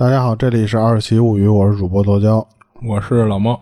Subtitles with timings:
[0.00, 2.48] 大家好，这里是二七物语，我是主播剁椒
[2.88, 3.52] 我是老猫。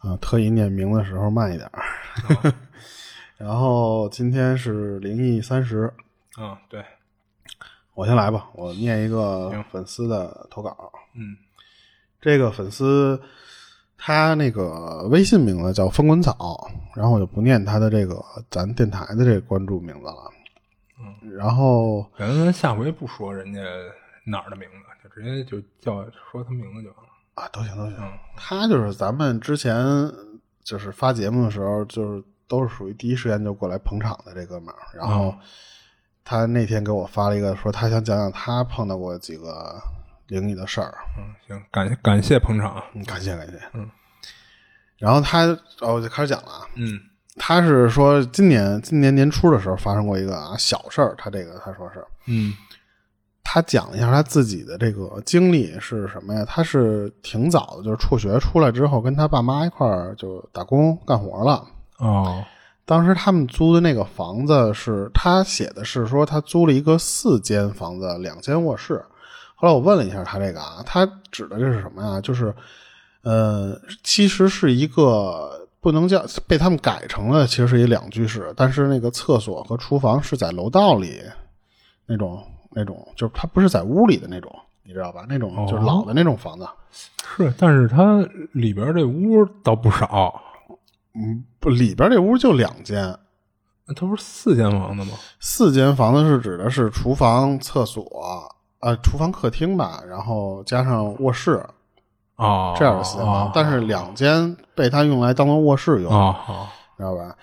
[0.00, 2.54] 啊，特意念名的时候慢一点儿。
[3.36, 5.92] 然后今天是灵异三十，
[6.40, 6.82] 嗯，对，
[7.92, 10.90] 我先来吧，我念一个粉丝的投稿。
[11.14, 11.36] 嗯
[12.22, 13.20] 这个粉丝
[13.98, 20.32] 他那个微信名字叫风滚草，然后我就不念他的这个咱电台的这个关注名字了。
[20.98, 23.60] 嗯，然后咱下回不说人家
[24.24, 27.08] 哪儿的名字，就直接就叫说他名字就完了。
[27.34, 27.96] 啊，都行都行。
[27.98, 29.82] 嗯他就是咱们之前
[30.62, 34.76] 就是发节目的时候，就是都是属于第一时间就过来捧场的这哥们儿。
[34.94, 35.38] 然后嗯
[36.22, 39.80] 他那天给我发了一个，说他想讲讲他碰到过几个
[40.26, 40.94] 灵异的事儿。
[41.16, 42.82] 嗯，行，感谢感谢捧场。
[42.94, 43.58] 嗯，感谢感谢。
[43.72, 43.90] 嗯，
[44.98, 45.46] 然后他
[45.80, 46.66] 哦，我就开始讲了啊。
[46.74, 47.00] 嗯
[47.38, 52.52] 他是说今年今年年初的时候发生过一个啊小事儿，他这个他说是嗯
[53.48, 56.44] 他讲了一下他自己的这个经历是什么呀？
[56.44, 61.64] 他是挺早的，就是辍学出来之后，跟他爸妈一块儿就打工干活了。
[61.98, 62.44] 哦
[62.84, 69.04] 当时他们租的那个房子是他写的是说他租了一个四间房子，两间卧室。
[69.56, 72.20] 后来我问了一下他这个啊，他指的这是什么呀？
[72.20, 72.54] 就是，
[73.22, 81.22] 呃，其实是一个不能叫被他们改成了，其实是一两居室，但是那个厕所和厨房是在楼道里
[82.06, 82.40] 那种
[82.78, 85.24] 那种，就是它不是在屋里的那种，你知道吧？
[85.26, 86.68] 那种就是老的那种房子。
[86.90, 88.20] 是，但是它
[88.52, 90.38] 里边这屋倒不少，
[91.14, 93.18] 嗯，不，里边这屋就两间，
[93.96, 95.16] 它不是四间房子吗？
[95.40, 98.04] 四间房子是指的是厨房、厕所，
[98.80, 101.64] 呃，厨房、客厅吧，然后加上卧室
[102.36, 107.34] 哦，这样的四间房，但是两间被他用来当做卧室用，哦好知道吧？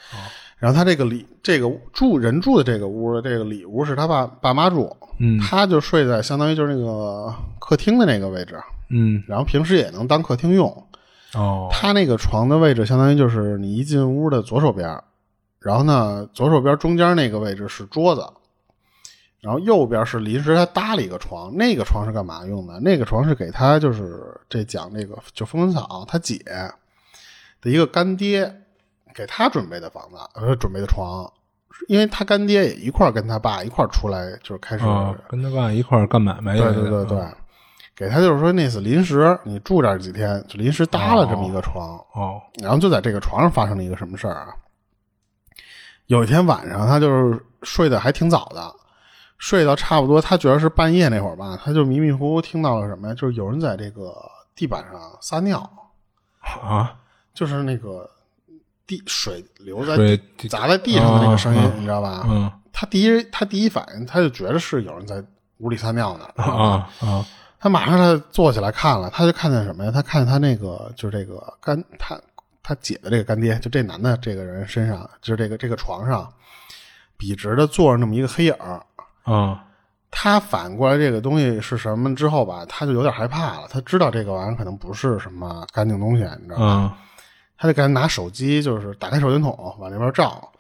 [0.63, 5.37] 然后他这个里这个住人住的这个屋的这个里屋是他爸爸妈住，嗯。
[5.37, 8.57] 他就睡在相当于就是那个客厅的那个位置，
[8.89, 9.21] 嗯。
[9.27, 10.69] 然后平时也能当客厅用。
[11.33, 11.67] 哦。
[11.69, 14.97] 他那个床的位置相当于就是你一进屋的左手边，
[15.59, 18.25] 然后呢，左手边中间那个位置是桌子，
[19.41, 22.79] 然后右边是临时他搭了一个床，那个床是干嘛用的？
[22.79, 26.39] 那个床是给他就是这讲这个就风滚草他姐
[27.59, 28.61] 的一个干爹
[29.13, 31.31] 给他准备的房子，呃，准备的床，
[31.87, 36.73] 因为他干爹也一块儿跟他爸一块儿出来，就是开始、哦，跟他爸一块儿干买卖去对。
[36.73, 37.27] 对对对，
[37.95, 41.97] 给他就是说那次临时你住这儿几天，就临时搭了这么一个床。
[42.13, 44.53] 哦然后就在这个床上发生了一个什么事儿啊？
[46.07, 48.73] 有一天晚上，他就是睡得还挺早的，
[49.37, 53.13] 睡到差不多他觉得是半夜那会儿吧，他就迷迷糊糊听到了什么呀？
[53.13, 54.13] 就是有人在这个
[54.55, 55.59] 地板上撒尿，
[56.41, 56.95] 啊，
[57.33, 58.09] 就是那个
[58.85, 62.23] 地水流在水砸在地上的那个声音，啊你知道吧？
[62.27, 65.23] 嗯他第一他第一反应他就觉得是有人在
[65.59, 67.25] 屋里撒尿呢，啊啊
[67.59, 69.91] 他马上他坐起来看了，他就看见什么呀？
[69.91, 72.19] 他看见他那个就是这个干他
[72.63, 76.27] 他姐的这个干爹，就这男的这个人身上，就是这个这个床上，
[77.15, 78.83] 笔直的坐着那么一个黑影儿。
[79.23, 79.63] 啊
[80.15, 83.67] 他反过来这个东西是什么之后吧，他就有点害怕了。
[83.69, 86.65] 他知道这个玩意儿可能不是什么干净东西，你知道吧？
[86.65, 86.97] 啊！
[87.63, 90.51] 他就赶紧拿手机，就是打开手电筒往那边照。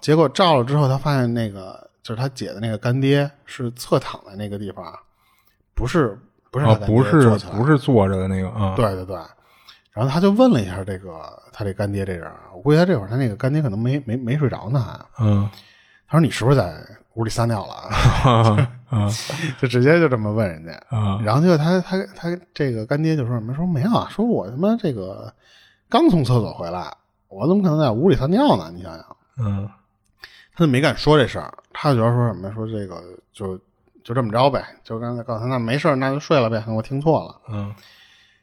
[0.00, 4.96] 结果照了之后，他发现那个就是他姐的那个干爹是侧躺在那个地方，
[5.74, 6.16] 不是
[6.52, 9.16] 不是不是不是坐着的那个啊，对对对，
[9.92, 11.20] 然后他就问了一下这个
[11.52, 15.50] 他这干爹这人，我估计他这会儿他那个干爹可能没没没睡着呢，还嗯。
[16.08, 16.72] 他说你是不是在
[17.14, 18.70] 屋里撒尿了啊？
[18.88, 19.08] 啊
[19.60, 25.34] 就直接就这么问人家，啊然后结果他他他这个干爹就说什么说没有啊，说我他妈这个
[25.88, 26.92] 刚从厕所回来，
[27.28, 28.70] 我怎么可能在屋里撒尿呢？
[28.74, 29.68] 你想想，嗯
[30.54, 33.02] 他就没敢说这事儿，他就觉得说什么说这个
[33.32, 33.58] 就
[34.02, 37.40] 就这么着呗，就刚才告诉他那没事儿那就睡了呗，我听错了。
[37.48, 37.74] 嗯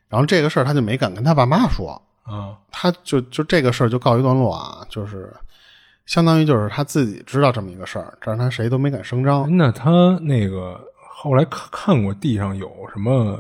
[0.10, 2.00] 然后这个事儿他就没敢跟他爸妈说，
[2.30, 5.36] 嗯他就就这个事儿就告一段落啊，就是
[6.06, 9.58] 相当于就是他自己知道这么一个事儿，但是他谁都没敢声张。
[9.58, 9.90] 那他
[10.22, 13.40] 那个后来看看过地上有什么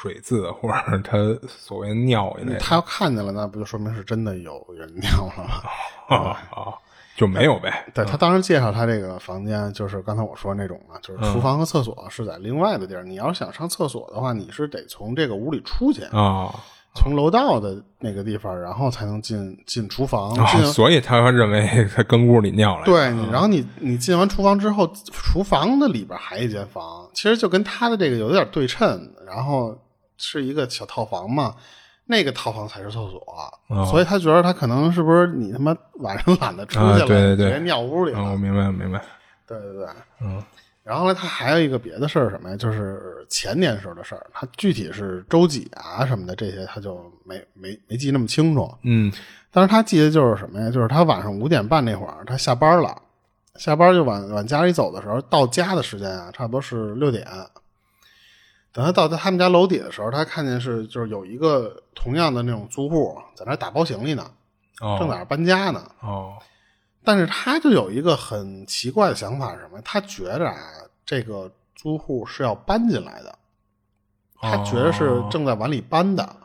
[0.00, 0.74] 水渍，或者
[1.04, 5.62] 他所谓尿一类的，他要看见了，那不就说明是真的有人尿了吗？
[6.08, 6.16] 啊
[6.50, 6.74] 啊
[7.14, 7.84] 就没有呗。
[7.94, 13.04] 对他当时介绍他这个房间，就是刚才我说那种啊，就是厨房和厕所是在另外的地儿。
[13.04, 16.52] 你要想上厕所的话，你是得从这个屋里出去，啊
[16.94, 20.34] 从楼道的那个地方，然后才能进进厨房。
[20.72, 22.84] 所以他认为他跟屋里尿了。
[22.84, 29.76] 对，你然后你你进完厨房之后，厨房的里边还有一间房，其实就跟他的这个有点对称，然后
[30.16, 31.54] 是一个小套房嘛。
[32.04, 33.24] 那个套房才是厕所，
[33.68, 38.18] 哦所以他觉得他可能是不是你他妈晚上懒得出去了，啊对对对直接尿屋里了。
[38.18, 39.00] 啊，我明白明白。
[39.46, 39.86] 对对对，
[40.20, 40.42] 嗯
[40.84, 42.56] 然后呢，他还有一个别的事儿，什么呀？
[42.56, 48.68] 就是前年时候的事儿，他具体是周几啊什么的这些，他就没没没记那么清楚。
[48.82, 49.12] 嗯
[49.54, 50.70] 但是他记得就是什么呀？
[50.70, 53.00] 就是他晚上五点半那会儿，他下班了，
[53.56, 57.26] 下班就往往家里走的时候，到家的时间啊，差不多是六点。
[58.72, 64.30] 等他到他们家楼底的时候，他看见是就是有一个同样的那种租户在那儿打包行李呢，
[64.80, 65.86] 哦正在那儿搬家呢。
[66.00, 66.32] 哦
[67.04, 69.80] 但是他就有一个很奇怪的想法是什么？
[69.84, 70.56] 他觉着啊，
[71.04, 73.38] 这个租户是要搬进来的，
[74.40, 76.36] 他觉得是正在往里搬的。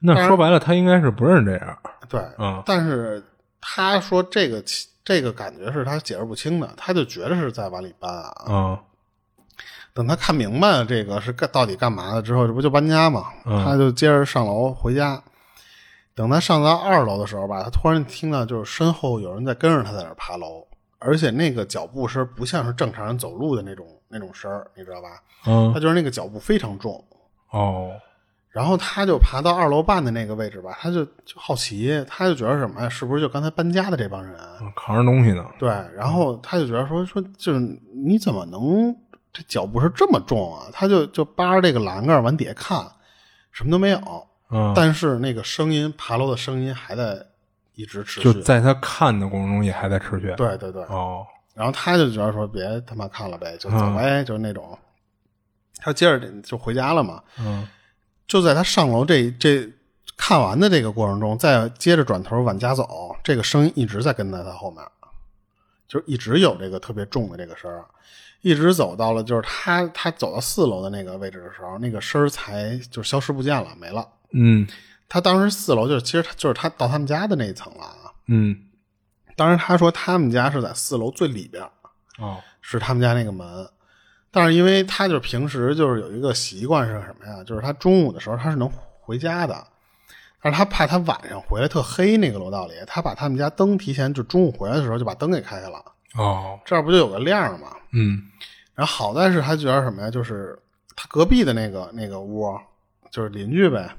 [0.00, 1.78] 那说白了，他应该是不认这样。
[2.08, 3.22] 对，嗯但是
[3.60, 4.62] 他说这个
[5.04, 8.44] 这个感觉是他解释不清的，他就觉得是在往里搬啊。
[8.48, 8.78] 嗯
[9.94, 13.26] 等他看明白了这个是干到底干嘛的之后，这不就搬家嘛？
[13.44, 15.20] 嗯他就接着上楼回家。
[16.18, 20.66] 等他上到二楼的时候吧，他突然听到就是身后有人在跟着他在那儿爬楼，
[20.98, 25.22] 而且那个脚步声不像是正常人走路的那种那种声儿，你知道吧？
[25.44, 26.92] 他嗯就是那个脚步非常重。
[27.52, 27.92] 哦
[28.50, 32.88] 然后他就爬到二楼半的那个位置吧，他就就好奇，他就觉得什么呀？
[32.88, 34.34] 是不是就刚才搬家的这帮人？
[34.60, 35.46] 嗯扛着东西呢。
[35.56, 37.60] 对，然后他就觉得说说，就是
[37.94, 38.92] 你怎么能
[39.32, 40.66] 这脚步是这么重啊？
[40.72, 42.84] 他就就扒着这个栏杆往底下看，
[43.52, 44.00] 什么都没有，
[44.50, 47.26] 嗯，但是那个声音爬楼的声音还在
[47.74, 48.32] 一直持续。
[48.32, 50.34] 就在他看的过程中也还在持续。
[50.36, 54.78] 对对对，哦然后他就觉得说别他妈看了呗，就走嗯呗，就是那种。
[55.80, 57.66] 他接着就回家了嘛，嗯
[58.26, 59.68] 就在他上楼这这
[60.16, 64.84] 看完的这个过程中，再接着转头往家走，这个声音一直在跟在他后面，
[65.86, 67.84] 就是一直有这个特别重的这个声儿，
[68.42, 74.06] 一直走到了就是他他走到四楼的那个位置的时候，那个声儿才就消失不见了，没了。
[74.32, 74.66] 嗯
[75.08, 78.12] 他当时四楼就是其实他就是他到他们家的那一层了啊。
[78.26, 78.56] 嗯
[79.36, 81.64] 当时他说他们家是在四楼最里边，
[82.18, 83.68] 哦是他们家那个门。
[84.30, 87.42] 但是因为他就是平时就是有一个习惯是什么呀？
[87.44, 88.70] 就是他中午的时候他是能
[89.00, 89.66] 回家的，
[90.42, 95.82] 但是他怕他晚上回来特黑那个楼道里，他把他们家灯提前就中午回来的时候就把灯给开开了，
[96.16, 97.68] 哦这样不就有个亮嘛？
[97.92, 98.22] 嗯
[98.74, 100.10] 然后好在是他觉得什么呀？
[100.10, 100.56] 就是
[100.94, 102.54] 他隔壁的那个那个屋，
[103.10, 103.90] 就是邻居呗，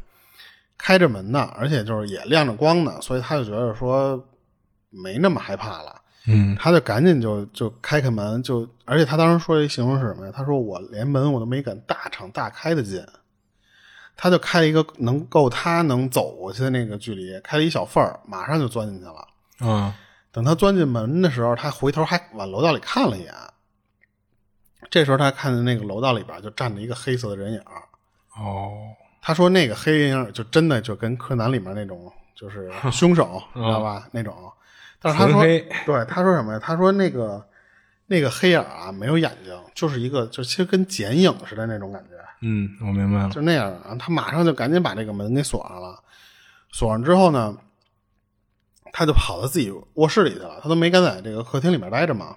[0.79, 4.19] 开着门呢，而且就是也亮着光呢，所以他就觉得说
[4.89, 6.01] 没那么害怕了。
[6.25, 10.33] 嗯他就赶紧就就开开门，就而且他当时说的一形容是什么呀？
[10.35, 13.03] 他说我连门我都没敢大敞大开的进，
[14.15, 19.27] 他就开了一个能够他能走过去的那个距离，开了一小缝儿，马上就钻进去了。
[19.61, 19.93] 嗯
[20.31, 23.33] 等他钻进门的时候，他回头还往楼道里看了一眼，
[24.91, 27.81] 这时候他看见那个楼道里边就站着一个黑色的人影儿。
[28.37, 34.07] 哦他说那个黑人影就真的就跟柯南里面那种就是凶手， 知道吧？
[34.11, 34.33] 那种。
[35.01, 36.59] 但是他说，对，他说什么呀？
[36.61, 37.45] 他说那个
[38.07, 43.29] 那个黑影啊，没有眼睛，就是一个就其实跟剪影似的那种感觉，嗯，我明白了。
[43.29, 43.69] 就那样。
[43.83, 46.03] 然后他马上就赶紧把这个门给锁上了。
[46.71, 47.57] 锁上之后呢，
[48.91, 52.35] 他就跑到自己卧室里去了，他都没敢在这个客厅里面待着嘛。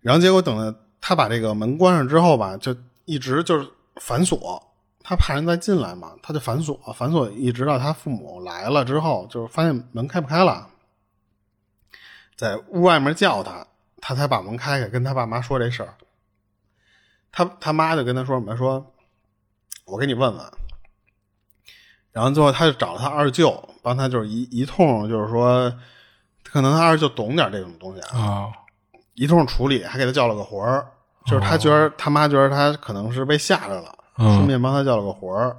[0.00, 3.68] 然后结果等到他把这个门关上之后吧，就一直就是
[4.00, 4.60] 反锁，
[5.06, 10.66] 他怕人再进来嘛，他就反锁，反锁一直到他父母来了之后，就是发现门开不开了，
[12.34, 13.66] 在屋外面叫他，
[14.00, 15.94] 他才把门开开，跟他爸妈说这事儿。
[17.30, 18.94] 他他妈就跟他说什么说，
[19.84, 20.52] 我给你问问。
[22.12, 25.70] 然后最后他就找了他二舅，帮他就是一一通，就是说，
[26.44, 28.52] 可能他二舅懂点这种东西啊，啊
[29.14, 30.86] 一通处理，还给他叫了个活儿，
[31.26, 35.56] 就是他觉得、他妈觉得他可能是被吓着了，嗯顺便帮他叫了个活儿。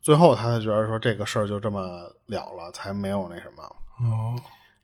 [0.00, 1.80] 最后他才觉得说这个事儿就这么
[2.26, 3.62] 了了，才没有那什么。
[4.00, 4.34] 哦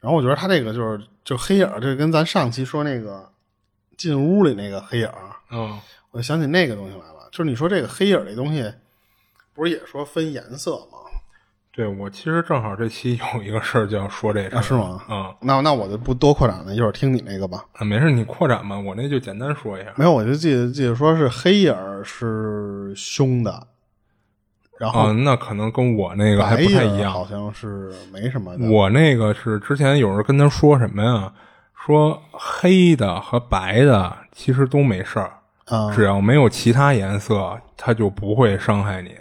[0.00, 3.30] 然后我觉得他这个就是就黑影儿，这跟咱上期说那个
[3.98, 5.10] 进屋里那个黑影，
[5.50, 5.78] 嗯
[6.10, 7.28] 我就想起那个东西来了。
[7.30, 8.72] 就是你说这个黑影儿这东西，
[9.52, 11.09] 不是也说分颜色吗？
[11.72, 15.00] 对我其实正好这期有一个事儿就要说这个、啊，是吗？
[15.08, 17.64] 嗯，那那我就不多扩展了，一会儿听你那个吧。
[17.74, 19.92] 啊，没事，你扩展吧，我那就简单说一下。
[19.96, 21.74] 没有，我就记得记得说是黑影
[22.04, 23.68] 是凶的，
[24.78, 27.24] 然后啊，那可能跟我那个还不太一样好。
[27.24, 28.68] 像是没什么的。
[28.68, 31.32] 我那个是之前有人跟他说什么呀？
[31.86, 35.32] 说黑的和白的其实都没事儿，
[35.66, 39.14] 啊，只要没有其他颜色，它就不会伤害你。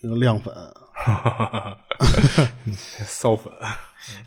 [0.00, 0.54] 一个亮粉，
[3.06, 3.52] 骚粉，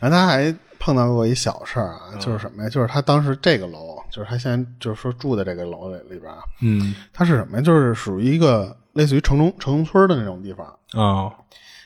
[0.00, 2.68] 然后他还碰到过一小事儿嗯啊，就是什么呀？
[2.68, 7.62] 就是他当时这个楼，就是他现在就是说住的这个楼里里边啊，嗯它是什么呀？
[7.62, 10.66] 就是属于一个类似于城中城中村的那种地方。
[10.92, 11.32] 啊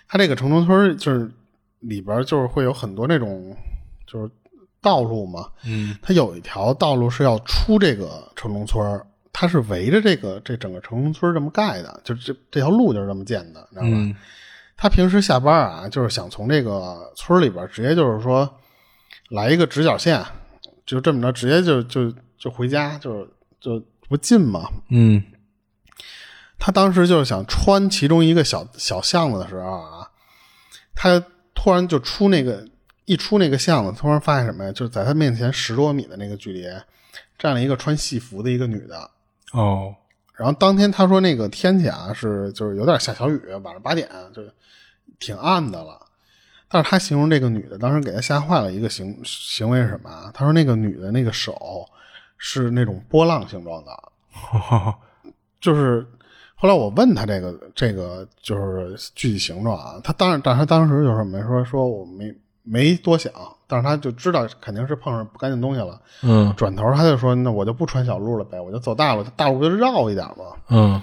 [0.08, 1.30] 它这个城中村就是
[1.80, 3.56] 里边就是会有很多那种
[4.06, 4.30] 就是
[4.80, 13.90] 道路嘛，嗯，它有一条道路是要出这个城中村儿，它是围着这个这整个城中村这么盖的，就这这条路就是这么建的，你知道吧？
[13.90, 14.14] 嗯
[14.82, 18.52] 他平时下班啊，就是想从这个村里边直接就是说
[19.30, 20.20] 来一个直角线，
[20.84, 24.68] 就这么着直接就就就回家，就是就不近嘛。
[24.88, 25.22] 嗯
[26.58, 30.10] 他当时就是想穿其中一个小小巷子的时候啊，
[30.96, 31.24] 他
[31.54, 32.66] 突然就出那个
[33.04, 34.72] 一出那个巷子，突然发现什么呀？
[34.72, 36.66] 就是在他面前十多米的那个距离，
[37.38, 39.08] 站了一个穿戏服的一个女的。
[39.52, 39.94] 哦，
[40.34, 44.42] 然后当天他说那个天气啊是就是有点下小雨，晚上八点就
[45.24, 45.98] 挺暗的了。
[46.68, 50.30] 但是他形容这个女的当时给他吓坏了一个行行为是什么啊？
[50.32, 51.86] 他说那个女的那个手
[52.38, 53.90] 是那种波浪形状的，
[55.60, 56.06] 就是
[56.54, 63.30] 后来我问他这个这个就是具体形状啊，他当然，但他当时就是没说说我没没多想，
[63.66, 66.00] 但是他就知道肯定是碰上不干净东西了。
[66.22, 71.02] 嗯转头他就说：“那我就不穿小路了呗，我就走大路，大路不就绕一点吗嗯？”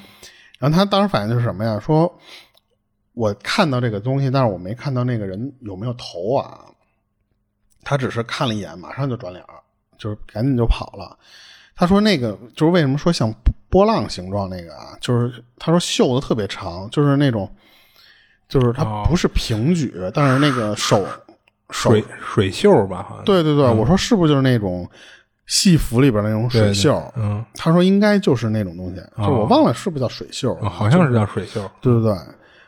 [0.58, 1.80] 然后他当时反应就是什么呀？
[1.80, 2.12] 说
[3.20, 6.64] 我看到这个东西，但是我没看到那个人有没有头啊。
[7.84, 9.56] 他只是看了一眼，马上就转脸儿，
[9.98, 11.18] 就是赶紧就跑了。
[11.76, 13.34] 他说那个就是为什么说像
[13.70, 17.50] 波浪形状那个啊，就是他说袖子特别长，就是那种，
[18.48, 21.06] 就是它哦不是平举，但是那个手
[21.72, 23.26] 手水水袖吧，好像。
[23.26, 24.90] 对对对，我说是不是就是那种
[25.48, 27.14] 戏服里边那种对对水袖？
[27.18, 31.62] 嗯，他说应该就是那种东西，哦就我忘了是不是叫水袖，啊好像是叫水袖。
[31.82, 32.18] 对对对，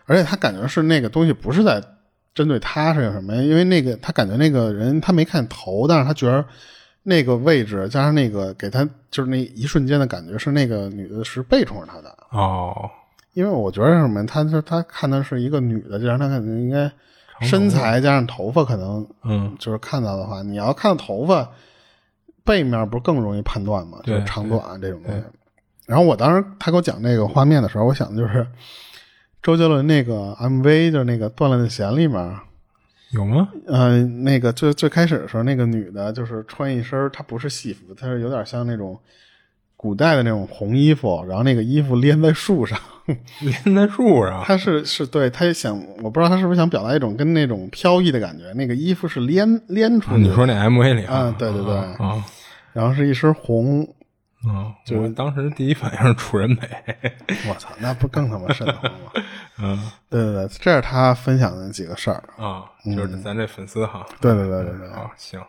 [0.05, 1.84] 而且他感觉是那个东西不是在
[2.34, 3.41] 针对他是什么呀？
[3.41, 6.43] 因为那个他感觉那个人他没看头，但是他觉得
[7.03, 12.89] 那个位置加上那个给他就是那一瞬间的感觉是那个女的是背冲着他的，哦，
[13.34, 16.91] 因为我觉得什么，他他他看的是一个女的，就让他感觉应该
[17.41, 21.50] 身材加上头发可能嗯就是看到的话，你要看到头发
[22.43, 23.98] 背面不是更容易判断吗？
[24.03, 25.24] 就对是长短这种东西。
[25.88, 28.48] 然后我当时他给我讲那个画面的时候，我想的就是
[29.41, 32.38] 周杰伦那个 MV，就是那个《断了的弦》里面，
[33.12, 33.50] 有吗？
[33.65, 39.00] 呃，那个最最开始的时候，那个女的就是穿一身，她不是戏服，她是有点像那种
[39.75, 42.79] 古代的那种红衣服，然后那个衣服连在树上。
[43.41, 44.43] 连在树上。
[44.45, 48.53] 她是是对，她也想，我不知道她是不是想表达一种跟那种飘逸的感觉。
[48.53, 52.24] 那个衣服是连连出来的，你说那 MV 里啊对对对啊
[52.74, 53.86] 然后是一身红，
[54.48, 54.74] 啊！
[54.91, 56.57] 我当时第一反应是楚人美。
[57.48, 59.12] 我操，那不更他妈瘆得慌吗？
[59.63, 62.24] 嗯对对对，这是他分享的几个事儿。
[62.38, 64.05] 啊，就是咱这粉丝哈。
[64.19, 65.39] 对对对对对啊，行。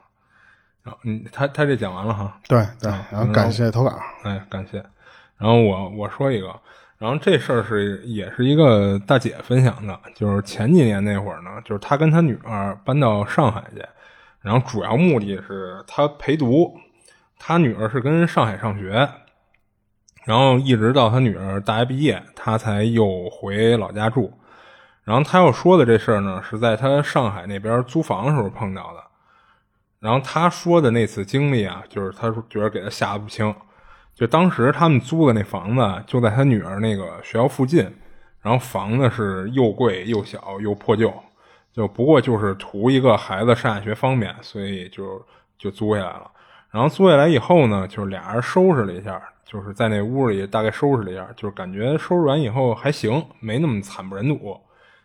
[0.83, 2.39] 然后嗯，他他这讲完了哈。
[2.49, 3.99] 对对，然后感谢投稿。
[4.25, 4.85] 哎，感谢。
[5.39, 6.55] 然后我我说一个，
[6.99, 13.83] 然后这事儿是也是一个大姐分享的，就是前几年那会儿呢，就是她跟她女儿搬到上海去，
[14.41, 16.77] 然后主要目的是她陪读，
[17.45, 19.09] 他女儿是跟上海上学，
[20.25, 24.33] 然后一直到他女儿大学毕业，他才又回老家住。
[25.03, 29.03] 然后他要说的这事儿呢，是在他上海那边租房的时候碰到的。
[29.99, 33.53] 然后他说的那次经历啊，就是他觉得给他吓得不轻。
[34.15, 37.93] 就当时他们租的那房子就在他女儿那个学校附近，
[38.41, 41.13] 然后房子是又贵又小又破旧，
[41.73, 45.21] 就不过就是图一个孩子上下学方便，所以就
[45.59, 46.31] 就租下来了。
[46.73, 54.59] 然后租下来以后呢，就是俩人收拾了一下，就是在那屋里大概收拾了一下，就是感觉收拾完以后还行，没那么惨不忍睹。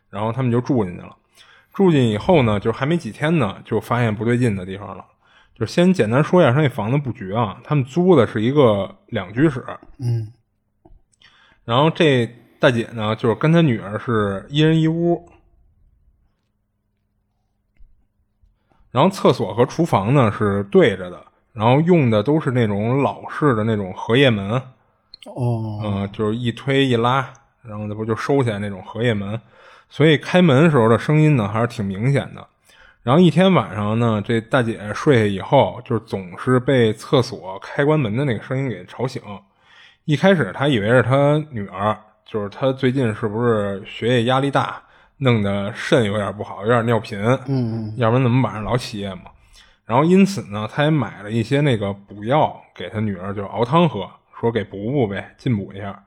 [0.09, 1.15] 然后他们就住进去了。
[1.73, 5.05] 住进以后呢，就还没几天呢，就发现不对劲的地方了。
[5.53, 9.65] 就是先简单说一下他那房子布局啊，他们租的是一个两居室，
[9.99, 10.31] 嗯
[11.65, 12.25] 然后这
[12.59, 15.29] 大姐呢，就是跟她女儿是一人一屋，
[18.91, 21.25] 然后厕所和厨房呢是对着的，
[21.57, 24.51] 然后用的都是那种老式的那种荷叶门，
[25.25, 27.27] 哦，嗯、就是一推一拉，
[27.63, 29.41] 然后那不就收起来那种荷叶门，
[29.89, 32.45] 所以开门时候的声音呢还是挺明显的。
[33.01, 39.19] 然后一天晚上呢，这大姐睡下以后，就是总是被厕所开关门的那个声音给吵醒。
[40.05, 44.79] 一开始她以为是她女儿，就是她最近是不是学业压力大，
[45.17, 49.23] 弄得肾有点不好，有点尿频，嗯要不然怎么晚上老起夜嘛？
[49.87, 54.07] 然后因此呢，他也买了一些那个补药给他女儿，就熬汤喝，
[54.39, 56.03] 说给补补呗，进补一下。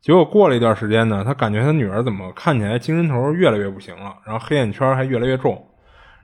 [0.00, 5.64] 结果过了一段时间呢，他感觉他女儿怎么看起来精神头越来越不行了，然后黑眼圈还越来越重。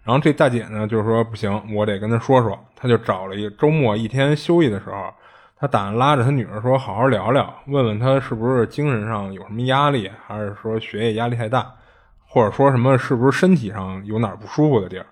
[0.03, 2.59] 然后这大姐呢，就说不行，我得跟她说说。
[2.75, 5.13] 她就找了一个周末一天休息的时候，
[5.59, 11.73] 她打算拉着她女儿说好好聊聊，问问她是不是精神上有什么压力，还是说学业压力太大，
[12.27, 15.07] 或者说什么是不是身体上有哪儿不舒服的地儿。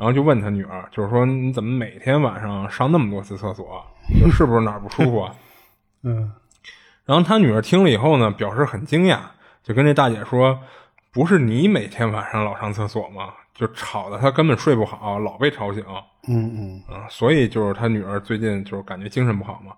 [0.00, 3.84] 然后就问他女儿，就是说你怎么每天晚上上那么多次厕所，
[4.18, 5.34] 就是不是哪儿不舒服啊？
[6.02, 6.32] 嗯，
[7.04, 9.18] 然后他女儿听了以后呢，表示很惊讶，
[9.62, 10.58] 就跟这大姐说
[11.12, 13.34] ：“不是你每天晚上老上厕所吗？
[13.54, 15.84] 就吵得他根本睡不好，老被吵醒。”
[16.26, 19.74] 嗯嗯嗯，所以就是他女儿最近就是感觉精神不好嘛。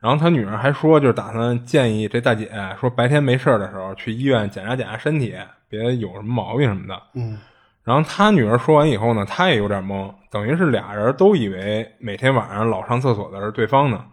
[0.00, 2.50] 然后他女儿还说，就是打算建议这大姐
[2.80, 5.36] 说，白天没事的时候去医院检查检查身体，
[5.68, 7.00] 别有什么毛病什么的。
[7.14, 7.38] 嗯。
[7.82, 14.04] 然后他女儿说完以后呢，他也有点懵，等于是俩人都以为每天晚上老上厕所的是对方呢，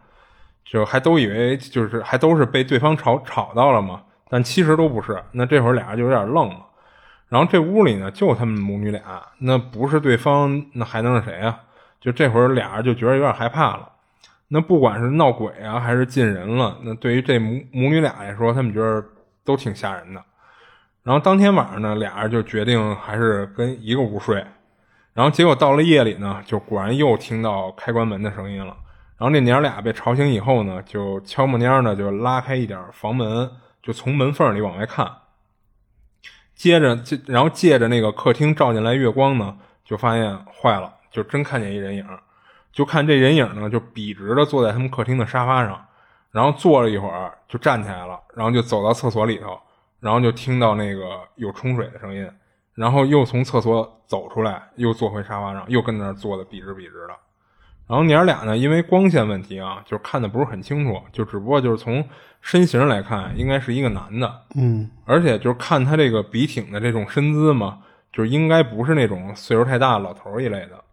[0.64, 5.22] 就还都以为就是还都是被对方吵吵到了嘛，但其实都不是。
[5.32, 6.66] 那这会儿俩人就有点愣了。
[7.28, 9.02] 然后这屋里呢，就他们母女俩，
[9.40, 11.60] 那不是对方，那还能是谁啊？
[12.00, 13.90] 就这会儿俩人就觉得有点害怕了。
[14.48, 19.04] 那不管是闹鬼啊，还是进人了，那对于这母母女俩来说，他们觉得
[19.44, 20.24] 都挺吓人的。
[21.08, 24.46] 然后当天晚上呢，俩人就决定还是跟一个屋睡。
[25.14, 28.76] 然后结果到了夜里呢，就果然又听到开关门的声音了。
[29.18, 33.50] 然后那娘俩被吵醒以后呢，就悄么蔫的就拉开一点房门，
[33.82, 35.10] 就从门缝里往外看。
[36.54, 42.06] 接着，然后借着那个客厅照进来月光呢，就发现坏了，就真看见一人影。
[42.74, 45.86] 就看这人影呢，就笔直的坐在他们客厅的沙发上，
[46.32, 49.58] 然后坐了一会儿就站起来了，然后就走到厕所里头。
[50.00, 52.30] 然后就听到那个有冲水的声音，
[52.76, 57.16] 然后又从厕所走出来，又坐回沙发上，又跟那儿坐的笔直笔直的。
[57.88, 62.06] 然后娘俩呢，因为光线问题啊，就看的不是很清楚，就只不过就是从
[62.42, 64.42] 身形来看，应该是一个男的。
[64.56, 67.80] 嗯，而且就是看他这个笔挺的这种身姿嘛，
[68.12, 70.84] 就是应该不是那种岁数太大的老头一类的。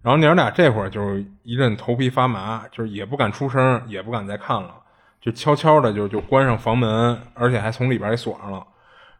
[0.00, 4.74] 然后娘俩这会儿就是一阵头皮发麻，就是也不敢出声，也不敢再看了。
[5.22, 8.66] 就悄悄的就就关上房门，而且还从里边给锁上了。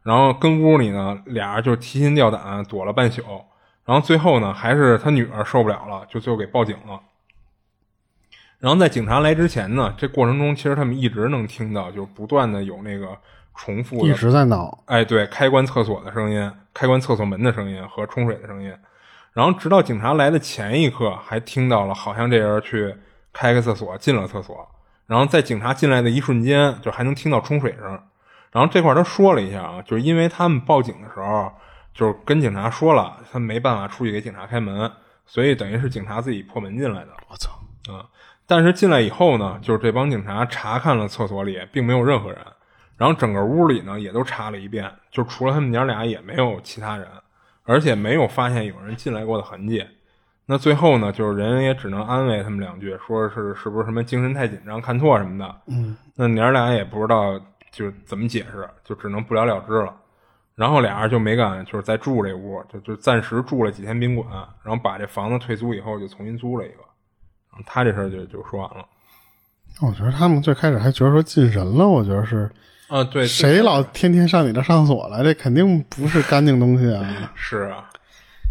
[0.03, 3.23] 然后跟屋里呢，俩人就提心吊胆躲了半宿。
[3.85, 7.01] 然后最后呢，还是他女儿受不了了，就最后给报警了。
[8.59, 13.17] 然后在警察来之前呢，这过程中其实他们一直能听到，就不断的有那个
[13.55, 14.83] 重复的，一直在闹。
[14.87, 18.73] 哎，对，开关厕所的声音，开关厕所门的声音和冲水的声音。
[19.33, 22.95] 然后直到警察来的前一刻，还听到了好像这人去
[23.33, 24.69] 开个厕所，进了厕所。
[25.07, 28.01] 然后在警察进来的一瞬间，就还能听到冲水声。
[28.51, 31.53] 然后这块他说了一下啊，就是因为他们报警的时候，
[31.95, 34.91] 就是跟警察说了，他没办法出去给警察开门，
[35.27, 37.09] 所以等于是警察自己破门进来的。
[37.29, 37.51] 我操
[37.93, 38.07] 啊！
[38.47, 42.39] 但是进来以后呢，就是这帮警察查看了厕所里，并没有任何人。
[42.99, 47.09] 然后整个屋里呢，也都查了一遍，就除了他们娘俩，也没有其他人，
[47.65, 49.85] 而且没有发现有人进来过的痕迹。
[50.45, 55.55] 那最后呢，就是人也只能安慰他们两句，说是是不是什么精神太紧张、看错什么的。
[55.67, 59.95] 嗯，那娘俩也不知道就怎么解释，就只能不了了之了。
[60.55, 64.29] 然后俩人就没敢就是再住这屋，就就暂时住了几天宾馆，
[64.63, 66.83] 然后把这房子退租以后就重新租了一个。
[67.51, 68.85] 然后他这事儿就就说完了。
[69.81, 72.51] 我觉得他们最开始还觉得说进人了，我觉得是
[72.89, 77.33] 啊，对，谁老天天上你这上厕所来，这肯定不是干净东西啊。
[77.35, 77.89] 是啊。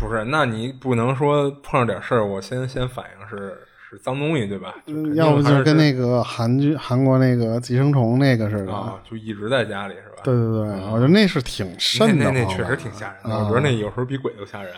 [0.01, 3.55] 不是，那你不能说碰上点事儿，我先先反应是
[3.87, 4.73] 是脏东西，对吧？
[5.13, 8.73] 要不就是跟那个韩剧韩国那个寄生虫那个似的，
[9.07, 10.23] 就一直在家里是吧？
[10.23, 13.37] 对对对，我觉得那是挺瘆的，那那确实挺吓人的。
[13.45, 14.73] 我觉得那有时候比鬼都吓人，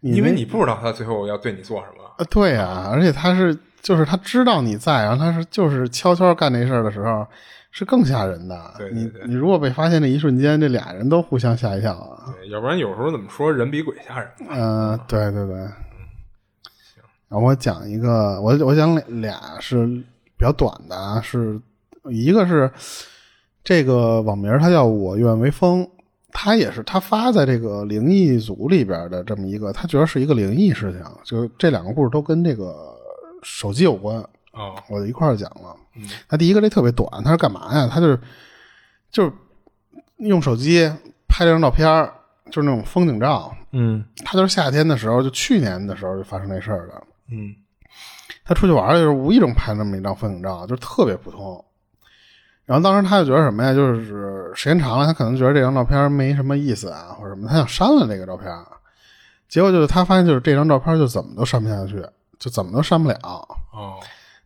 [0.00, 2.04] 因为你不知道他最后要对你做什么。
[2.16, 7.26] 啊，对啊，而且他是就是他知道你在，然后他是就是悄悄干那事儿的时候。
[7.72, 8.74] 是更吓人的。
[8.92, 12.32] 你你如果被发现那一瞬间，这俩人都互相吓一跳啊！
[12.38, 14.28] 对，要不然有时候怎么说人比鬼吓人？
[14.50, 15.56] 嗯，对对对。
[15.56, 21.58] 行，然后我讲一个，我我讲俩是比较短的，是
[22.10, 22.70] 一个是
[23.64, 25.88] 这个网名，他叫我愿为风，
[26.30, 32.94] 他也是他发在这个灵异组里边的这么一个，他觉得是一个灵异事情，就这两个故事都跟这个
[33.42, 34.22] 手机有关。
[34.52, 35.76] 哦，我就一块儿讲了。
[36.28, 37.88] 他第一个这特别短，他是干嘛呀？
[37.92, 38.18] 他就是
[39.10, 39.32] 就是
[40.18, 40.90] 用手机
[41.28, 42.10] 拍了张照片，
[42.50, 43.54] 就是那种风景照。
[43.72, 47.02] 嗯，他就是夏天的时候，就去年的时候就发生那事儿了。
[47.30, 47.54] 嗯，
[48.44, 51.64] 他出去玩的时候无意中拍那么一张风景照，就是特别普通。
[52.64, 53.74] 然后当时他就觉得什么呀？
[53.74, 58.50] 就是时间长了，他可能觉得这张照片没什么意思啊，或者什么，他想删了这个照片。
[59.48, 62.02] 结果就是他发现，就是这张照片就怎么都删不下去，
[62.38, 63.16] 就怎么都删不了。
[63.72, 63.98] 哦。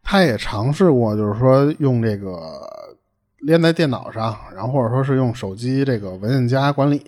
[0.08, 2.32] 他也尝试过，就是说用这个
[3.40, 7.02] 连在电脑上，然后或者说是用手机这个文件夹管理，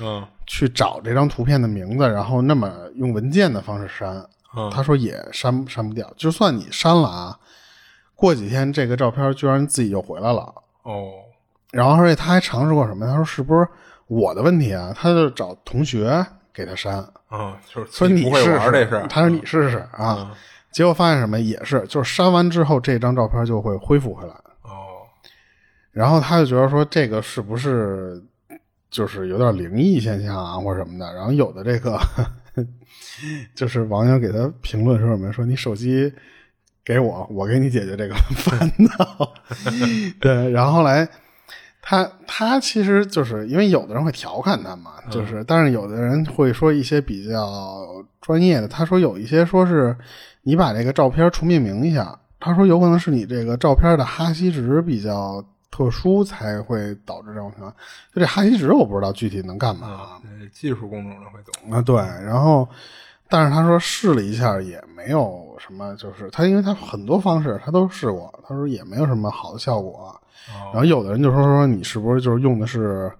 [0.00, 4.24] 嗯，去找这张图片的名字，然后那么用文件的方式删。
[4.72, 7.38] 他说也删删不掉，就算你删了啊，
[8.16, 10.52] 过几天这个照片居然自己又回来了。
[10.82, 11.10] 哦，
[11.70, 13.06] 然后而且他还尝试过什么？
[13.06, 13.68] 他说是不是
[14.08, 14.92] 我的问题啊？
[14.92, 16.96] 他就找同学给他删，
[17.30, 20.32] 嗯，就是说你不会试玩这事，试他说你试试啊。
[20.72, 24.34] 结果发现什么也是，就是删完之后这张照片就会恢复回来。
[24.62, 25.02] 哦，
[25.90, 28.22] 然后他就觉得说这个是不是
[28.90, 31.12] 就是有点灵异现象啊，或者什么的。
[31.14, 32.00] 然后有的这个
[33.54, 36.12] 就是网友给他评论说什么，说你手机
[36.84, 39.32] 给我，我给你解决这个烦恼。
[40.20, 41.08] 对，然后后来
[41.82, 47.86] 他他其实就是因为有的人会调侃他嘛，就是但是有的人会说一些比较
[48.20, 49.96] 专业的，他说有一些说是
[50.42, 52.16] 你把这个照片重命名一下。
[52.42, 57.70] 他说：“有可能是你这个照片的哈希值比较特殊，才会导致这种情况。
[58.14, 60.18] 就这哈希值，我不知道具体能干嘛。
[60.50, 61.82] 技术工种的会懂啊。
[61.82, 62.66] 对，然后，
[63.30, 70.14] 但是他说试了一下，也没有什么，就是他，因为他很多方式他都试过，他说也没有什么好的效果。
[70.72, 73.10] 然后有的人就说说你是不是就是用的是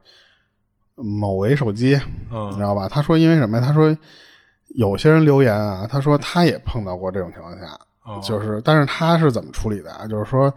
[0.96, 1.98] 某为手机，
[2.50, 2.88] 你知道吧？
[2.88, 3.64] 他说因为什么呀？
[3.64, 3.96] 他说
[4.74, 7.66] 有些人留言啊，他说他也碰到过这种情况下。”
[8.26, 10.04] 就是，但是他是怎么处理的啊？
[10.04, 10.52] 就是说，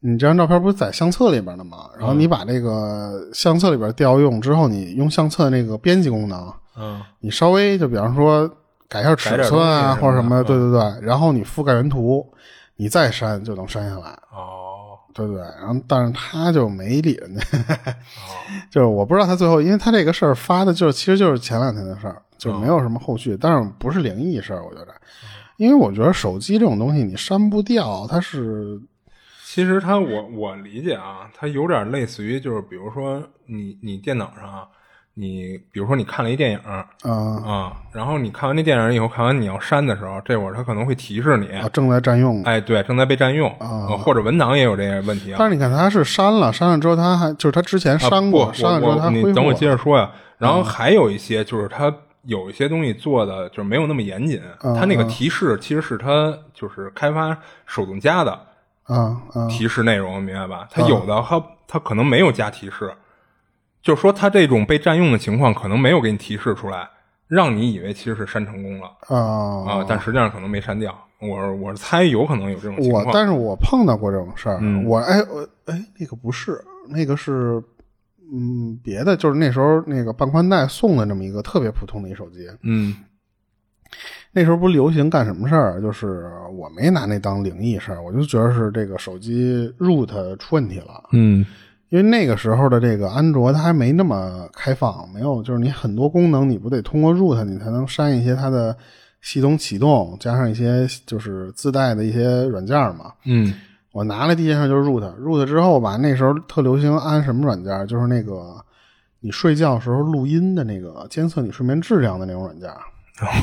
[0.00, 1.88] 你这张照片不是在相册里边的吗？
[1.96, 8.50] 然后你把这个相册里边调用之后，你用相册那个编辑功能，嗯，你稍微就比方说
[8.88, 12.26] 改一下尺寸啊，或者什么，对对对，然后你覆盖原图，
[12.76, 14.10] 你再删就能删下来。
[14.30, 17.42] 哦，对对，然后但是他就没理人家，
[18.70, 24.94] 就是我不知道他最后，因为他这个事儿发的就是其实就是前两天的事儿，就没有什么后续，但是不是灵异事儿，我觉得。
[25.56, 28.78] 因为我觉得手机这种东西你删不掉，它是，
[29.42, 34.68] 其实它我我理解啊，它有点类似于就是比如说你你电脑上，
[35.18, 45.36] 你比如说你看了一电影，啊啊，然后你看完那电影以后，看完你要删的时候，这会儿它可能会提示你正在占用，哎，对，正在被占用啊，或者文档也有这个问题啊。
[45.38, 50.10] 但是你看它是删了，删了之后它还就是它之前删过，删了之后它你等我接着说呀。
[50.38, 51.92] 然后还有一些就是它。
[52.28, 58.36] 有一些东西做的就是没有那么严谨，它那个提示其实是它就是开发手动加的
[58.82, 59.16] 啊
[59.48, 60.66] 提示内容，明白吧？
[60.68, 62.92] 它有的它它可能没有加提示，
[63.86, 66.88] 就是说它这种被占用的情况可能没有给你提示出来，
[67.28, 70.92] 让你以为其实是删成功了啊啊，但实际上可能没删掉。
[71.20, 77.62] 我我猜有可能有这种情况，但是我碰到过这种事儿，我哎我哎那个不是那个是。
[78.28, 82.40] 嗯，别的就是那时候那个半宽带送的这么一个特别普通的一手机。
[82.62, 82.92] 嗯，
[84.32, 85.80] 那时候不流行干什么事儿？
[85.80, 91.04] 就是我没拿那当灵异事儿，我就觉得是这个手机 root 出问题了。
[91.12, 91.46] 嗯，
[91.88, 98.76] 因为那个时候的这个安卓它还没那么开放，没有就是你很多功能你不得通过 root 你才能删一些它的
[99.20, 103.12] 系统启动，加上一些就是自带的一些软件嘛。
[103.24, 103.54] 嗯。
[103.92, 108.56] 我拿来第一件事就是 root，root 之后吧，那时候特流行安什么软件，就是那个
[109.20, 112.68] 你睡觉时候录音的那个监测你睡眠质量的那种软件。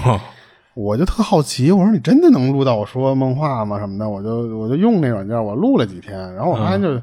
[0.75, 3.79] 我就特好奇，我说你真的能录到我说梦话吗？
[3.79, 7.01] 什么的，我就我就用那软件，我录了几天，然后我发现就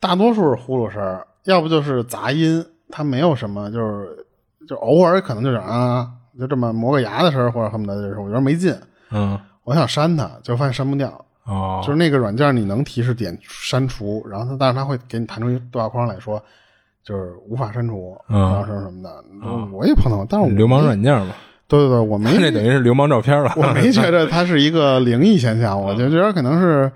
[0.00, 4.26] 大多数是呼噜声，要不就是杂音，它没有什么，就是
[4.66, 6.08] 就偶尔可能就是啊，
[6.38, 8.74] 就这么磨个牙的声或者恨不得就是我觉得没劲。
[9.10, 11.08] 嗯，我想删它，就发现删不掉。
[11.44, 16.42] 哦，就是那个软件，你能提示点删除，然后它，但是它会给你弹出一个对话框来说，
[17.04, 19.10] 就是无法删除，然后什么什么的。
[19.70, 21.34] 我也碰到，但是流氓软件嘛。
[21.68, 23.52] 对对对，我没 这等于是流氓照片了。
[23.56, 26.90] 我没觉得它是一个灵异现象，我就觉得可能是。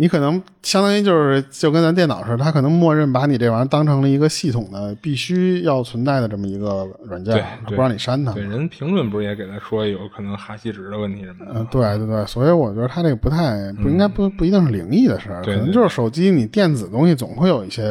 [0.00, 8.32] 你可能相当于就是就跟咱电脑似的，它可能默认把你这玩意儿当成了一个系统的必须要存在的这么一个软件，不让你删它。
[8.32, 11.52] 对，人评论不是也给他说有可能哈希值的问题什么的？
[11.56, 17.84] 嗯，对对对，所以我觉得他这个不太不应该不不一定是灵异的事儿，可能就是手机你电子东西总会有一些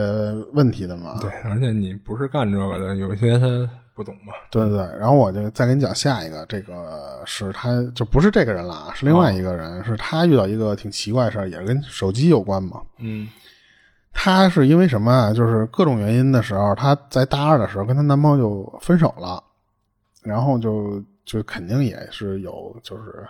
[0.54, 1.20] 问题的嘛。
[1.20, 3.46] 对，而且你不是干这个的，有一些他。
[3.98, 4.32] 不懂嘛？
[4.52, 12.80] 对对对，然后我就再给你讲下一个，这个是他就不是这个人了啊，是另外一个人，是他遇到一个挺奇怪的事儿，也是跟手机有关嘛。
[13.00, 13.28] 嗯，
[14.14, 15.34] 他是因为什么啊？
[15.34, 19.44] 就是各种原因的时候，他在大二的时候跟她男朋友就分手了，
[20.22, 23.28] 然后就就肯定也是有就是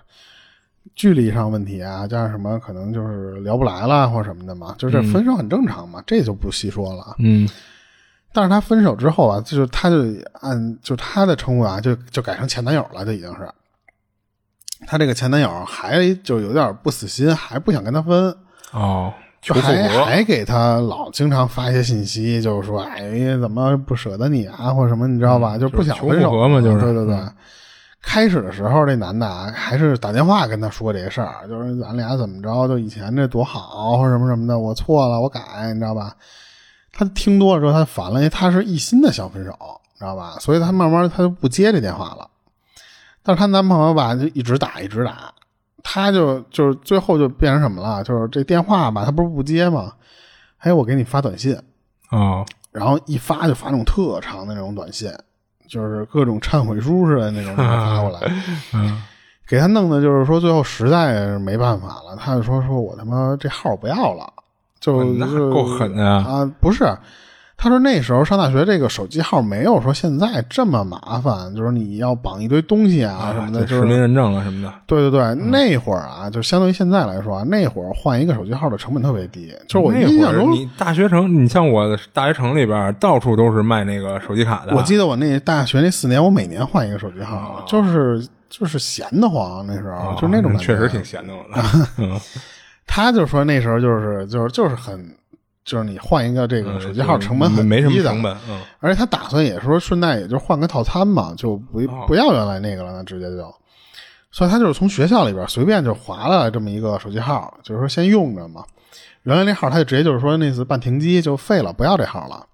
[0.96, 7.16] 距离上问题啊，加上什么可能就是聊不来了或什么的嘛，就是分手很正常嘛，这就不细说了。
[7.20, 7.48] 嗯。
[8.34, 9.98] 但是他分手之后啊，就是他就
[10.42, 13.50] 按就他的称呼啊，就就改成前男友了，就已经是。
[14.86, 18.36] 他这个前男友还就有点不死心，还不想跟他分
[18.74, 19.12] 哦，
[19.42, 27.20] 就还还给他老经常发一些信息，就是说哎怎么不舍得你啊，或者什么你知道吧，就不想分手嘛，就是对对对。
[28.00, 35.42] 开始的时候这男的啊，还是打电话跟他说这个事儿，就是咱俩怎么着，就以前这多好或者什么什么的，我错了，我改，
[35.74, 36.14] 你知道吧？
[36.98, 39.52] 他听多了之后，他烦了，因为他是一心的想分手，
[40.00, 40.38] 知道吧？
[40.40, 42.28] 所以她慢慢她就不接这电话了。
[43.22, 45.32] 但是她男朋友吧，就一直打，一直打，
[45.84, 48.04] 她就就是最后就变成什么了？
[48.04, 49.94] 就是这电话吧，她不是不接吗？
[50.58, 51.56] 还有我给你发短信
[52.10, 55.12] 啊，然后一发就发那种特长的那种短信，
[55.70, 58.22] 就是各种忏悔书似的那种发过来，
[58.74, 59.04] 嗯，
[59.48, 64.34] 给他弄的就是说最后实在是没办法了，他就说说我他妈这号不要了，
[64.80, 66.52] 就那够狠的呀啊！
[66.60, 66.86] 不是，
[67.58, 74.72] 他说那时候上大学这个手机号没有说现在这么麻烦，就是你要绑一堆东西啊什么的，就是实名认证了什么的。
[74.86, 84.76] 对对对，那会儿啊，就相对于现在来说啊，那会儿换一个手机号的成本特别低，就是我那印象中，你大学城，你像我大学城里边，到处都是卖那个手机卡的。
[84.76, 91.64] 我记得我那大学那四年，我每年换一个手机号，就是就是闲得慌，那时候、就那种感觉哦确实挺闲的，我的。
[91.98, 92.20] 嗯
[92.88, 95.16] 他就说那时候就是就是就是很，
[95.64, 103.54] 就是你换一个这个手机号成本很嗯没什么低的成本，嗯而且他打算也说顺带也就换个套餐嘛，就不哦不要原来那个了，那直接就，
[104.32, 108.64] 所以他就是从学校里边随便就划了这么一个手机号，就是说先用着嘛。
[109.24, 112.46] 原来那号他就直接就是说那次办停机就废了，不要这号了。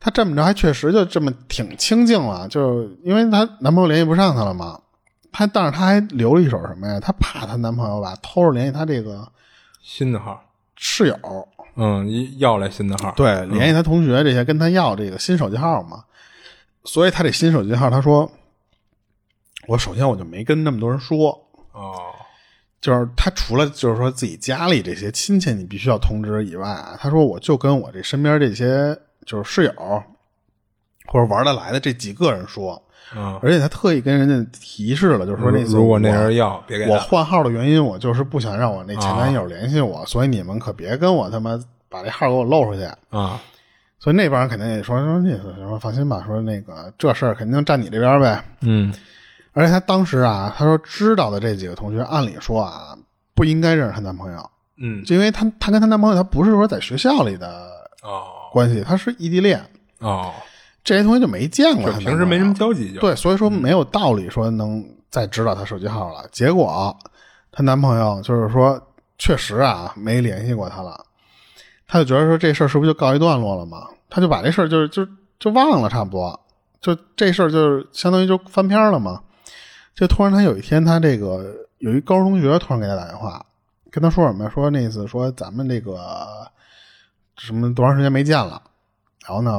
[0.00, 4.78] 他这么着还确实就这么挺清静了，就因为她男朋友联系不上她了嘛。
[5.36, 6.98] 她但是她还留了一手什么呀？
[6.98, 9.30] 她怕她男朋友吧偷着联系她这个
[9.82, 10.42] 新的号，
[10.76, 16.04] 室友，嗯，一要来新的号，对，联系她同学这些，跟她要这个新手机号嘛。
[16.84, 18.30] 所以她这新手机号，她说，
[19.68, 21.30] 我首先我就没跟那么多人说，
[21.72, 21.94] 哦，
[22.80, 29.72] 就是他除了就是说自己家里这些亲戚你必须要通知以外啊，他说我就跟我这身边这些就是室友
[31.06, 32.82] 或者玩得来的这几个人说，
[33.14, 36.92] 嗯，而且他特意跟人家提示了，就是说那次如果那人要，别给他。
[36.92, 42.82] 我换号的原因，我就是不想让我那前男友联系我，所以你们可别跟我他妈把这号给我露出去。
[43.10, 43.40] 啊，
[43.98, 48.42] 所以那帮人肯定也说说那个什么，放心吧，说那个这事儿肯定站你这边呗。
[48.62, 48.92] 嗯
[49.52, 52.94] 而且他当时啊，他说知道的这几个同学，按理说啊
[53.34, 57.70] 不应该认识她男朋友，嗯，就因为她她跟她男朋友他不是说在学校里的
[58.02, 59.64] 哦关系，他是异地恋，
[60.00, 60.30] 哦，
[60.86, 61.98] 这些同学就没见过就。
[61.98, 62.54] 平时没什么。
[62.54, 66.24] 交集，就对，所以说没有道理说能再知道她手机号了。
[66.30, 66.96] 结果
[67.50, 68.80] 她男朋友就是说，
[69.18, 71.04] 确实啊没联系过她了，
[71.88, 73.88] 她就觉得说这事儿是不是就告一段落了嘛？
[74.08, 75.04] 她就把这事儿就是就
[75.40, 76.38] 就忘了，差不多，
[76.80, 79.20] 就这事儿就是相当于就翻篇了嘛。
[79.96, 83.44] 就突然她有一天，她这个有一高中同学突然给她打电话，
[83.90, 84.50] 跟她说什么呀？
[84.54, 85.98] 说那意思说咱们这个
[87.36, 88.62] 什么多长时间没见了，
[89.26, 89.50] 然后呢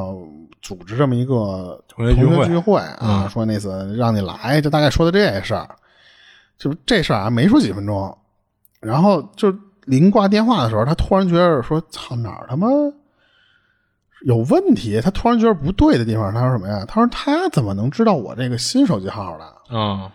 [0.62, 5.70] 组织这么一个同学聚会啊，嗯说那次让你来，就大概说的这事儿，
[6.58, 8.18] 就这事儿啊没说几分钟，
[8.80, 9.54] 然后就
[9.86, 12.68] 临挂电话的时候，他突然觉得说操哪儿他妈
[14.26, 16.84] 有问题，他突然觉得不对的地方，他说什么呀？
[16.88, 19.78] 他说他怎么能知道我这个新手机号的？
[19.78, 20.12] 啊，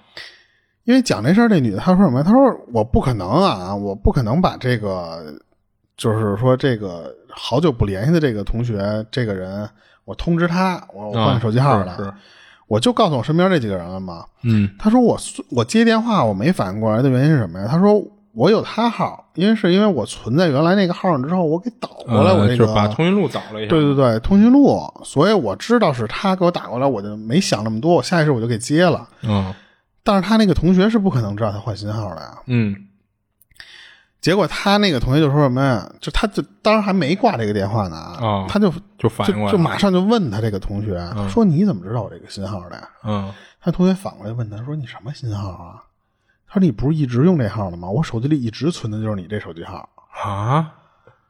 [0.84, 2.24] 因为讲这事儿，这女的她说什么呀？
[2.24, 2.40] 她说
[2.72, 5.32] 我不可能啊，我不可能把这个，
[5.96, 9.68] 就是说这个好久不联系的这个同学这个人，
[10.04, 12.14] 我通知他，我我换手机号了，
[12.66, 14.24] 我就告诉我身边这几个人了嘛。
[14.42, 15.18] 嗯他说我
[15.50, 17.68] 我接电话我没反应过来的原因是什么呀？
[17.70, 18.02] 他说
[18.34, 29.06] 我有他号，因为是因为我存在原来那个号上之后，我给导过来我那个，呃就是把通讯录导了一下，对对对，通讯录，所以我知道是他给我打过来，我就没想那么多，我下意识我就给接了。
[29.22, 29.52] 嗯
[30.04, 32.38] 但是他那个同学是不可能知道他换新号的呀。
[32.46, 32.74] 嗯
[34.22, 35.86] 结果他那个同学就说什么呀？
[36.00, 40.96] 就他就当时还没挂这个电话呢哦他就就反应过来就就马上就问他这个同学、
[41.28, 42.88] 说你怎么知道我这个新号的呀？
[43.04, 43.30] 嗯
[43.60, 45.82] 他同学反过来问他说你什么新号啊？
[46.48, 47.88] 他说你不是一直用这号的吗？
[47.90, 49.88] 我手机里一直存的就是你这手机号。
[50.24, 50.72] 啊，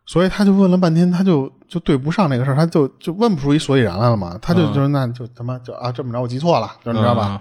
[0.04, 4.38] 所以他就问了半天，他就就对不上那个事儿，他就就问不出一所以然来了嘛。
[4.42, 7.40] 他就嗯就是那就他妈就啊这么着，我记错了，就你知道吧？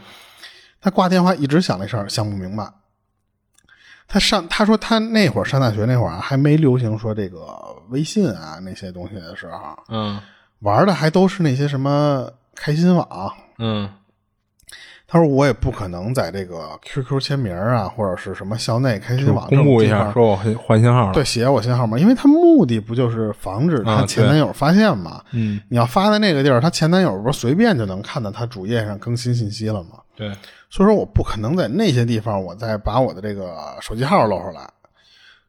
[0.79, 2.71] 他挂电话一直想这事儿，想不明白。
[4.13, 7.38] 他上他说他那会儿上大学那会儿啊，还没流行说这个
[7.91, 10.19] 微信啊那些东西的时候，嗯
[10.60, 13.34] 玩的还都是那些什么开心网。
[13.58, 13.89] 嗯
[15.08, 25.21] 他说我也不可能在这个 QQ 签名啊，或者是什么校内开心网公布一下，说我换换新号了，对，写我新号码，因为他目的不就是防止她啊前男友发现嘛？
[25.32, 30.00] 嗯你要发在那个地儿，她前男友不是随便就能看到她主页上更新信息了吗？
[30.15, 30.30] 对，
[30.69, 34.69] 所以说我不可能在那些地方我再把我的这个手机号露出来，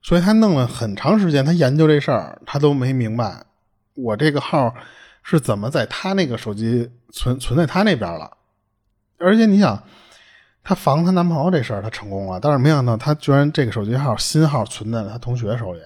[0.03, 3.44] 所以他弄了很长时间，他研究这事儿，他都没明白
[3.94, 4.75] 我这个号
[5.22, 8.31] 是怎么在他那个手机存存在他那边了。
[9.18, 9.81] 而且你想，
[10.64, 15.81] 她防她男朋友这事儿她成功了，但是没想到她居然这个手机号新号存在了她同学手里，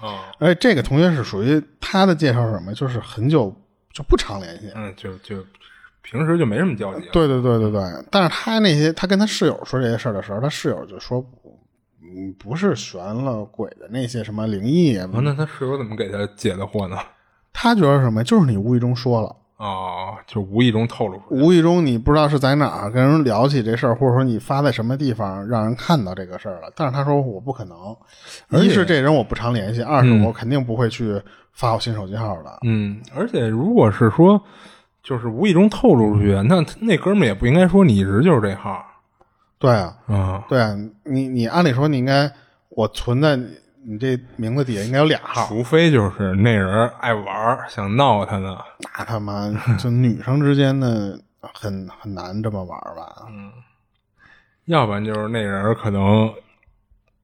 [0.00, 0.18] 哦。
[0.38, 3.54] 而且这个同学是属于她的介绍是什么，就是很久
[3.92, 5.36] 就不常联系，嗯，就就
[6.02, 7.08] 平时就没什么交集。
[7.12, 11.24] 对对对对对，但是他那些他跟他室友说这些事儿的时候，他室友就说，
[12.02, 16.96] 嗯，不是悬了鬼的那些什么灵异啊，那他室友怎么给他解的惑呢？
[17.52, 18.24] 他觉得什么？
[18.24, 19.36] 就是你无意中说了。
[19.58, 26.72] 哦，就无意中透露出来，无意中你不知道是在哪儿跟人聊起这事儿，或者说你发在什么地方让人看到这个事儿了。
[26.74, 27.94] 但是他说我不可能，
[28.62, 31.20] 一是这人我不常联系，二是我肯定不会去
[31.52, 32.58] 发我新手机号的。
[32.66, 34.42] 嗯，而且如果是说
[35.10, 38.80] 就是无意中透露出去，那那哥们儿也不应该说你一直就是这号。
[39.58, 42.30] 对啊，嗯，对啊，你你按理说你应该
[42.68, 43.36] 我存在。
[43.82, 48.58] 你这名字底下应该有俩号，除非就是那人爱玩想闹他呢。
[48.78, 53.24] 那他妈就女生之间的很很难这么玩吧？
[53.30, 53.50] 嗯，
[54.66, 56.28] 要不然就是那人可能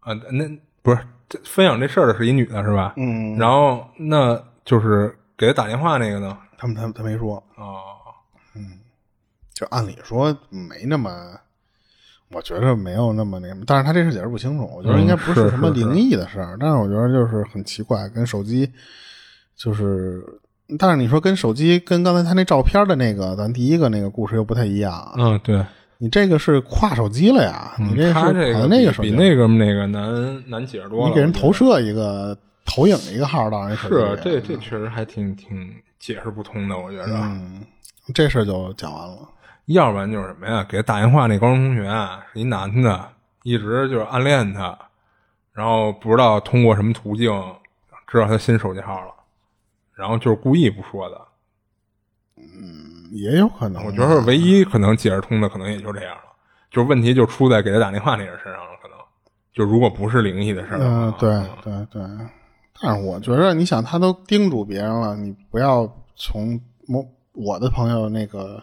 [0.00, 0.48] 啊，那
[0.80, 0.98] 不是
[1.44, 2.94] 分享这事儿的是一女的，是吧？
[2.96, 6.38] 嗯，然后那就是给他打电话那个呢？
[6.58, 7.84] 他们他他没说哦，
[8.54, 8.78] 嗯，
[9.54, 11.38] 就按理说没那么。
[12.28, 14.68] 我觉得没有那么那什么，但是他这事解释不清楚。
[14.76, 18.68] 我觉得应该不是什么灵异的事儿，但是我觉得就是很奇怪，跟手机
[19.56, 20.24] 就是，
[20.76, 25.14] 但是你说跟手机跟刚才他那照片的那个，咱第一个那个故事又不太一样。
[25.16, 25.64] 嗯，对，
[25.98, 31.08] 你这个是跨手机了呀，你这是跑那个手机，比那个那个难难解释多了。
[31.08, 35.72] 你给人投射一个投影一个号到人手机，是这这确实还挺挺
[36.06, 37.16] 解释不通的，我觉得。
[37.16, 37.60] 嗯，
[38.14, 39.28] 这事儿就讲完了。
[39.64, 40.64] 要不然就是什么呀？
[40.68, 41.82] 给他打电话那高中同学
[42.32, 43.08] 是一男的，
[43.42, 44.78] 一直就是暗恋他，
[45.52, 47.32] 然后不知道通过什么途径
[48.06, 49.12] 知道他新手机号了，
[49.96, 51.20] 然后就是故意不说的。
[52.36, 53.84] 嗯，也有可能。
[53.84, 56.22] 我觉得唯一可能解释通的，可能也就这样了。
[56.70, 58.96] 就是问题就出在给他打电话那人身上了，可能
[59.52, 60.78] 就如果不是灵异的事儿。
[60.80, 61.28] 嗯，对
[61.64, 62.02] 对对。
[62.80, 68.62] 但是我觉得，你想，他都叮嘱别人了，你不要从我我的朋友那个。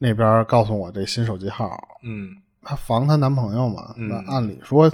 [0.00, 2.30] 那边告诉我这新手机号，嗯，
[2.62, 3.92] 她防她男朋友嘛？
[3.96, 4.88] 那按理说，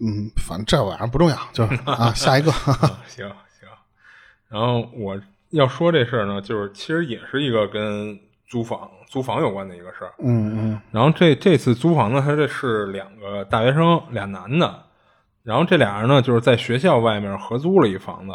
[0.00, 2.50] 嗯，反正这玩意儿不重要，就是 啊，下一个。
[3.06, 3.68] 行行。
[4.48, 10.14] 然后我要说这事儿呢，就是其实也是一个跟租房租房有关的一个事儿。
[10.20, 10.80] 嗯嗯。
[10.90, 14.84] 然后这这次租房呢，他这是两个大学生，俩男的，
[15.42, 18.34] 然后这俩人呢，就是在学校外面合租了一房子。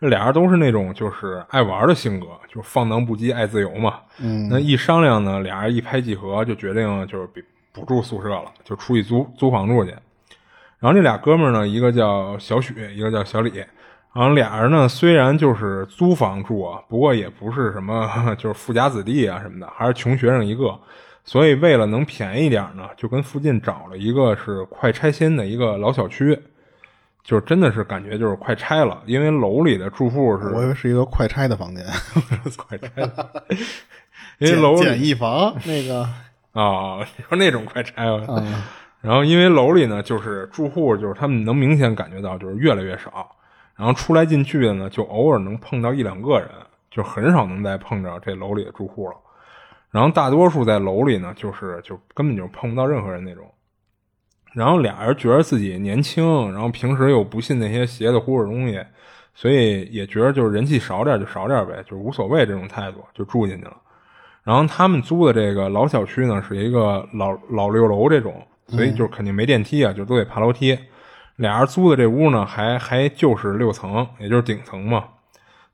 [0.00, 4.00] 这俩人都是那种就是爱玩的性格，就是放荡不羁、爱自由嘛。
[4.18, 7.28] 嗯，那一商量呢，俩人一拍即合，就决定就是
[7.72, 9.90] 不住宿舍了，就出去租租房住去。
[10.78, 13.52] 然后这俩哥们呢，一个叫小许，一个叫小李。
[14.12, 18.08] 然后俩人呢，虽然就是租房住啊，不过也不是什么
[18.40, 20.76] 就是富家子弟啊什么的，还是穷学生一个。
[21.30, 26.36] 所以为了能便宜点呢，就跟附近找了一个是快拆迁的一个老小区。
[27.22, 31.84] 就真的是感觉就是快拆了，因为楼里的住户是，我以为是一个快拆的房间，
[32.58, 33.44] 快拆的，
[34.38, 36.02] 因为楼简易房 那个
[36.52, 38.26] 啊，你说那种快拆了，
[39.00, 43.30] 然后因为楼里呢，就是住户就是他们能明显感觉到就是越来越少，
[43.76, 46.48] 然后出来进去的呢，就偶尔能碰到一两个人，
[46.90, 49.14] 就很少能再碰着这楼里的住户了，
[49.90, 53.44] 然后大多数在楼里呢，就是就根本就碰不到任何人那种。
[54.52, 58.80] 然后俩人觉得自己年轻，然后平时又不信那些邪的乎的东西，
[59.34, 63.76] 所以也觉得就是人气少点就少点呗，就无所谓这种态度就住进去了。
[64.42, 70.76] 然后他们租的这个老小区呢是一个老老六楼这种，所以就肯定没电梯啊，就都得爬楼梯。
[71.36, 75.04] 俩人租的这屋呢还还就是六层，也就是顶层嘛。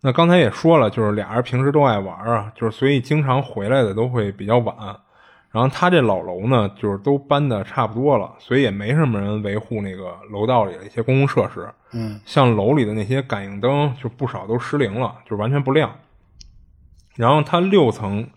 [0.00, 4.76] 那刚才也说了，就是俩人平时都爱玩啊，就是所以经常回来的都会比较晚。
[5.50, 11.66] 然后他这老楼呢，就是都搬的差不多了，所以也没什么人维护那个楼道里的一些公共设施。
[11.92, 15.90] 嗯，像楼里的那些感应灯，就不少都失灵了，就完全不亮。
[17.14, 18.28] 然后它六层，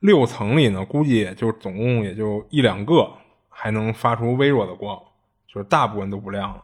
[0.00, 3.08] 六层里呢，估计也就总共也就一两个
[3.48, 4.94] 还能发出微弱的光，
[5.46, 6.62] 就是大部分都不亮了，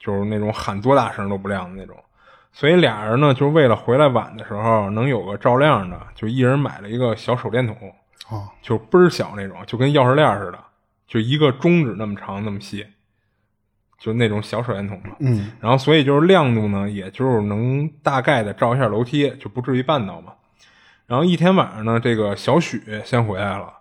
[0.00, 1.96] 就是那种喊多大声都不亮的那种。
[2.52, 7.76] 所以俩人呢，就是为了回来晚的时候能有个照亮的，就一人买了一个小手电筒。
[8.28, 10.58] 哦，就倍儿小那种，就跟钥匙链似的，
[11.08, 12.86] 就一个中指那么长那么细，
[13.98, 15.16] 就那种小手电筒嘛。
[15.18, 20.34] 嗯，然后所以就是亮度呢，也就是能大概的照一下楼梯，就不至于绊倒嘛。
[21.06, 23.72] 然后一天晚上呢，这个小许先回来了，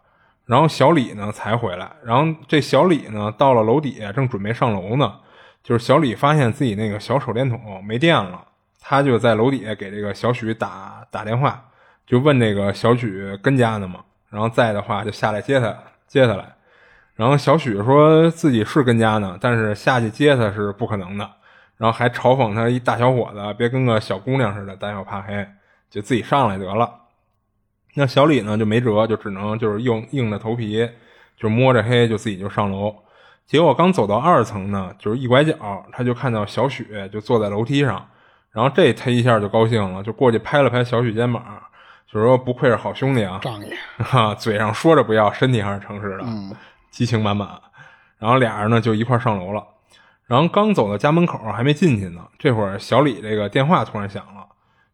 [0.47, 1.91] 然后小李呢才回来。
[2.03, 5.19] 然后这小李呢到了楼底下，正准备上楼呢，
[5.61, 8.47] 就是小李发现自己那个小手电筒没电了，
[8.79, 11.69] 他就在楼底下给这个小许打打电话，
[12.05, 13.99] 就问那个小许跟家呢吗？
[14.29, 15.75] 然后在的话就下来接他，
[16.07, 16.55] 接他来。
[17.15, 21.29] 然后小许说自己是跟家呢，但是下去接他是不可能的。
[21.77, 25.47] 然后还嘲讽他一大小伙子，别跟个小姑娘似的胆小怕黑，
[25.89, 26.91] 就自己上来得了。
[27.93, 30.89] 那小李呢就没辙，就只能就是硬硬着头皮，
[31.37, 32.93] 就摸着黑就自己就上楼。
[33.45, 38.09] 结果刚走到二层呢，就是一拐角，他就看到小许就坐在楼梯上，
[38.51, 41.43] 然后这他一下就高兴了，就过去拍了拍小许肩膀，
[42.11, 46.25] 就说不愧是好兄弟啊，仗义，哈，嘴上说着不要，身体还是诚实的，
[46.89, 47.49] 激情满满。
[48.17, 49.63] 然后俩人呢就一块上楼了。
[50.25, 54.45] 然后刚走到家门口，还没进去呢，这会儿小李这个电话突然响了，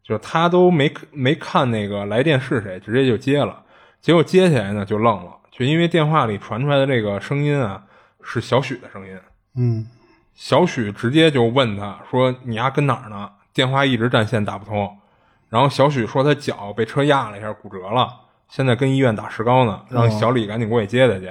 [0.02, 3.62] 就是他都没没看那个来电是谁，直接就接了。
[4.00, 7.82] 结果接起来呢就愣了，就因为电话里传出来的这个声音啊
[8.22, 9.18] 是小许的声音。
[9.56, 9.86] 嗯，
[10.34, 14.98] 小许直接就问他说：“你丫跟哪儿呢？”电话一直占线打不通。
[15.48, 18.06] 然后小许说他脚被车压了一下，骨折了，
[18.48, 21.24] 现在跟医院打石膏呢，让小李赶紧过去接他去。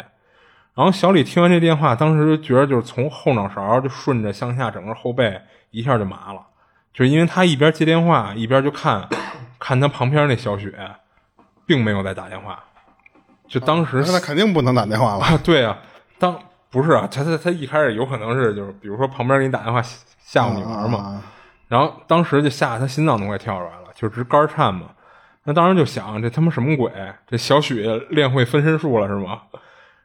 [0.73, 6.41] 然后小李听完这电话，当时觉得就是从后脑勺就顺着向下，整个后背一下就麻了，
[6.93, 9.07] 就是因为他一边接电话一边就看，
[9.59, 10.73] 看他旁边那小雪，
[11.67, 12.63] 并没有在打电话，
[13.47, 15.37] 就当时那肯定不能打电话了。
[15.43, 15.77] 对啊，
[16.17, 16.37] 当
[16.71, 21.21] 不是啊，他他他一开始有可能是就是比如说旁边给你打电话吓唬你玩嘛，
[21.67, 24.87] 然后当时就吓得他心脏都快跳出来了，就直肝颤嘛。
[25.43, 26.91] 那当时就想这他妈什么鬼？
[27.27, 29.41] 这小许练会分身术了是吗？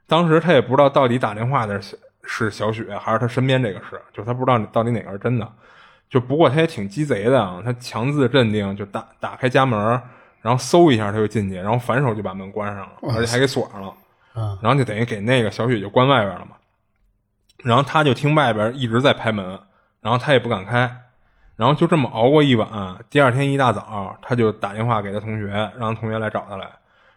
[0.06, 1.80] 当时他也不知道到底打电话的
[2.22, 5.52] 是小许还是他身边这个是，就他不知道到底哪个是真的。
[6.08, 9.78] 就不过他也挺鸡贼的啊，他强自镇定，就打打开家门，
[10.42, 13.94] 然后搜一下他就进去，然后反手就把门关上了，而且还给锁上了。
[14.60, 16.52] 然后就等于给那个小许就关外边了嘛。
[17.62, 19.58] 然后他就听外边一直在拍门，
[20.00, 20.90] 然后他也不敢开，
[21.60, 22.66] 然后就这么熬过一晚。
[23.10, 26.66] 第二天一大早，他就打电话给他同学，让同学来找他来。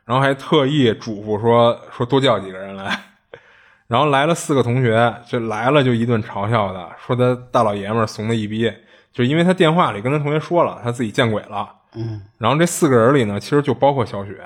[0.03, 2.99] 然后还特意嘱咐说说多叫几个人来，
[3.87, 8.69] 然后来了四个同学，就来了就一顿嘲笑他，说他大老爷们怂的一逼，
[9.13, 11.73] 就因为他电话里跟他同学说了他自己见鬼了。
[11.95, 14.37] 嗯，然后这四个人里呢，其实就包括小许。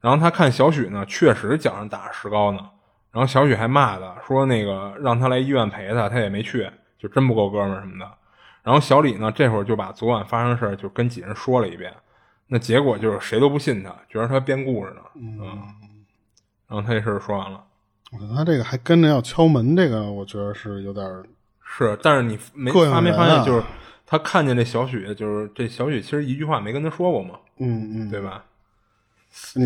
[0.00, 2.58] 然后他看小许呢，确实脚上打着石膏呢。
[3.12, 6.68] 然后小许还骂他，说那个让他来医院陪他，他也没去，
[6.98, 8.10] 就真不够哥们儿什么的。
[8.62, 11.92] 然后小李呢，这会儿就把昨晚发生的事就跟几人说了一遍。
[12.46, 15.00] 那结果就是谁都不信他，觉得他编故事呢。
[15.16, 15.38] 嗯，
[16.66, 17.62] 然后他这事儿说完了。
[18.10, 21.06] 我觉得他这个还跟着要敲门，这个我觉得是有点
[21.62, 21.98] 是。
[22.02, 23.62] 但是你没发没发现，就是
[24.06, 27.34] 他看见这小许，就是这小许其实一句话没跟他说过嘛。
[27.58, 28.44] 嗯嗯，对吧？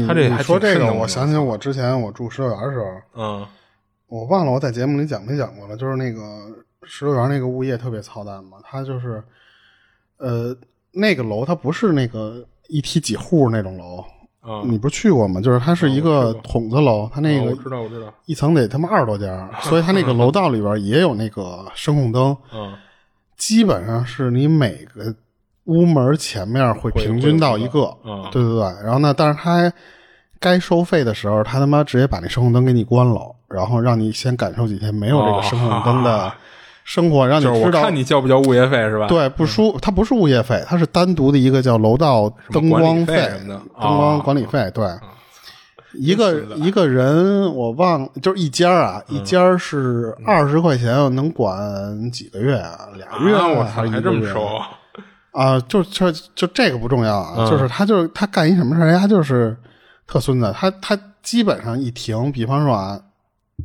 [0.08, 3.46] 他这说这个，我想起我之前我住石头园的时候，嗯，
[4.08, 6.20] 我忘了我在节目里讲没讲过了，就是那个
[6.84, 9.22] 石头园那个物业特别操蛋嘛，他就是
[10.18, 10.56] 呃
[10.92, 12.44] 那个楼，它不是那个。
[12.68, 14.02] 一梯几户那种楼，
[14.64, 15.42] 你不是去过吗？
[15.42, 22.74] 就是它是一个筒子楼，它那个我知道我知道，一层得他妈二十多家，所以它那个楼道里边也有那个声控灯，嗯，
[23.36, 25.14] 基本上是你每个
[25.64, 28.62] 屋门前面会平均到一个，嗯，对对对。
[28.82, 29.70] 然后呢，但是它
[30.40, 36.32] 该收费的时候，他他妈直接把那声控灯给你关了，然后让你先感受几天没有这个声控灯的。
[36.84, 39.06] 生活让你知道，看你交不交物业费是吧？
[39.06, 44.70] 对，不输，它不是物业费，它是单独的一个叫楼道灯光费什么的，灯光管理费。
[44.74, 44.84] 对，
[45.94, 52.88] 一个一个人我忘，就是一家啊，一家是二十块钱，能管几个月啊？
[52.96, 54.44] 俩月我操还这么收
[55.30, 55.60] 啊？
[55.68, 59.56] 就就就这个不重要啊，就是他就是他干一什么事儿，他就是
[60.06, 63.00] 特孙子，他他基本上一停，比方说啊，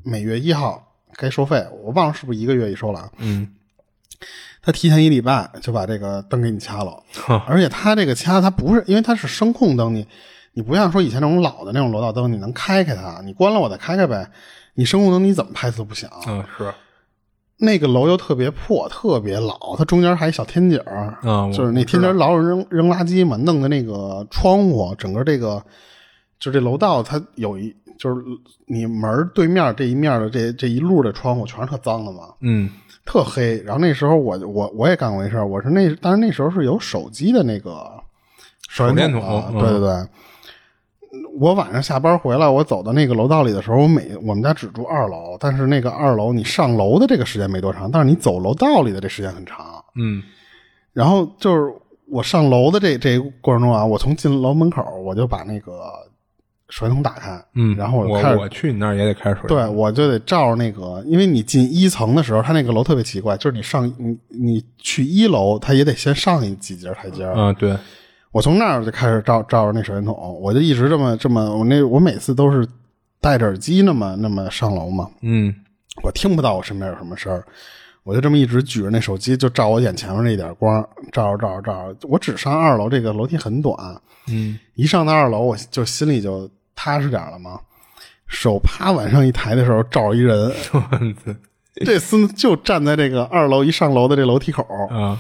[0.04, 0.84] 每月一号。
[1.18, 3.10] 该收费，我忘了是不是一个月一收了啊？
[3.18, 3.48] 嗯，
[4.62, 7.02] 他提前一礼拜就把这个灯给你掐了，
[7.48, 10.08] 而且他这个掐，他不是因为它是声控灯，你
[10.54, 14.30] 你不像说以前那种老的那种楼道灯，你能开开它，你关了我再开开呗。
[14.76, 16.08] 你声控灯你怎么拍它都不响。
[16.28, 16.72] 嗯，是。
[17.58, 21.18] 那个楼又特别破，特别老，它中间还一小天井儿，
[21.52, 25.64] 就是那天井老有扔扔垃圾嘛，弄的那个窗户，整个这个
[26.40, 27.76] 就这楼道它有一。
[27.98, 28.24] 就是
[28.68, 32.70] 你门对面这一面的这这一路的窗户全是特脏的嘛，嗯，
[33.06, 33.62] 特黑。
[33.66, 37.90] 然后那时候我我我也干过一事我是那但是那时候是有手机的那个
[38.70, 40.08] 手电筒，对对对。
[41.40, 50.22] 我晚上下班回来，我走到那个楼道里的时候，我每我们家只住二楼，但是那个二楼你上楼的这个时间没多长，但是你走楼道里的这时间很长，嗯。
[50.94, 51.74] 然后就是
[52.08, 56.07] 我上楼的这这过程中啊，我从进楼门口我就把那个。
[56.70, 67.78] 手电筒打开，嗯，然后我我去你那儿也得开手电对，我就得照着那个，因为你进一层的时候，它那个楼特别奇怪，就是你上你你去一楼，它也得先上你几节台阶嗯，对，
[68.32, 72.68] 我从那儿就开始照照着那水电筒，我就一直这么这么，我那我每次都是
[73.22, 75.54] 戴着耳机那么那么上楼嘛，嗯，
[76.04, 77.46] 我听不到我身边有什么事儿，
[78.04, 83.76] 我就这么一直举着那手机，就照我眼前面那点光，照着照着照着，我只上二楼，这个楼梯很短，
[84.30, 87.60] 嗯，一上到二楼，我就心里就踏实点了吗。
[88.28, 90.54] 手啪往上一抬的时候，照一人，
[91.86, 95.18] 这孙子就站在这个二楼一上楼的这楼梯口，啊。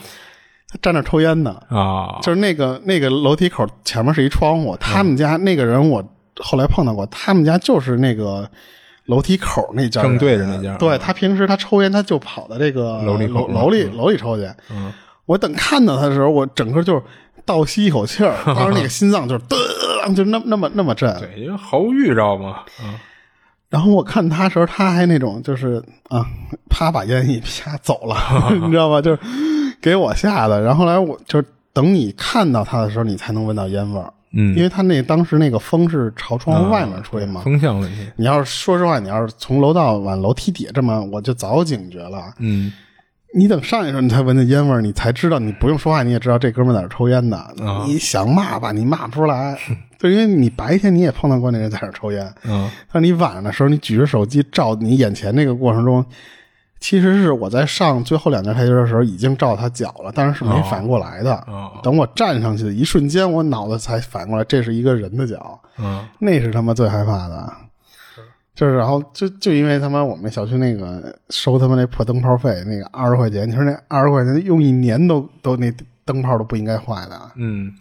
[0.69, 1.57] 他站那抽烟呢。
[1.69, 6.03] 啊，就是那个那个楼梯口前面是一窗户，他们家那个人我
[6.41, 8.49] 后来碰到过，他们家就是那个
[9.05, 10.75] 楼梯口那家，正对着那家。
[10.75, 14.45] 对他平时他抽烟，他就跑到这个楼里楼楼里楼里抽去。
[14.69, 14.91] 嗯，
[15.25, 17.01] 我等看到他的时候，我整个就是
[17.47, 21.11] 倒吸一口气儿， 当时那个心脏就是噔，就那那么那么震。
[21.19, 22.93] 对，因为毫无预兆嘛，嗯
[23.69, 26.25] 然后我看他时候，他还那种就是啊，
[26.69, 28.15] 啪把烟一啪走了，
[28.63, 29.01] 你知道吧？
[29.01, 29.19] 就是
[29.81, 30.61] 给我吓的。
[30.61, 31.43] 然后后来我就
[31.73, 37.41] 等你看到他的时候，你才能闻到烟味儿，嗯，因为他那当时那个风是朝窗户外面吹嘛。
[37.41, 42.21] 风向问题，你要是说实话，你要是从楼道往楼梯底下这么，我就早警觉了。
[42.39, 42.71] 嗯
[43.35, 47.37] 你等上一声你才闻见烟味儿，你才知道，你不用说话你也知道这哥们儿在这儿抽烟的。
[47.37, 49.57] 啊你想骂吧，你骂不出来，
[49.99, 56.03] 就因为你白天你也碰到过那人在这儿抽烟，嗯但是你晚上的时候，你举着手机照你眼前那个过程中，
[56.79, 61.35] 其实是我在上最后两节台阶的时候已经照他脚了，但是是没反应过来的。
[61.47, 67.53] 哦等我站上去的一瞬间，我脑子才反应过来，这是一个人的脚，嗯那是他妈最害怕的。
[68.57, 75.71] 就是，然后就就因为他妈我们小区那个收他妈那破灯泡费，那个二十块钱，你说那二十块钱用一年都都那
[76.03, 77.31] 灯泡都不应该坏的。
[77.35, 77.71] 嗯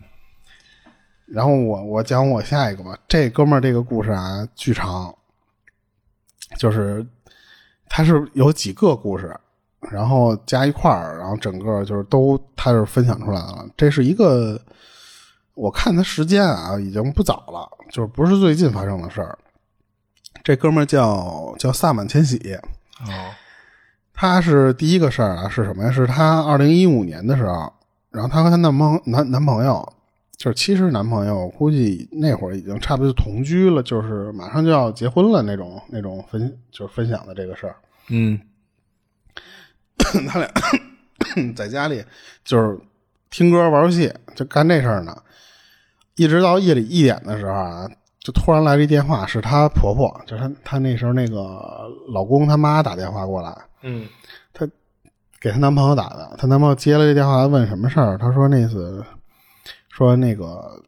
[1.25, 5.13] 然后我我讲我下一个吧，这哥们儿这个故事啊巨长，
[6.59, 7.05] 就是
[7.89, 9.35] 他是有几个故事，
[9.91, 13.67] 然后加一块儿，然后整个就是都他是分享出来了。
[13.79, 14.61] 这是一个
[15.55, 19.39] 我看他时间啊已经不早了，就是不是最近发生的事儿。
[20.45, 22.39] 这哥们儿叫叫萨满千玺，
[23.01, 23.35] 哦
[24.19, 25.91] 他是第一个事儿啊，是什么呀？
[25.91, 27.71] 是他二零一五年的时候，
[28.11, 29.93] 然后他和她男朋男男朋友，
[30.39, 37.77] 就是其实男朋友估计那会儿已经差不多就同居了，就是马上就要结婚了那种那种分就是分享的这个事儿。
[38.09, 38.41] 嗯
[40.29, 40.51] 他俩
[41.55, 42.03] 在家里
[42.43, 42.79] 就是
[43.29, 45.15] 听歌玩游戏，就干这事儿呢，
[46.15, 47.87] 一直到夜里一点的时候啊，
[48.27, 53.57] 就突然来了一电话，是她婆婆，就是她她那时候那个老公他妈打电话过来。
[53.83, 54.09] 嗯
[54.53, 54.67] 她
[55.39, 58.19] 给她男朋友打的，她男朋友接了这电话，问什么事儿？
[58.19, 59.05] 她说那次
[59.91, 60.83] 说那个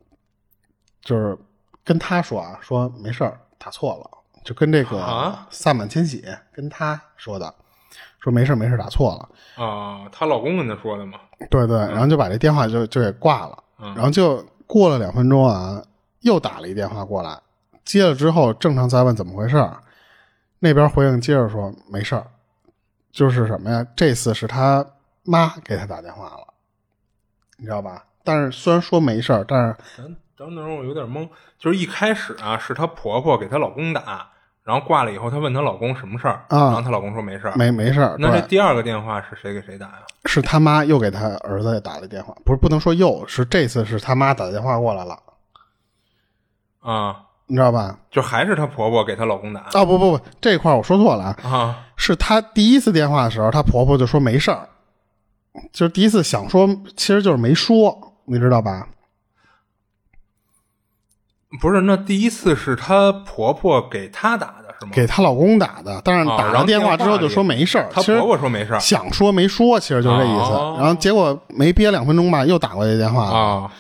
[1.01, 1.39] 就是
[1.85, 4.11] 跟她说啊，说没事儿，打错了，
[4.43, 7.55] 就跟这个啊萨满千玺跟她说的，
[8.19, 9.65] 说没事儿没事儿，打错了。
[9.65, 15.81] 啊，她老公跟她说的嘛，对对，然后就把这电话就就给挂了，嗯然后就过了两分钟啊，
[16.21, 17.39] 又打了一电话过来，
[17.85, 19.79] 接了之后正常再问怎么回事儿，
[20.59, 22.27] 那边回应接着说没事儿，
[23.13, 23.87] 就是什么呀？
[23.97, 24.85] 这次是他
[25.23, 26.47] 妈给他打电话了，
[27.57, 28.05] 你知道吧？
[28.25, 31.29] 但是虽然说没事儿，但是等等等，我有点懵。
[31.59, 34.31] 就是一开始啊，是她婆婆给她老公打，
[34.63, 37.55] 然后挂了以后，她问她老公什么事儿，啊然后她老公说没事儿。
[37.57, 38.17] 没没事儿。
[38.19, 40.03] 那这对第二个电话是谁给谁打呀？
[40.27, 45.19] 是他妈又给他儿子打了电话，不是不能说又是这次是他妈打电话过来了，
[46.91, 47.17] 啊，
[47.47, 47.99] 你知道吧？
[48.11, 49.67] 就还是她婆婆给她老公打。
[49.75, 51.79] 哦不不不，这块儿我说错了啊，啊。
[51.97, 54.69] 是她第一次电话的时候，她婆婆就说没事儿，
[55.73, 56.67] 就是第一次想说，
[56.97, 58.89] 其实就是没说，你知道吧？
[61.61, 64.93] 不是，那第一次是她婆婆给她打的是吗？
[64.95, 68.81] 给她老公打的，但是啊打完电话之后就说没事儿，她婆婆说没事儿。
[68.81, 70.53] 想说没说，其实就是这意思。
[70.53, 70.77] 哦。
[70.79, 73.73] 然后结果没憋两分钟吧，又打过去电话了，啊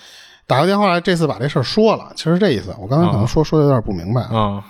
[0.48, 2.74] 打个电话来，这次把这事儿说了，其实这意思。
[2.80, 4.64] 我刚才可能说、说的有点不明白，啊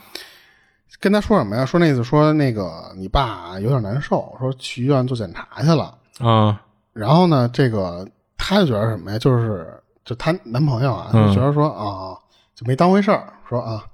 [1.00, 1.64] 跟他说什么呀？
[1.64, 5.94] 说那意思说那个你爸有点难受，说去医院做检查去了。
[6.18, 6.60] 啊
[6.92, 8.04] 然后呢，这个
[8.36, 9.18] 她就觉得什么呀？
[9.18, 9.72] 就是
[10.04, 12.18] 就她男朋友啊，嗯就觉得说啊，
[12.56, 13.84] 就没当回事儿，说啊，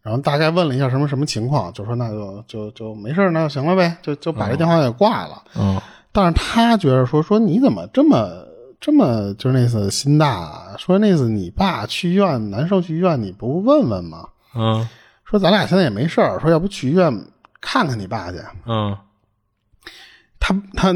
[0.00, 5.42] 然后大概问了一下什么什么情况，就说那就就就没事儿，那就行了呗，就就把这电话给挂了。
[5.56, 5.78] 嗯
[6.12, 8.44] 但是他觉得说说你怎么这么
[8.80, 10.74] 这么就是那次心大啊？
[10.78, 14.26] 说那次你爸去医院难受去医院，你不问问吗？
[14.54, 14.88] 嗯
[15.24, 17.12] 说咱俩现在也没事儿，说要不去医院
[17.60, 18.38] 看看你爸去。
[18.66, 18.96] 嗯
[20.40, 20.92] 她她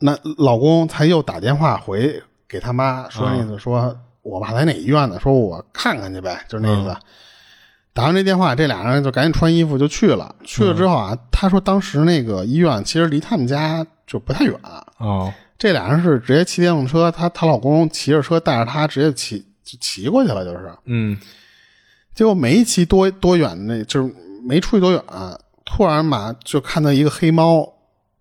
[0.00, 5.18] 那老公才又打电话回给他妈说那意思说，我爸在哪医院呢？
[5.20, 6.94] 说我看看去呗，就是那意思。
[7.94, 10.34] 打完这电话，这俩人就赶紧穿衣服就去了。
[10.44, 14.54] 去了之后啊，他说当时那个医院其实离他们家就不太远，
[14.98, 20.72] 哦这俩人是直接骑电动车，她她老公骑着车带着她直接骑就骑过去了，就是。
[20.84, 21.18] 嗯
[22.14, 25.00] 结果没骑多多远，那就是没出去多远，
[25.64, 27.64] 突然嘛就看到一个黑猫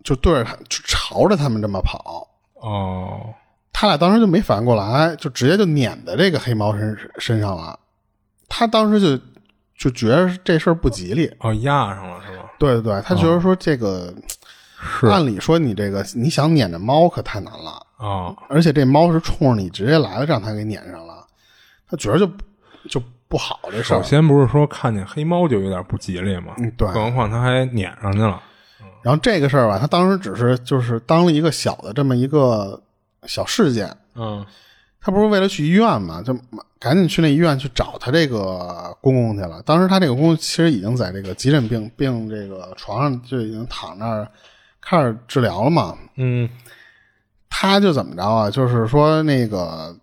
[0.04, 2.28] 就对着他，就朝着他们这么跑。
[2.62, 3.34] 哦，
[3.74, 7.80] 他俩当时就没反应过来，就直接就撵在这个黑猫身身上了。
[8.48, 9.24] 他当时就
[9.76, 11.32] 就觉得这事儿不吉利。
[11.40, 12.52] 哦，压上了是吧？
[12.60, 14.14] 对对对，他觉得说这个，
[14.80, 21.26] 是按理说你这个你想撵着猫可太难了，啊，而且这猫是冲着你直接来了，让它给撵上了，
[21.90, 22.30] 他觉得就
[22.90, 24.04] 就不好这事儿首。
[24.04, 26.88] 先不是说看见黑猫就有点不吉利嘛，嗯，对。
[26.94, 28.42] 更何况它还撵上去了。
[29.02, 32.82] 然后这个事儿吧，他当时只是就是当了一个小的这么一个
[33.26, 33.90] 小事件。
[34.16, 34.46] 嗯
[35.00, 36.38] 他不是为了去医院嘛，就
[36.80, 39.62] 赶紧去那医院去找他这个公公去了。
[39.62, 44.28] 当时他这个公公其实已经在这个急诊病病这个床上就已经躺那儿
[44.88, 45.98] 开始治疗了嘛。
[46.16, 46.50] 嗯
[47.50, 48.50] 他就怎么着啊？
[48.50, 49.98] 就是说那个，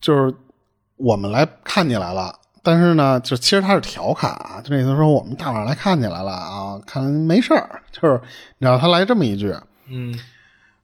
[0.00, 0.32] 就是
[0.96, 2.32] 我们来看你来了，
[2.62, 8.20] 但是呢，就其实他是调侃啊，就那意思说我们大晚上来看你来了啊，看没事儿，就是
[8.58, 9.54] 你知道他来这么一句，
[9.88, 10.18] 嗯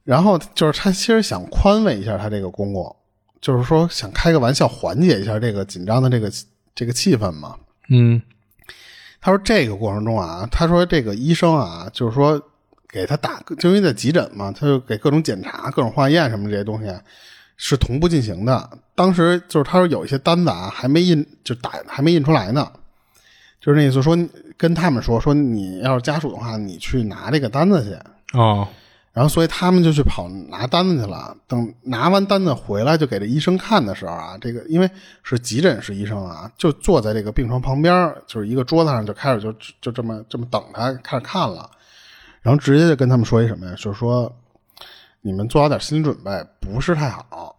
[0.02, 2.96] 然后就是他其实想宽慰一下他这个公公，
[3.40, 6.30] 就是说想开个玩笑缓解一下这个紧张的这个
[6.74, 7.56] 这个气氛嘛。
[7.88, 8.20] 嗯
[9.24, 12.38] 他说这个过程中啊，他说这个医生啊，就是说
[12.86, 16.94] 给他打，就因为在急诊嘛，他就给各种检查、各种化验什么这些东西
[17.56, 18.68] 是同步进行的。
[18.94, 22.70] 当时就是他说有一些单子啊还没印，就打还没印出来呢，
[23.62, 24.14] 就是那意思说
[24.58, 28.38] 跟他们说说你要是家属的话，你去拿这个单子去。
[28.38, 28.68] 哦
[29.14, 31.36] 然后，所以他们就去跑拿单子去了。
[31.46, 34.90] 等拿完单子回来，就给这医生看的时候啊，这个因为
[35.22, 41.70] 是急诊室医生啊，就坐在这个病床旁边，就是一个桌子上，就开始就就这么这么等他开始看了。
[42.42, 43.72] 然后直接就跟他们说一什么呀？
[43.78, 44.30] 就是说
[45.22, 47.54] 你们做好点心理准备，不是太好。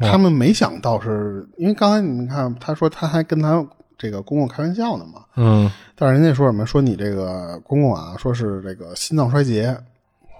[0.00, 3.64] 他们没想到是因为刚才你们看，他说他还跟他
[3.96, 5.22] 这个公公开玩笑呢嘛。
[5.36, 6.66] 嗯，但是人家说什么？
[6.66, 9.78] 说你这个公公啊，说是这个心脏衰竭。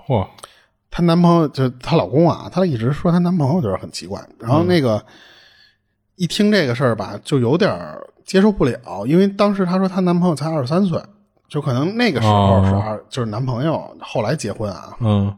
[0.06, 0.26] 嚯，
[0.90, 5.04] 她男朋友就她老公啊，她一直说她男朋友就是很奇怪，然后那个、
[6.16, 7.76] 一听这个事儿吧，就有点
[8.24, 11.02] 接受不了，因为当时她说她男朋友才二十三岁，
[11.48, 15.36] 就可能那个时候是二、就是男朋友后来结婚啊，嗯。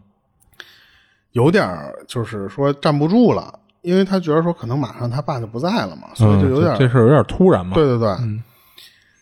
[1.32, 1.68] 有点
[2.06, 7.74] 就是说站不住了，因为她觉得说可能马上她爸就不在了嘛，所以就有点、嗯这事儿有点突然嘛。
[7.74, 8.08] 对对对，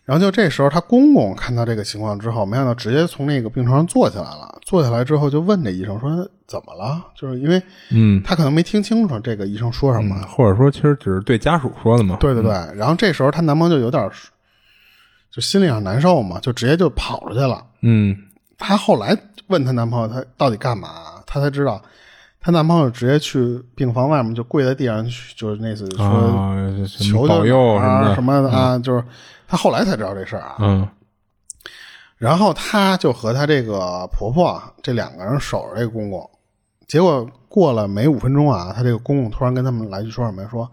[0.04, 4.58] 然后就这时候，她公公看到这个情况之后，没想到直接从那个病床上坐起来了。
[4.62, 6.10] 坐下来之后，就问这医生说
[6.46, 10.16] ：“怎么了？”就是因为嗯，他可能没听清楚这个医生说什么。
[10.28, 12.16] 或者说其实只是对家属说的嘛。
[12.20, 14.10] 对对对，然后这时候她男朋友就有点
[15.30, 17.64] 就心里上难受嘛，就直接就跑出去了。
[17.82, 18.16] 嗯
[18.58, 19.16] 她后来
[19.48, 20.88] 问她男朋友她到底干嘛，
[21.26, 21.82] 她才知道，
[22.40, 29.02] 她男朋友直接去病房外面就跪在地上去，就是那次说求求佑什么什么的啊，就是
[29.52, 30.56] 她后来才知道这事儿啊。
[30.60, 30.88] 嗯
[32.16, 36.30] 然后她就和她这个婆婆啊这两个人守着这个公公，
[36.88, 40.48] 结果过了没五分钟啊，她这个公公突然跟他们来句说什么呀？
[40.50, 40.64] 说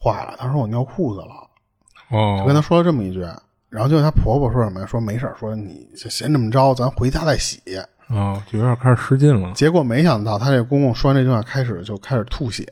[0.00, 1.34] 坏了，他说我尿裤子了，
[2.10, 3.26] 哦就跟哦她说了这么一句。
[3.68, 4.86] 然后就她婆婆说什么呀？
[4.86, 7.60] 说没事儿说你就嫌这么着，咱回家再洗。
[8.08, 9.52] 哦，就有点开始失禁了。
[9.54, 12.64] 结果没想到她这个公公说完这句话，开始就开始吐血，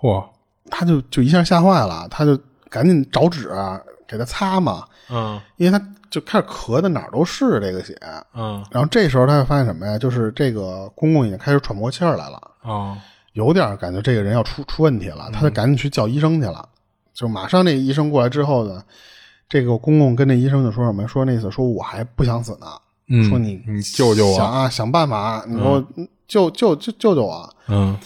[0.00, 0.24] 嚯，
[0.70, 2.36] 她就就一下吓坏了，她就
[2.68, 3.78] 赶紧找纸啊
[4.14, 7.96] 给他擦嘛，嗯因为他就开始咳的哪儿都是这个血。
[8.34, 9.98] 嗯然后这时候他就发现什么呀？
[9.98, 12.96] 就是这个公公已经开始喘不过气儿来了，哦
[13.32, 16.68] 有点感觉这个人要出出问题了，他就赶紧去叫医生去了。
[17.12, 18.82] 就马上那医生过来之后呢，
[19.48, 21.06] 这个公公跟那医生就说什么？
[21.08, 22.66] 说那意思说我还不想死呢，
[23.08, 24.36] 嗯，说你你救救我。
[24.36, 25.84] 想啊想办法，你给我
[26.28, 27.56] 救救救救救我。
[27.68, 27.98] 嗯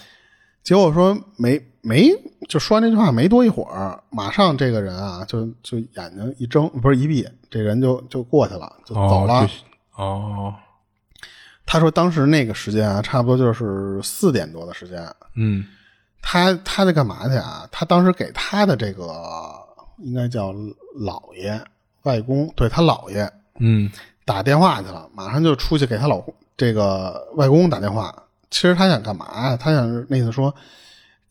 [0.63, 2.11] 结果说没没
[2.49, 9.49] 就说完这句话没多一会儿，马上这个人啊就就眼睛一睁不是一闭，这人就就过去了，就走了。
[9.97, 10.55] 哦哦
[11.67, 15.07] 他说当时那个时间啊，差不多就是四点多的时间。
[15.37, 15.65] 嗯
[16.23, 17.69] 他他在干嘛去啊？
[17.71, 19.13] 他当时给他的这个
[19.99, 21.61] 应该叫姥爷、
[22.03, 23.91] 外公，对他姥爷嗯
[24.25, 28.15] 打电话去了，马上就出去给他老公这个外公打电话。
[28.51, 29.57] 其实他想干嘛呀？
[29.57, 30.55] 他想那意思说，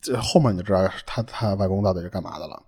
[0.00, 2.62] 这后面你就知道他他外公到底是干嘛的了。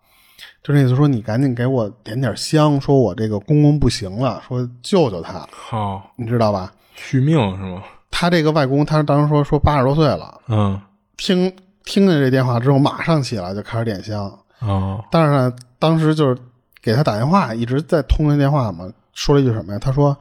[0.62, 6.72] 就那意思说，你赶紧给我点点香，说我这个公公不行了，说救救他，好你知道吧？
[6.94, 7.82] 续命是吗？
[8.10, 10.80] 他这个外公，他当时说说八十多岁了，嗯
[11.16, 11.50] 听
[11.84, 14.38] 听见这电话之后，马上起来就开始点香。
[14.60, 16.36] 哦但是呢，当时就是
[16.82, 19.78] 给他打电话，一直在通那电话嘛，说了一句什么呀？
[19.78, 20.16] 他说：“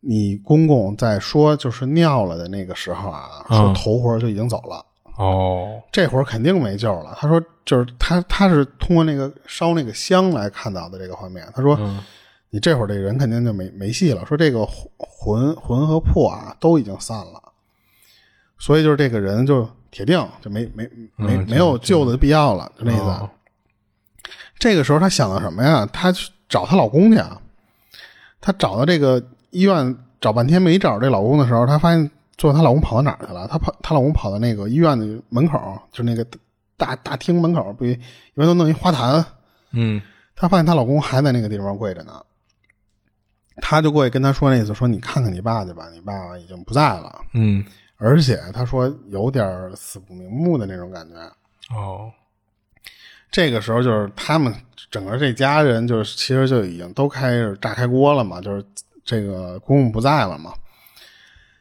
[0.00, 4.84] 你公公在说就是尿了的那个时候啊，嗯说头回就已经走了，
[5.18, 11.46] 哦这会儿肯定没救了。”他说：“就是他他是通过那个烧那个香来看到的这个画面。
[11.54, 12.00] 他说，嗯
[12.50, 14.24] 你这会儿这人肯定就没没戏了。
[14.24, 14.64] 说这个
[14.96, 17.42] 魂魂和魄啊都已经散了，
[18.58, 23.28] 所以就是这个人就铁定就没没没没有救的必要了，就那意思。
[24.58, 25.84] 这个时候她想到什么呀？
[25.92, 27.38] 她去找她老公去啊。
[28.40, 33.46] 她找到这个医院找半天没找着这老公的时候，她发现最后她老公跑到哪儿去了？
[33.48, 36.26] 她跑她老公跑到那个医院的门口，就那个
[36.76, 37.94] 大大厅门口，不一
[38.34, 39.22] 般都弄一花坛。
[39.72, 40.00] 嗯，
[40.34, 42.22] 她发现她老公还在那个地方跪着呢。
[43.60, 47.64] 她就过去跟他说：“那意思说，你看看你爸去吧，你爸爸已经不在了。”嗯，
[47.96, 51.16] 而且她说有点死不瞑目的那种感觉。
[51.74, 52.08] 哦，
[53.32, 54.54] 这个时候就是他们
[54.92, 58.64] 整个这家人，就是其实就已经都开始炸开锅了嘛，就是
[59.04, 60.54] 这个公公不在了嘛。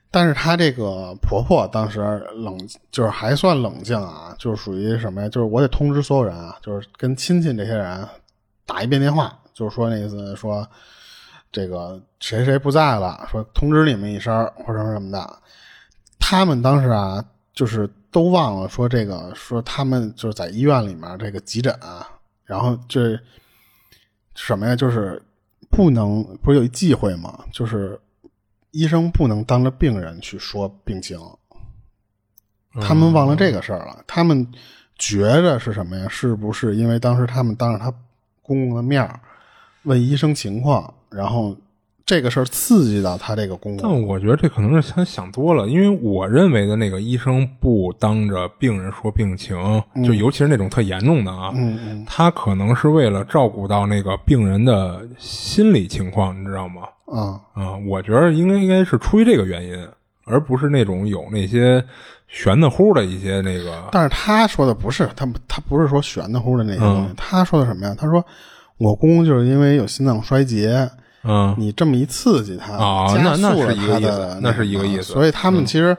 [0.10, 2.00] 但是她这个婆婆当时
[2.36, 2.58] 冷，
[2.92, 5.30] 就是还算冷静啊，就是属于什么呀？
[5.30, 8.08] 就是我得通知所有人啊，就是跟亲戚这些人
[8.66, 10.68] 打一遍电话，就是说那意思说。
[11.50, 15.40] 这个谁谁不在了，说通知你们一声或者什么什么的。
[16.20, 22.06] 他们当时啊，就是都忘了说这个，说他们就是在医院里面这个急诊啊，
[22.44, 23.18] 然后这
[24.36, 25.20] 什么呀，就是
[25.70, 27.46] 不能不是有一忌讳吗？
[27.52, 27.98] 就是
[28.78, 31.20] 医生不能当着病人去说病情。
[32.80, 34.48] 他们忘了这个事儿了，他们
[35.00, 36.08] 觉着是什么呀？
[36.08, 37.92] 是不是因为当时他们当着他
[38.44, 39.10] 公公的面
[39.82, 40.94] 问医生情况？
[41.10, 41.58] 然后
[42.06, 49.58] 这个事儿刺激到他这个公公，但我觉得这可能是他想多了，因为我认为的那个医生不当着病人说病情，
[50.06, 51.52] 就尤其是那种特严重的啊，
[52.06, 56.84] 他可能是为了照顾到那个病人的心理情况，你知道吗？
[57.08, 59.88] 啊啊，我觉得应该应该是出于这个原因，
[60.26, 61.84] 而不是那种有那些
[62.28, 63.90] 玄的乎的一些那个。
[63.92, 67.96] 但是他说的不是他他不是说玄的乎的那些东西，他说的什么呀？
[67.98, 68.24] 他说。
[68.80, 70.88] 我公公就是因为有心脏衰竭，
[71.24, 72.78] 嗯，你这么一刺激他，
[73.08, 75.14] 加速了他的，那是一个意思。
[75.14, 75.98] 所以他们其实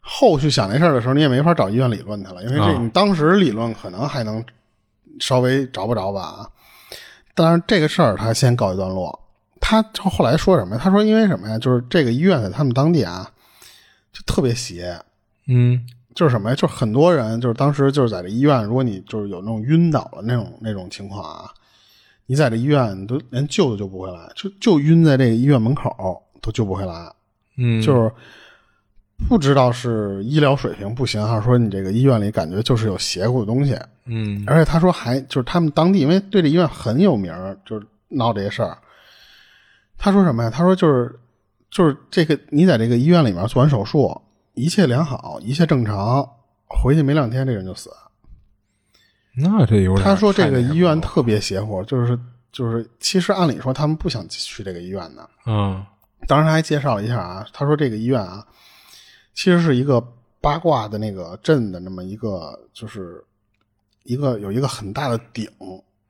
[0.00, 4.44] 后续想这事儿的时候，你也没法找医院理论去了，因为这你当时理论可能还能
[5.20, 6.44] 稍微找不着吧。
[7.36, 9.16] 当然，这个事儿他先告一段落。
[9.68, 10.78] 他后来说什么？
[10.78, 11.58] 他说因为什么呀？
[11.58, 13.30] 就是这个医院在他们当地啊，
[14.12, 14.98] 就特别邪。
[15.46, 16.56] 嗯，就是什么呀？
[16.56, 21.50] 就是很多人就是当时就是在这医院，如果你就是有那种晕倒了那种那种情况啊。
[22.24, 27.12] 你在这医院都连救都救不回来，就就晕在这个医院门口都救不回来，
[27.56, 28.10] 嗯，就是
[29.28, 37.32] 不知道是医疗水平不行，还是说你这个医院里感觉就是有邪乎的东西，嗯，而且他说还就是他们当地因为对这医院很有名，
[37.66, 38.76] 就是闹这些事儿。
[39.98, 40.48] 他说什么呀？
[40.48, 41.18] 他说就是
[41.70, 44.18] 就是这个你在这个医院里面做完手术，
[44.54, 46.24] 一切良好，一切正常，
[46.68, 47.90] 回去没两天这人就死。
[49.36, 50.04] 那这有点。
[50.04, 52.18] 他说这个医院特别邪乎，就是
[52.52, 55.28] 就是，其实按理说他们不想去这个医院的。
[55.46, 55.84] 嗯，
[56.26, 58.46] 当时他还介绍了一下啊，他说这个医院啊，
[59.34, 60.00] 其实是一个
[60.40, 63.22] 八卦的那个镇的那么一个，就是
[64.04, 65.48] 一个有一个很大的顶。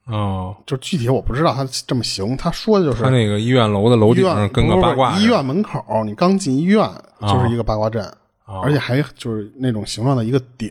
[0.08, 5.16] 哦，就具体我不知道他这么形容，他说的就是他那个医院楼的楼顶上跟个八卦。
[5.18, 6.88] 医院门口，你刚进医院
[7.20, 8.02] 就是一个八卦阵，
[8.46, 10.70] 而且还就是那种形状的一个顶。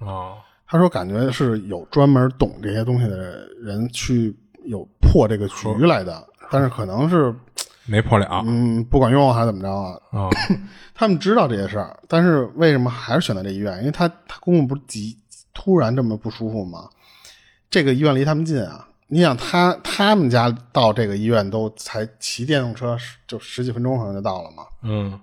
[0.00, 0.34] 哦。
[0.66, 7.32] 他说：“感觉是有专门懂这些东西的人去有破这个局来的，但是可能是
[7.86, 9.96] 没破了，嗯，不管用还是怎么着啊？
[10.10, 10.28] 啊，
[10.92, 13.78] 他们知道这些事儿，但是为什么还是选择这医院？
[13.80, 15.16] 因为他他公公不是急
[15.52, 16.88] 突然这么不舒服吗？
[17.74, 18.88] 这个医院离他们近啊！
[19.08, 22.96] 你想他他们家到这个医院都才骑电动车
[23.26, 24.62] 就十几分钟可能就到了嘛。
[24.82, 25.20] 嗯。”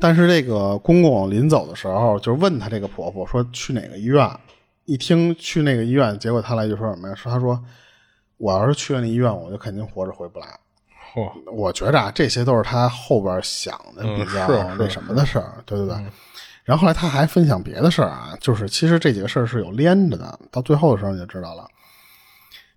[0.00, 4.26] 但是这个公公临走的时候，就问他这个婆婆说去哪个医院？
[4.86, 7.14] 一听去那个医院，结果他来就说什么呀？
[7.14, 7.62] 说他说
[8.38, 10.46] 我要是去了那医院，我就肯定活着回不来。
[11.12, 11.30] 嚯！
[11.52, 14.48] 我觉着啊，这些都是他后边想的比较
[14.78, 16.06] 那什么的事儿，对对对。
[16.64, 20.38] 然后后来他还分享别的事儿啊，就是其实这几个事儿是有连着的。
[20.50, 21.66] 到最后的时候你就知道了。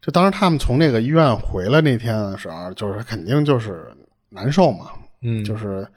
[0.01, 3.91] 就当时他们从那个医院回来那天的时候，就是肯定就是
[4.29, 5.88] 难受嘛，嗯，就是。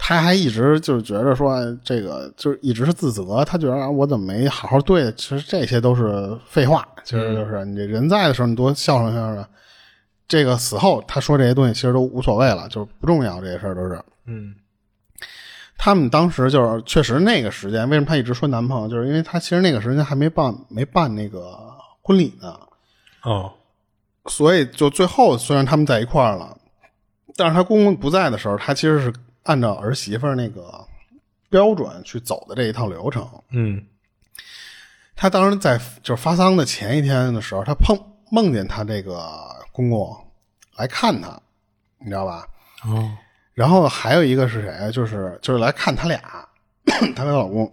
[0.00, 5.10] 他还一直就是觉着说这个就是一直是自责，他觉得我怎么没好好对？
[5.14, 9.44] 其实这些都是废话，其实就是你人在的时候你多孝顺孝顺，
[10.28, 14.00] 这个死后他说这些东西其实都无所谓了，就是不重要，这些事儿都是。
[14.26, 14.54] 嗯，
[15.78, 18.88] 他们当时就是确实那个时间，为什么他一直说男朋友？
[18.88, 21.56] 就是因为他其实那个时间还没办没办那个
[22.02, 22.60] 婚礼呢。
[23.22, 23.50] 哦，
[24.26, 26.54] 所以就最后虽然他们在一块儿了，
[27.36, 29.10] 但是他公公不在的时候，他其实是。
[29.44, 30.86] 按照儿媳妇那个
[31.48, 33.82] 标准去走的这一套流程，嗯，
[35.16, 37.98] 他当时在就是发丧的前一天的时候，他碰
[38.30, 39.26] 梦见他这个
[39.72, 40.14] 公公
[40.76, 41.40] 来看他，
[41.98, 42.46] 你知道吧？
[42.84, 43.10] 哦，
[43.58, 44.92] 然后还有一个是谁？
[44.92, 46.20] 就是就是来看他俩，
[47.16, 47.68] 她跟老公。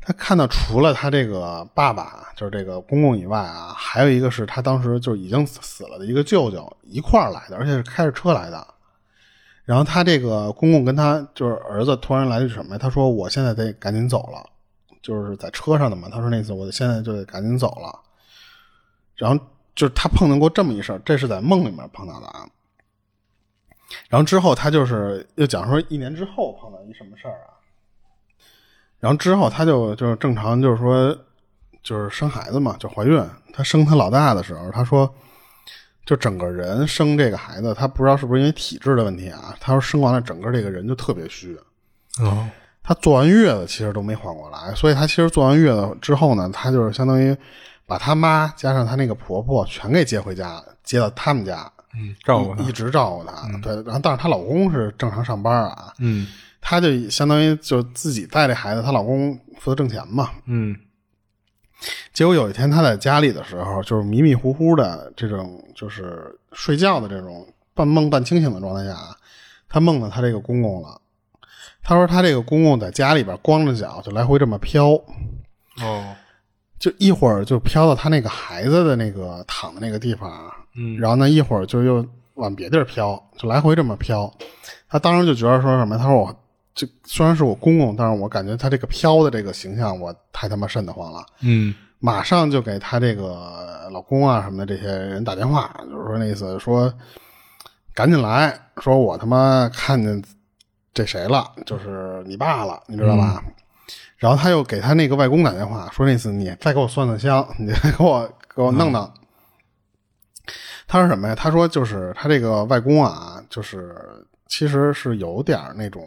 [0.00, 8.66] 她看到除了她这个爸爸，就是这个公公以外啊，还有一个是她当时就已经死了的一个舅舅一块儿来的，而且是开着车来的。
[9.64, 12.78] 然后她这个公公跟她就是儿子突然来句什么呀？
[12.78, 14.44] 他说：“我现在得赶紧走了。”
[15.00, 16.08] 就是在车上的嘛。
[16.10, 17.96] 他说：“那次我现在就得赶紧走了。”
[19.14, 19.38] 然后
[19.76, 22.48] 就是他碰到过这么一事儿，这是在梦里面碰到的啊。
[24.08, 27.56] 然后之后他就是又讲说一年之后碰到一什么事儿啊？
[29.00, 31.16] 然后之后他就就是正常就是说
[31.82, 33.24] 就是生孩子嘛，就怀孕。
[33.52, 35.12] 她生她老大的时候，她说
[36.04, 39.56] 就整个人生这个孩子，她不知道是不是因为体质的问题啊？
[39.60, 41.58] 她说生完了整个这个人就特别虚。
[42.20, 42.48] 哦，
[42.82, 47.36] 她坐完月子其实都没缓过来，所以她其实坐完月子之后呢，她就是相当于
[47.86, 51.72] 把她妈加上她那个婆婆全给接回家，接到他们家。
[51.98, 53.46] 嗯，照顾她一直照顾她。
[53.60, 55.92] 对，然后但是她老公是正常上班啊。
[55.98, 56.26] 嗯。
[56.60, 60.30] 她就相当于就自己带这孩子，她老公负责挣钱嘛。
[60.46, 60.76] 嗯。
[62.12, 68.96] 结果有一天她在家里的时候，就是迷迷糊糊的这种，就是睡觉的这种半梦半清醒的状态下，
[69.68, 71.00] 她梦到她这个公公了。
[71.82, 74.88] 她说她这个公公在家里边光着脚就来回这么飘。
[75.80, 76.16] 哦。
[76.78, 80.52] 就一会儿就飘到她那个孩子的那个躺的那个地方。
[80.78, 80.96] 嗯。
[80.98, 84.32] 然后呢，一会儿就又往别地儿飘，就来回这么飘。
[84.88, 85.98] 她当时就觉得说什么？
[85.98, 86.34] 她说我。
[86.74, 91.26] 这虽然是我公公，但是我感觉他这个飘的这个形象，我太他妈瘆得慌了。
[91.40, 96.94] 嗯，马上就给他这个老公啊什么的这些人打电话，就是说那意思说，
[97.94, 100.22] 赶紧来说，我他妈看见
[100.94, 103.42] 这谁了，就是你爸了，你知道吧？
[104.16, 108.24] 然后他又给他那个外公打电话，说那次你再给我算算香，你再给我
[108.54, 109.10] 给我弄弄。
[110.88, 111.34] 他说什么呀？
[111.36, 113.94] 他说就是他这个外公啊，就是
[114.48, 116.04] 其实是有点那种。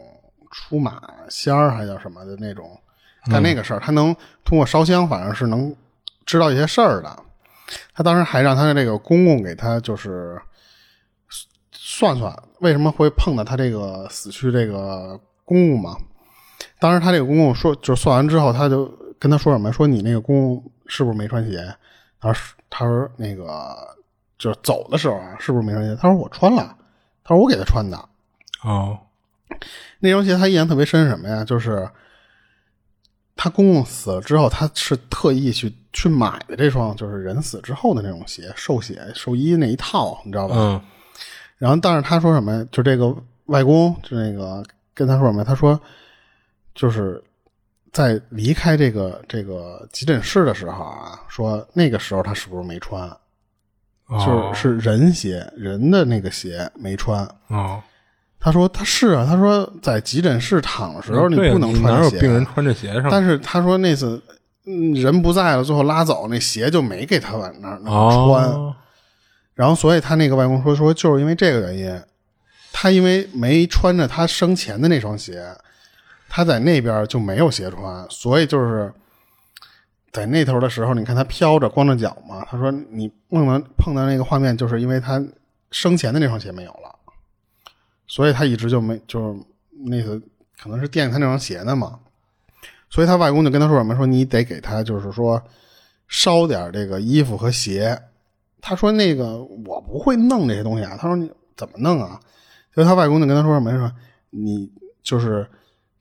[0.54, 2.78] 出马仙儿还叫什么的那种，
[3.30, 4.14] 干那个事儿，他能
[4.44, 5.74] 通过烧香，反正是能
[6.26, 7.24] 知道一些事儿的。
[7.94, 10.38] 他当时还让他的这个公公给他就是
[11.72, 15.96] 算算为什么会碰到他这个死去这个公公嘛。
[16.78, 21.74] 当时他这个公公说，就算完之后，他就跟他说什么，说你那个公公是不是没穿鞋？
[22.20, 23.74] 他说他说那个
[24.42, 25.96] 就是走的时候啊，是不是没穿鞋？
[26.02, 26.76] 他说我穿了，
[27.24, 27.96] 他说我给他穿的。
[28.64, 28.98] 哦。
[30.00, 31.46] 那双鞋他印象特别深，什么呀？
[31.46, 31.88] 就是
[33.36, 40.56] 他公公死了之后，他是特意去去买的这双，就是人死之后的那种鞋，寿鞋寿衣那一套，你知道吧？
[40.58, 40.82] 嗯。
[41.60, 42.66] 然后，但是他说什么？
[42.72, 43.16] 就这个
[43.46, 44.64] 外公，就那个
[44.96, 45.44] 跟他说什么？
[45.44, 45.80] 他说，
[46.74, 47.24] 就是
[47.94, 53.08] 在离开这个这个急诊室的时候啊，说那个时候他是不是没穿？
[54.12, 57.28] 就是是人鞋，人的那个鞋没穿。
[57.48, 57.82] 哦。
[58.44, 63.08] 他说他是啊，他说在急诊室躺的时候你不能穿鞋，哪有病人穿着鞋上？
[63.12, 64.20] 但是他说那次
[64.96, 68.76] 人不在了，最后拉走那鞋就没给他往那那穿，
[69.54, 72.02] 然后所以他那个外公说说就是因为这个原因，
[72.74, 75.44] 他因为没穿着他生前的那双鞋，
[76.28, 78.92] 他在那边就没有鞋穿，所以就是
[80.12, 82.46] 在那头的时候，你看他飘着光着脚嘛。
[82.46, 85.24] 他说你碰到碰到那个画面，就是因为他
[85.72, 86.96] 生前的那双鞋没有了。
[88.08, 89.40] 所以他一直就没，就是
[89.86, 90.22] 那个
[90.62, 91.98] 可能是惦记他那双鞋呢嘛，
[92.90, 95.42] 所以他外公就跟他说什么，说你得给他就是说
[96.10, 97.98] 烧点这个衣服和鞋。
[98.60, 100.98] 他说那个我不会弄这些东西啊。
[101.00, 102.20] 他说你怎么弄啊？
[102.76, 103.90] 所以他外公就跟他说什么，说
[104.30, 104.70] 你
[105.02, 105.50] 就是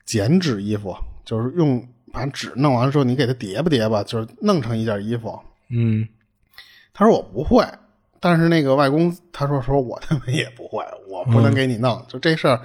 [0.04, 0.94] 剪纸衣服，
[1.24, 5.38] 就是用把纸弄完了之后，你给它叠吧叠吧，就是弄成一件衣服。
[5.70, 6.06] 嗯，
[6.92, 7.64] 他说我不会。
[8.22, 12.60] 但是那个外公他说说我他妈也不会，我不能给你弄，就这事儿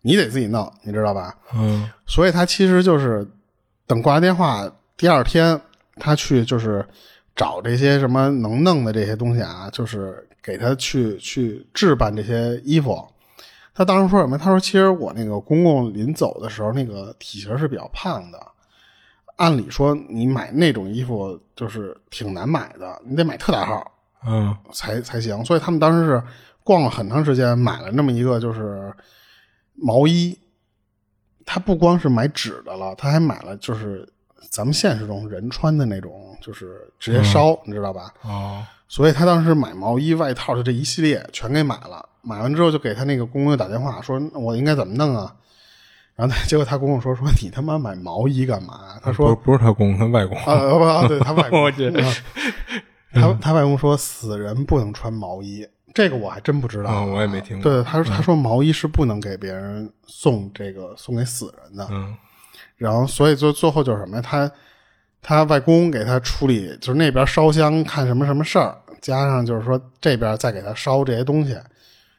[0.00, 1.32] 你得自己弄，你知道吧？
[1.54, 3.24] 嗯，所以他其实就是
[3.86, 5.60] 等挂完电话第二天，
[5.94, 6.84] 他去就是
[7.36, 13.06] 找这些什么能弄的这些东西啊，就是给他去去置办这些衣服。
[13.72, 14.36] 他当时说什么？
[14.36, 18.44] 他说其实我那个公公临走的时候，那个体型是比较胖的，
[19.36, 23.92] 按理说你买那种衣服就是挺难买的，你得买特大号。
[24.26, 26.22] 嗯，才才行，所以他们当时是
[26.64, 28.92] 逛了很长时间，买了那么一个就是
[29.74, 30.36] 毛衣。
[31.44, 34.08] 他不光是买纸的了，他还买了就是
[34.50, 38.12] 咱们现实中人穿的那种，就是直接烧，你知道吧？
[38.22, 42.04] 哦，所以他当时买毛衣、外套的这一系列全给买了。
[42.22, 45.32] 买完之后就给他那个公公打电话，说我应该怎么弄啊？
[46.16, 48.98] 然后他结果他公公说说你他妈买毛衣干嘛？
[49.02, 51.60] 他说不是他公公，他外公啊不啊，对他外公。
[51.62, 51.92] 我去。
[53.12, 62.14] 他他外公说：“死人不能穿毛衣，这个我还真不知道我也没听过对，他说他说毛衣是不能给别人送这个送给死人的，嗯
[62.76, 64.22] 然后所以最最后就是什么呀？
[64.22, 64.50] 他
[65.22, 71.56] 他外公给他处理，就是那边烧香看什么什么事儿，加上就是说这边再给他烧这些东西，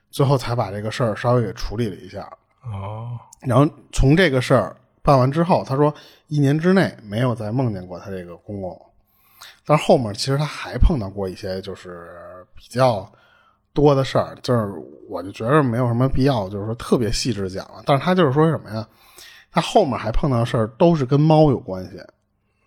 [0.10, 2.28] 最后才把这个事儿稍微给处理了一下。
[2.74, 5.94] 哦然后从这个事儿办完之后，他说
[6.28, 8.82] 一年之内没有再梦见过他这个公公，
[9.66, 13.10] 但是后面其实他还碰到过一些就是比较
[13.74, 14.74] 多的事儿，就是
[15.08, 17.84] 我就觉得没有什么必要，就是说特别细致讲了。
[17.86, 18.86] 但是他就是说什么呀？
[19.52, 22.00] 他后面还碰到的事儿都是跟猫有关系，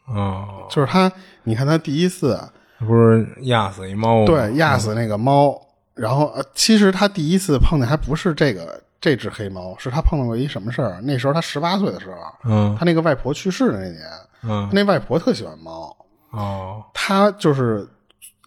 [0.06, 2.40] 哦，就是他，你看他第一次
[2.78, 4.26] 不是压死一猫吗？
[4.26, 5.60] 对压死那个猫，
[5.94, 11.00] 然后呃，其实他第一次碰见还不是这个这只黑猫，是他碰到过一什么事儿？
[11.02, 12.76] 那时候他十八岁的时候，嗯。
[12.78, 14.02] 他那个外婆去世的那年，
[14.42, 14.68] 嗯。
[14.72, 15.96] 那外婆特喜欢猫，
[16.30, 16.84] 哦。
[16.92, 17.88] 他就是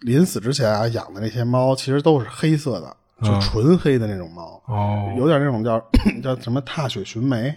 [0.00, 5.12] 临死之前啊养的那些猫，其实都是黑色的，就纯黑的那种猫，哦。
[5.18, 5.78] 有点那种叫
[6.22, 7.52] 叫什么踏雪寻梅，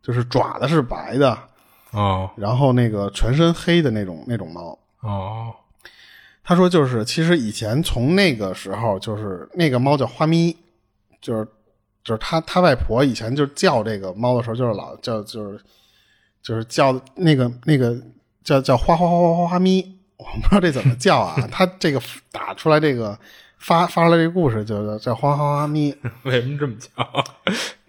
[0.00, 1.36] 就是爪子是白的，
[1.90, 2.30] 哦。
[2.36, 4.78] 然后那个全身黑的那种那种猫。
[5.00, 5.52] 哦。
[6.44, 10.56] 他说，就是其实以前从那个时候，就是那个猫叫花咪，
[11.20, 11.44] 就是
[12.06, 15.60] 就是他他外婆以前就叫这个猫的时候，就是老叫就是
[16.40, 18.00] 就是叫那个那个
[18.44, 21.34] 叫叫花花花花花花咪，我不知道这怎么叫啊。
[21.50, 22.00] 他这个
[22.30, 23.18] 打出来这个
[23.58, 25.92] 发发出来这个故事就叫叫花花花花咪。
[26.22, 26.88] 为什么这么叫？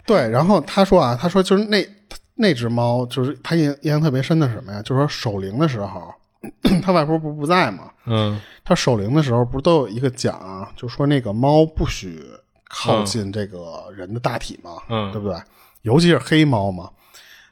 [0.07, 1.87] 对，然后他说啊，他说就是那
[2.33, 4.81] 那只猫，就是他印印象特别深的是什么呀？
[4.81, 6.11] 就是说守灵的时候，
[6.81, 12.23] 他外婆不是不在嘛，嗯他守灵的时候不是都有一个讲啊，就说那个猫不许
[12.69, 15.37] 靠近这个人的大体嘛，嗯对不对？
[15.83, 16.89] 尤其是黑猫嘛。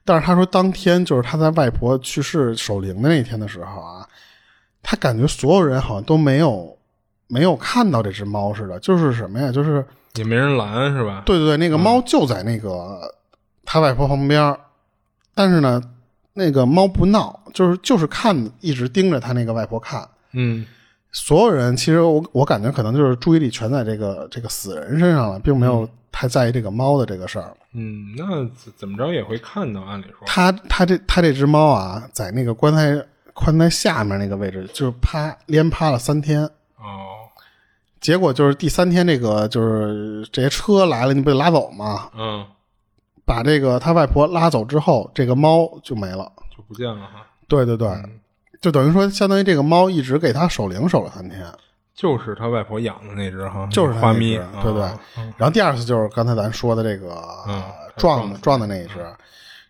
[0.04, 4.08] 但是他说当天就是他在外婆去世守灵的那天的时候啊，
[4.84, 6.78] 他感觉所有人好像都没有
[7.28, 9.52] 没有看到这只猫似的，就是什么呀？
[9.52, 11.24] 就是也没人拦是吧？
[11.26, 13.02] 对对对，那个猫就在那个
[13.64, 14.56] 他外婆旁边，
[15.34, 15.82] 但是呢，
[16.34, 20.08] 那个猫不闹，就是就是看，一直盯着他那个外婆看。
[20.34, 20.66] 嗯
[21.18, 27.56] 所有人其实我我感觉可能就是注意力全在这个这个死人身上了，并没有太在意这个猫的这个事儿。
[27.72, 30.28] 嗯，那怎怎么着也会看到，按理说。
[30.28, 33.02] 他他这他这只猫啊，在那个棺材
[33.34, 36.44] 棺材下面那个位置，就是趴连趴了三天。
[36.44, 37.24] 哦
[38.02, 42.10] 结果就是第三天，这个就是这些车来了，你不得拉走吗？
[42.16, 42.46] 嗯，
[43.24, 46.32] 把这个他外婆拉走之后，这个猫就没了。
[46.56, 47.26] 就不见了哈。
[47.48, 47.88] 对对对，
[48.62, 51.46] 就等于说，相当于这个猫一直给他守灵守了三天。
[51.94, 55.00] 就是他外婆养的那只哈，就是花咪，只对对啊
[55.38, 57.64] 然后第二次就是刚才咱说的这个嗯
[57.96, 59.00] 撞的撞的那一只，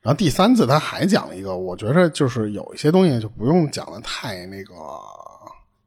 [0.02, 4.74] 然后第三次他还讲了一个，我觉得就是有一些东西就不用讲的太那个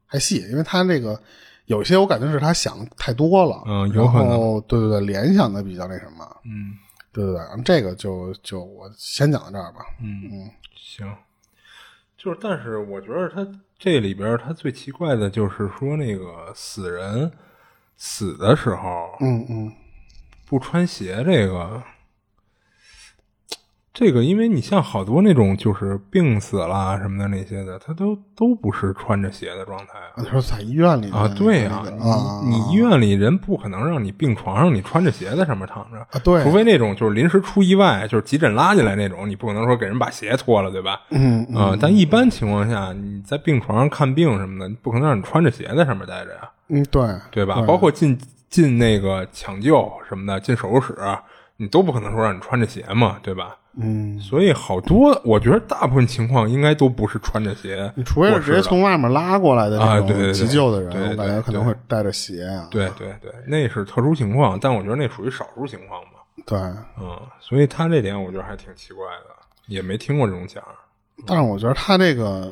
[0.09, 1.19] 太细，因为他这个
[1.65, 6.71] 有些我感觉是他想的太多了，嗯有可能然后对对对，联想的比较那什么，嗯
[7.11, 11.05] 对对对，然后这个就就我先讲到这儿吧，嗯嗯，行。
[12.21, 13.47] 就是，但是我觉得他
[13.77, 17.31] 这里边他最奇怪的就是说那个死人
[17.95, 19.71] 死的时候嗯嗯，
[20.45, 21.81] 不穿鞋，这个
[23.99, 30.23] 这个，因为你像好多那种就是病死啦什么的那些的，他都都不是穿着鞋的状态啊。
[30.23, 41.01] 就是在医院里啊，对呀、你啊你医院里人不可能让你病床上你穿着鞋在上面躺着，啊对除非那种就是临时出意外，就是急诊拉进来那种，你不可能说给人把鞋脱了，对吧？
[41.11, 47.61] 嗯嗯啊、但一般情况下，你在病床上看病什么的，你不可能让你穿着鞋在上面待着呀，嗯对对吧？
[47.67, 48.17] 包括进
[48.49, 50.95] 进那个抢救什么的，进手术室，
[51.61, 53.57] 你都不可能说让你穿着鞋嘛，对吧？
[53.75, 62.67] 嗯，所以好多，我觉得大部分情况应该都不是穿着鞋，你除非是直接从外面拉过来的那种啊对对对急救的人，我感觉可能会带着鞋啊。
[62.71, 66.19] 对对对，那是特殊情况，但我觉得那属于少数情况嘛。
[66.45, 66.57] 对，
[66.99, 69.35] 嗯，所以他这点我觉得还挺奇怪的，
[69.67, 70.63] 也没听过这种讲。
[71.27, 72.51] 但是我觉得他这个，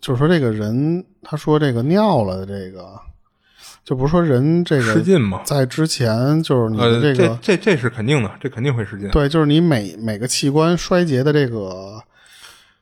[0.00, 2.98] 就是说这个人，他说这个尿了的这个，
[3.90, 9.08] 就不是说人这个失禁嘛在之前就是你的这个，这这是肯定的，这肯定会失禁。
[9.08, 12.00] 对，就是你每每个器官衰竭的这个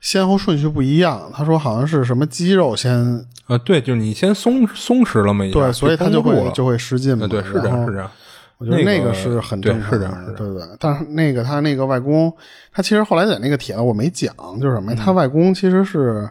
[0.03, 1.33] 先后顺序不一样。
[1.33, 7.23] 他说好像是什么肌肉先呃，对，就是你先松松弛了嘛一，对，所以他就会就会失禁嘛。
[7.23, 8.11] 呃，对，是这样，是这样。
[8.59, 10.69] 我觉得那个个是很对正常的，是这样是这对不对？
[10.79, 12.31] 但是那个他那个外公，
[12.71, 15.03] 他其实后来在那个帖子我没讲，就是什么呀？
[15.03, 16.29] 他外公其实是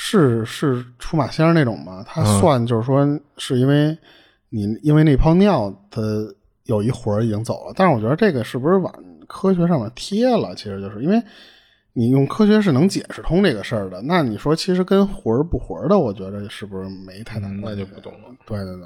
[0.00, 3.04] 是是出马仙儿那种吗，他算就是说
[3.36, 3.98] 是因为
[4.48, 6.00] 你因为那泡尿，他
[6.66, 7.72] 有一魂儿已经走了。
[7.74, 8.94] 但是我觉得这个是不是往
[9.26, 10.54] 科学上面贴了？
[10.54, 11.20] 其实就是因为
[11.94, 14.00] 你用科学是能解释通这个事儿的。
[14.02, 17.60] 那你说其实跟魂儿不魂儿的，我觉得是不是没太大关系？
[17.60, 18.28] 嗯那就不懂了。
[18.46, 18.84] 对对对。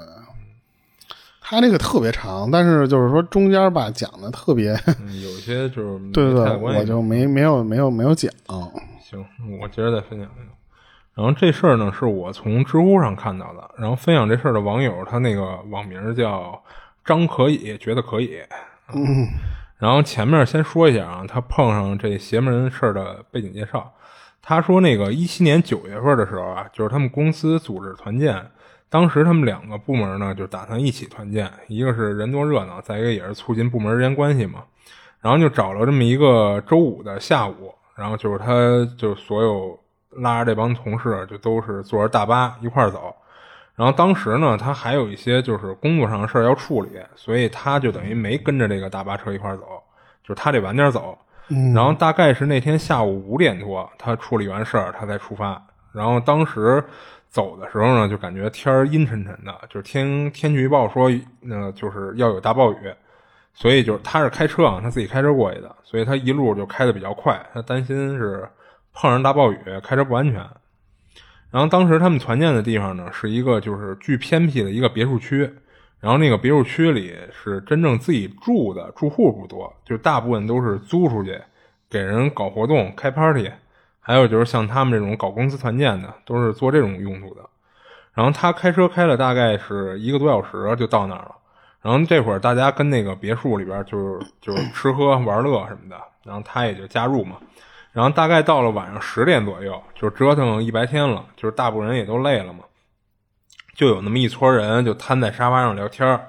[1.39, 8.31] 他那个特别长，但是就是说中间吧讲的特别，嗯有些就是 对对我就没没有没有没有讲。
[9.03, 9.23] 行，
[9.61, 10.53] 我接着再分享一个。
[11.15, 13.69] 然后这事儿呢，是我从知乎上看到的。
[13.77, 16.59] 然后分享这事儿的网友，他那个网名叫
[17.05, 18.39] 张可以，觉得可以。
[18.95, 19.27] 嗯。
[19.77, 23.93] 然后前面先说一下啊，他碰上这邪门事儿的背景介绍。
[24.41, 28.43] 他说，那个一七年九月份的时候啊，就是他们公司组织团建，
[28.89, 34.63] 当时他们两个部门呢就打算一起团建，一个是人多热闹，再一个也是促进部门之间关系嘛。
[35.21, 38.47] 然后就找了这么一个周五的下午，然后就是他
[38.97, 39.79] 就所有。
[40.17, 43.15] 拉着这帮同事就都是坐着大巴一块儿走，
[43.75, 49.63] 然后当时呢，他还有一些就是工作上的事儿要处理，所以他就等于没跟着这个大巴车一块儿走，
[50.21, 51.17] 就是他得晚点走。
[51.73, 55.61] 然后大概是那天下午五点多，他处理完事儿，他才出发。
[55.91, 56.83] 然后当时
[57.29, 61.11] 走的时候呢，就感觉天儿阴沉沉的，就是天天气预报说，
[61.49, 62.93] 呃就是要有大暴雨，
[63.53, 68.47] 所以就是他是开车啊，他自己开车过去的，所以他一路就开的比较快，他担心是。
[68.93, 70.35] 碰上大暴雨，开车不安全。
[71.51, 75.51] 然后当时他们团建的地方呢，是一个就是巨偏僻的一个别墅区。
[75.99, 81.39] 然后那个别墅区里是真正自己住的住户不多，就大部分都是租出去
[81.89, 83.49] 给人搞活动、开 party，
[84.01, 87.41] 还有就是像他们这种搞公司团建的，都是做这种用途的。
[88.13, 91.35] 然后他开车开了大概是一个多小时就到那儿了。
[91.81, 97.37] 然后这会儿大家跟那个别墅里边就是就是吃喝玩乐什么的，然后他也就加入嘛。
[97.93, 102.63] 然后大概到了晚上十点左右，就折腾一白天了，就是大部分人也都累了嘛，
[103.75, 106.19] 就有那么一撮人就瘫在沙发上聊天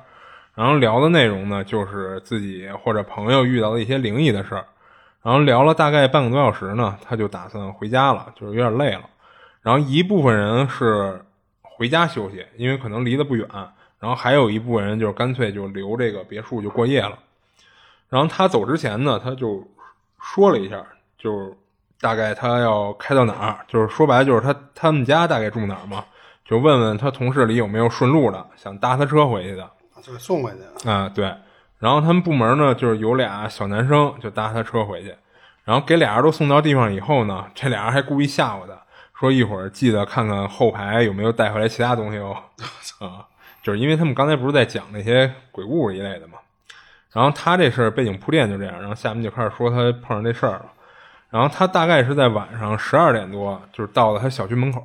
[0.55, 4.67] 然后聊的内容呢，就是自己或者朋友遇到的一些灵异的事儿，
[5.23, 9.09] 然后聊了大概半个多小时呢，他就打算回家了，就是有点累了。
[9.63, 11.25] 然后一部分人是
[11.63, 13.49] 回家休息，因为可能离得不远，
[13.99, 17.19] 然后还有一部分人就是干脆就留这个别墅就过夜了。
[18.11, 19.67] 然后他走之前呢，他就
[20.21, 20.85] 说了一下。
[21.25, 21.57] 就
[22.03, 26.05] 大概他要开到哪儿，就是说白了就是他他们家大概住哪儿嘛，
[26.45, 29.67] 就问问他同事里有没有顺路的，想搭他车回去的，
[30.03, 31.11] 就送回去啊。
[31.15, 31.35] 对，
[31.79, 35.17] 然后他们部门呢，就是有俩小男生就搭他车回去，
[35.65, 38.79] 然后给俩人都送到地方以后呢，这俩人还故意吓唬他，
[39.19, 42.37] 说一会儿记得看看后排有没有带回来其他东西哦。
[43.01, 43.25] 啊，
[43.63, 46.35] 就是因为他们刚才不是在讲那些鬼物一类的嘛，
[47.13, 50.67] 然后他这事儿背景铺垫就这样，然后下面就开始说他碰上这事儿了。
[51.35, 54.81] 然后他大概是在晚上十二点多，就是到了他小区门口。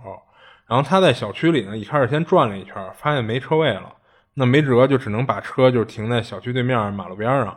[0.66, 3.94] 然后他在小区里呢，一开始先转了一圈，发现没车位了，
[4.34, 7.56] 那没辙，就只能把车就停在小区对面马路边上。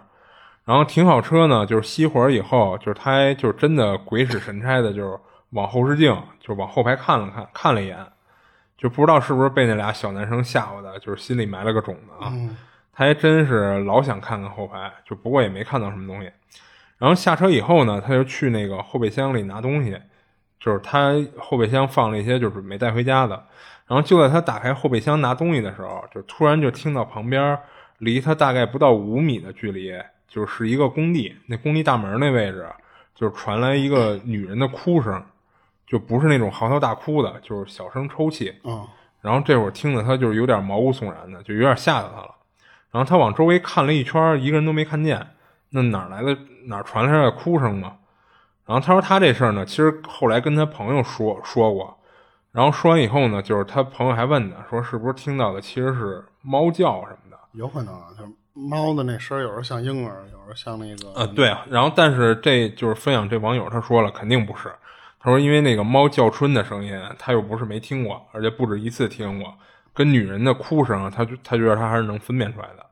[0.67, 5.19] 然后停好车呢，就是熄火以后，就是他还就是真的鬼使神差的，就是
[5.53, 7.97] 往后视镜，就往后排看了看，看了一眼，
[8.77, 12.31] 就不知道是不是被那俩小男生吓唬的，就是心里埋了个种子啊。
[12.93, 16.31] 他还真是老想看看后排，就不过也没看到什么东西。
[17.03, 19.99] 然后下车以后呢，他就去那个后备箱里拿东西，
[20.61, 23.45] 就是他后备箱放了一些就准备带回家的。
[23.89, 27.59] 然后就在他打开后备箱拿东西的时候，就突然就听到旁边
[27.99, 29.93] 离他大概不到五米的距离，
[30.29, 32.65] 就是一个工地，那工地大门那位置，
[33.17, 35.21] 就传来一个女人的哭声，
[35.85, 38.55] 就不是那种嚎啕大哭的，就是小声抽泣。
[39.21, 42.31] 然后这会儿听着他就是有点毛骨悚然的，就有点吓到他了。
[42.93, 45.27] 然后他往周围看了一圈，一个人都没看见。
[45.73, 47.97] 那哪来的哪传来的哭声嘛？
[48.65, 51.99] 然后他说他这事儿呢，其实后来跟他朋友说说过，
[52.53, 57.37] 然后说完以后呢，就是他朋友还问他，说是不是听到的其实是猫叫什么的？
[57.53, 58.25] 有可能啊，就
[58.55, 61.13] 猫的那声有时候像婴儿，有时候像那个……
[61.15, 61.65] 呃，对啊。
[61.69, 64.71] 然后但是这就是分享这网友他说了，肯定不是。
[65.19, 69.55] 他说因为那个猫叫春的声音，他又不是没听过，而且不止一次听过，
[69.95, 72.87] 跟女人的哭声，他他觉得他还是能分辨出来的。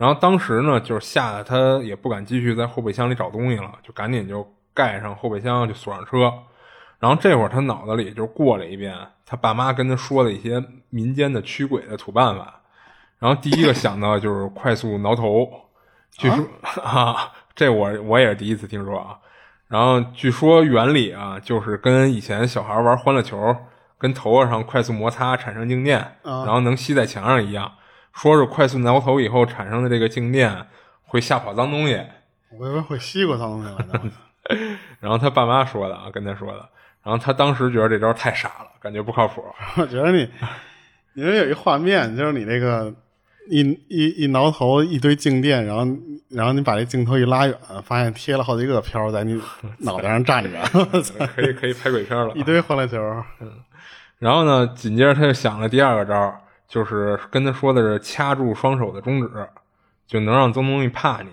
[0.00, 6.32] 然后当时呢，就是吓得他也不敢继续在后备箱里找东西了，就赶紧就盖上后备箱，就锁上车。
[6.98, 8.96] 然后这会儿他脑子里就过了一遍
[9.26, 12.62] 他爸妈跟他说的一些民间的驱鬼的土办法。
[13.18, 15.46] 然后第一个想到就是快速挠头，
[16.12, 16.46] 据说
[16.82, 19.18] 啊， 这我我也是第一次听说啊。
[19.68, 23.54] 然后据说原理啊，就是跟以前小孩玩欢乐球，
[23.98, 27.70] 跟头发上快速摩擦产生静电，然后能吸在墙上一样。
[28.12, 30.66] 说是快速挠头以后产生的这个静电
[31.04, 32.00] 会吓跑脏东西，
[32.58, 34.12] 我以为会吸过脏东西呢。
[35.00, 36.68] 然后他爸妈说的啊，跟他说的。
[37.02, 39.42] 然后他当时觉得这招太傻了，感觉不靠谱。
[39.78, 40.28] 我觉得你，
[41.14, 42.92] 因为有一画面，就是你那个
[43.48, 45.86] 一一一挠头，一堆静电，然后
[46.28, 49.40] 然后你把这镜头一拉远，发现贴了好几个飘在你
[49.78, 50.60] 脑袋上站着，
[51.34, 52.98] 可以可以拍鬼片了，一堆欢乐球。
[54.18, 56.40] 然后呢，紧接着他就想了第二个招。
[56.70, 59.48] 就是跟他说的是掐住双手的中指，
[60.06, 61.30] 就能让脏东西怕你。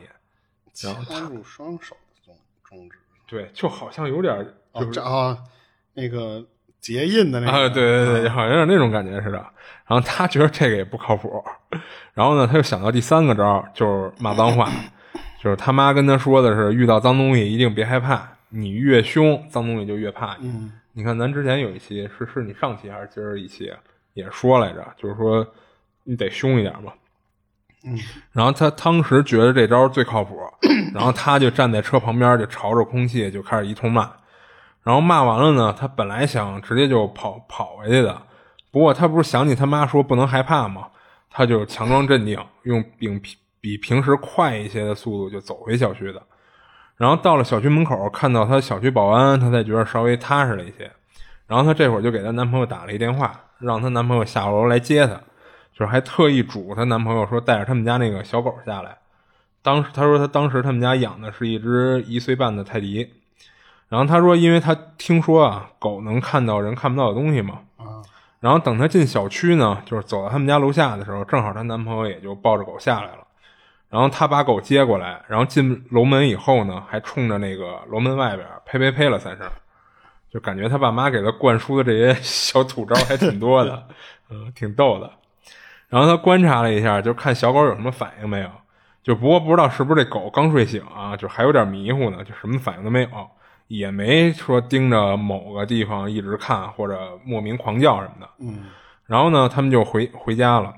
[0.74, 0.92] 掐
[1.28, 2.98] 住双手的中中指，
[3.28, 5.38] 对，就好像有点就是啊，
[5.94, 6.44] 那个
[6.80, 9.38] 结印的那个，啊，对对对，好像有点那种感觉似的。
[9.86, 11.44] 然后他觉得这个也不靠谱，
[12.14, 14.70] 然后呢，他又想到第三个招，就是骂脏话，
[15.40, 20.72] 就是他妈跟他说的是，遇到脏东西一定别害怕，你越凶，脏东西就越怕你。
[20.94, 23.72] 你看咱之前有一期是是你上期还是今儿一期
[24.18, 25.46] 也说来着，就是说
[26.04, 26.92] 你得凶一点嘛。
[27.86, 27.96] 嗯，
[28.32, 30.36] 然后他当时觉得这招最靠谱，
[30.94, 34.12] 然后他就站在车旁边，就朝着空气就开始一通骂。
[34.84, 38.20] 然后骂完了呢，他本来想直接就跑跑回去的。
[38.72, 40.88] 不过他不是想起他妈说不能害怕吗？
[41.30, 46.22] 他就强装镇定，用比比平时快一些的速度就走回小区的。
[46.96, 50.92] 然后到了小区门口，看到他小区保安，他才觉得稍微踏实了一些。
[51.46, 55.14] 然后他这会儿就给她男朋友打了一电话，让她男朋友下楼来接她，
[55.74, 58.98] 就是还特意嘱她男朋友说带着他们家那个小狗下来。
[59.62, 63.10] 当时她说她当时他们家养的是一只一岁半的泰迪，
[63.90, 67.60] 然后她说因为她听说啊狗能看到人看不到的东西嘛。
[68.40, 73.26] 然后等她进小区呢，就是走到他们家楼下的时候，正好她男朋友也就抱着狗下来了。
[73.90, 79.48] 然后她把狗接过来，然后进楼门以后呢，还冲着那个楼门外边呸呸呸了三声，
[80.30, 83.88] 就感觉他爸妈给他灌输的这些 小土招还挺多的，
[84.30, 85.12] 嗯，挺逗的。
[85.90, 88.50] 然后他观察了一下，就看小狗有什么反应没有。
[89.02, 93.10] 就不过不知道是不是这狗刚睡醒啊，就还有点迷糊呢，就什么反应都没有。
[93.68, 98.30] 也没说盯着某个地方一直看或者莫名狂叫什么的。
[98.40, 98.66] 嗯，
[99.06, 100.74] 然后呢，他们就回回家了。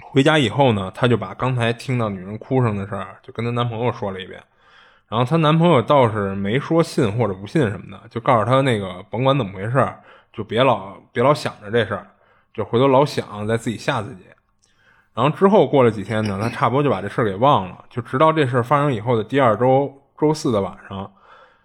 [0.00, 4.42] 回家以后呢，他就把刚才听到女人哭声的事儿就跟她男朋友说了一遍。
[5.08, 9.88] 然后她男朋友倒是没说信或者不信什么的，就告诉她那个甭管怎么回事，
[10.32, 12.06] 就别老别老想着这事儿，
[12.52, 14.24] 就回头老想再自己吓自己。
[15.14, 17.84] 然后之后过了几天呢，她差不多就把这事儿给忘了。
[17.90, 21.10] 就直到这事儿发生以后的第二周周四的晚上。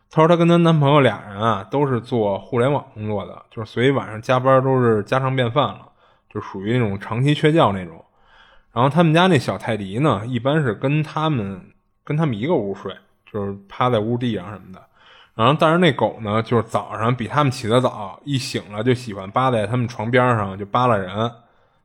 [0.09, 5.89] 她说她跟她男朋友俩人啊都是做互联网工作的，就是所以晚上加班都是家常便饭了，
[6.33, 8.03] 就属于那种长期缺觉那种。
[8.71, 12.95] 然后他们家那小泰迪呢，一般是跟他们跟他们一个屋睡，
[13.33, 14.79] 就是趴在屋地上什么的。
[15.35, 21.31] 然后但是那狗呢，就是早上比他们起得早，一醒了就喜欢扒在他们床边上就扒拉人，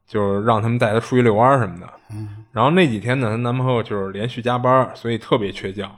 [0.06, 1.88] 就是让他们带它出去遛弯什么的。
[2.52, 5.90] 然后那几天呢，她男朋友就是连续加班，所以特别缺觉。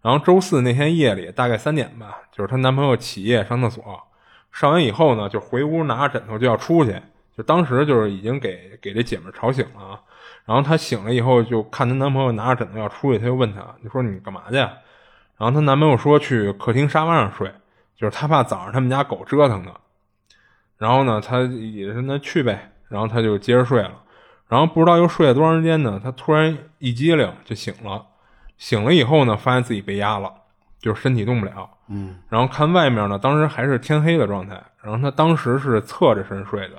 [0.00, 4.02] 然后周四那天夜里，大概三点吧，就是她男朋友起夜上厕所，
[4.50, 6.94] 上完以后呢，就回屋拿着枕头就要出去，
[7.36, 10.00] 就当时就是已经给给这姐们吵醒了。
[10.46, 14.56] 然后她醒了以后，就看她男朋友拿着枕头要出去，她就问他，就说你干嘛去？
[15.36, 17.52] 然后她男朋友说去客厅沙发上睡，
[17.96, 19.72] 就是她怕早上他们家狗折腾她。
[20.76, 24.02] 然后呢，她也是那去呗，然后她就接着睡了。
[24.46, 28.06] 然后不知道又睡了多长时间呢，她突然一激灵就醒了。
[28.56, 30.32] 醒了以后呢，发现自己被压了，
[30.78, 31.68] 就是身体动不了。
[31.88, 34.62] 嗯，然后看外面呢，当时还是天黑的状态。
[34.82, 36.76] 然后她当时是侧着身睡的，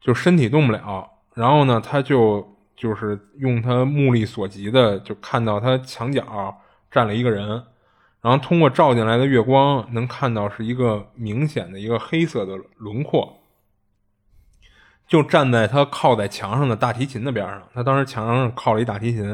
[0.00, 1.08] 就身体动不了。
[1.34, 6.56] 然后呢，她就就是用她目力所及的，就看到她墙角
[6.90, 7.62] 站了一个人。
[8.28, 13.40] 然后通过照进来的月光，能看到是一个明显的一个黑色的轮廓，
[15.06, 17.62] 就站在他靠在墙上的大提琴的边上。
[17.72, 19.24] 他当时墙上靠了一大提琴。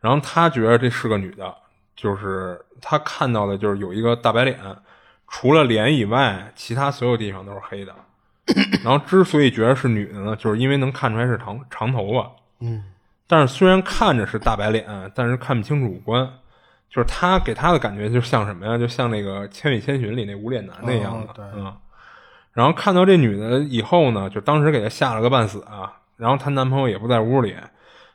[0.00, 1.54] 然后他觉得这是个女的，
[1.94, 4.58] 就是他看到的就是有一个大白脸，
[5.28, 7.94] 除了脸以外，其他所有地方都是黑的。
[8.82, 12.32] 然后之所以觉得是女的呢，就是因为能看出来是长长头发。
[12.58, 12.82] 嗯，
[13.28, 14.84] 但是虽然看着是大白脸，
[15.14, 16.28] 但是看不清楚五官。
[16.90, 18.78] 就是他给他的感觉就像什么呀？
[18.78, 21.52] 就像那个《千与千寻》里那无脸男那样的。
[21.54, 21.74] 嗯。
[22.52, 25.92] 然后看到这女的以后呢，就当时给她吓了个半死啊。
[26.16, 27.54] 然后她男朋友也不在屋里。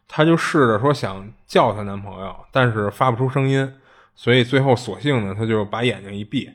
[0.05, 3.73] 她就试着说想叫她男朋友，但是发不出声音，
[4.15, 6.51] 所以最后索性呢，她就把眼睛一闭。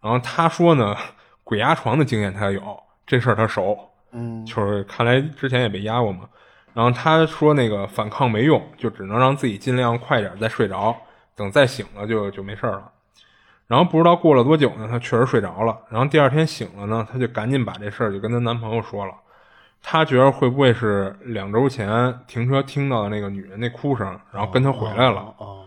[0.00, 0.96] 然后她说呢，
[1.42, 3.76] 鬼压床的经验她有，这事儿她熟，
[4.12, 6.28] 嗯，就是看来之前也被压过嘛。
[6.72, 10.96] 然后她说那个反抗没用，就只能让自己尽量快点再睡着，
[11.34, 12.90] 等再醒了就就没事了。
[13.66, 15.78] 然后不知道过了多久呢，她确实睡着了。
[15.88, 19.14] 然后第二天醒了呢，她就赶紧把这事儿就跟她男朋友说了。
[19.82, 25.34] 她觉得会不会是两周前停车听到的那个女人那哭声，然后跟她回来了？
[25.38, 25.64] 哦，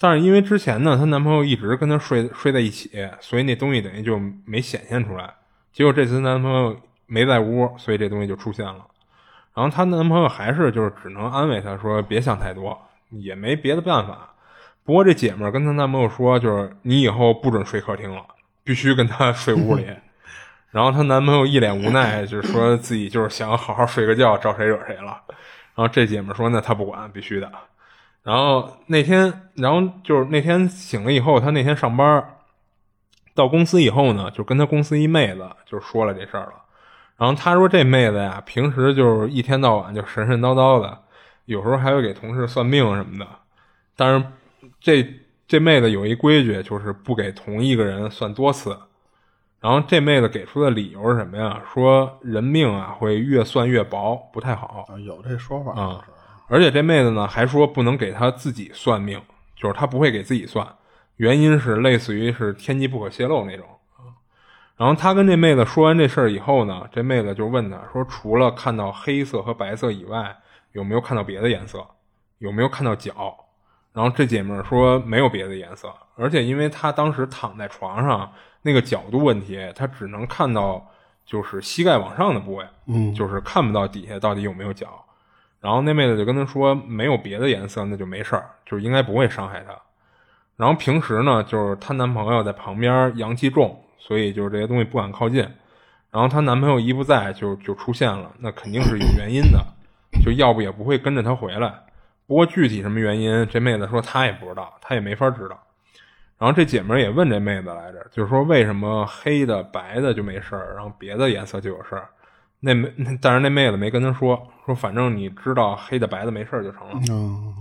[0.00, 2.90] 但是因为之前呢，她男朋友一直跟她睡睡在一起，
[3.20, 5.34] 所以那东西等于就没显现出来。
[5.72, 8.86] 结果这次男朋友没在屋，所以这东西就出现了。
[9.54, 14.32] 然后她男朋友还是就是只能安慰她说别想太多，也没别的办法。
[14.86, 18.24] 不过这姐们儿跟她男朋友说，就是你以后不准睡客厅了，
[18.62, 19.84] 必须跟她睡屋里。
[20.70, 25.20] 然后她男朋友一脸无奈，就是说自己就是想好好睡个觉，招谁惹谁了。
[25.74, 27.50] 然后这姐们说：“那她不管，必须的。”
[28.22, 32.24] 然后那天，然后就是那天醒了以后，她那天上班
[33.34, 36.52] 到公司以后呢，就跟她公司一妹子就说了这事儿了。
[37.16, 40.98] 然后她说这妹子呀，平时就是一天到晚就神神叨叨的，
[41.44, 43.26] 有时候还会给同事算命什么的。
[43.96, 44.26] 但是
[44.86, 45.04] 这
[45.48, 48.78] 这妹子有一规矩，就是不给同一个人算多次。
[49.58, 51.60] 然后这妹子给出的理由是什么呀？
[51.74, 54.86] 说人命啊会越算越薄，不太好。
[55.04, 56.06] 有这说法啊。
[56.46, 59.20] 而且这妹子呢还说不能给她自己算命，
[59.56, 60.64] 就是她不会给自己算，
[61.16, 63.66] 原因是类似于是天机不可泄露那种。
[64.76, 70.36] 然后他跟这妹子说完这事儿以后呢，这妹子就问他说：“除了看到黑色和白色以外，
[70.70, 71.84] 有没有看到别的颜色？
[72.38, 73.36] 有没有看到脚？”
[73.96, 80.86] 然后这姐妹说没有别的颜色，而且因为她当时躺在床上，那个角度问题，她只能看到
[81.24, 85.02] 就是膝盖往上的部位，嗯，就是看不到底下到底有没有脚。
[85.62, 89.74] 然后那妹子就跟她说没有别的颜色，那就没事儿，就是应该不会伤害她。
[90.56, 95.40] 然后平时呢，就是她男朋友在旁边阳气重，所以就是这些东西不敢靠近。
[96.10, 99.64] 然后她男朋友一不在，就就出现了，那肯定是有原因的，
[100.22, 101.85] 就要不也不会跟着她回来。
[102.26, 105.58] 不过具体什么原因，这妹子说她也不知道，她也没法知道。
[106.38, 112.08] 然后这姐们也问这妹子来着，就是说为什么黑的、白的就没事儿，然后别的颜色就有事儿？
[112.60, 112.92] 那没，
[113.22, 117.00] 但是那妹子没跟她说，说反正你知道黑的、白的没事儿就成了。
[117.10, 117.54] 嗯，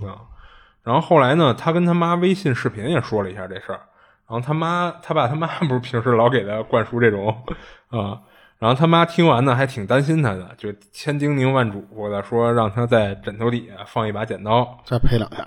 [0.83, 3.79] 然后后来呢，她跟她妈微信视频也说了一下这事儿。
[4.27, 7.27] 然后他妈、他爸、他妈不是平时老给她灌输这种
[7.89, 8.19] 啊。
[8.57, 15.45] 然后他妈听完呢，还挺担心他的，就千叮咛万嘱咐的说，让他在枕头底下放一把剪刀， 再配两下，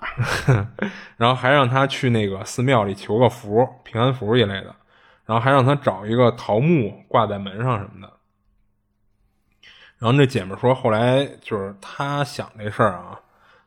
[1.17, 4.75] 然后还让他去那个寺庙里求个福，平安符一类的，
[5.25, 8.13] 然后还让他找一个桃木挂在门上什么的。
[9.99, 13.19] 然后那姐们说，后来就是他想这事儿啊，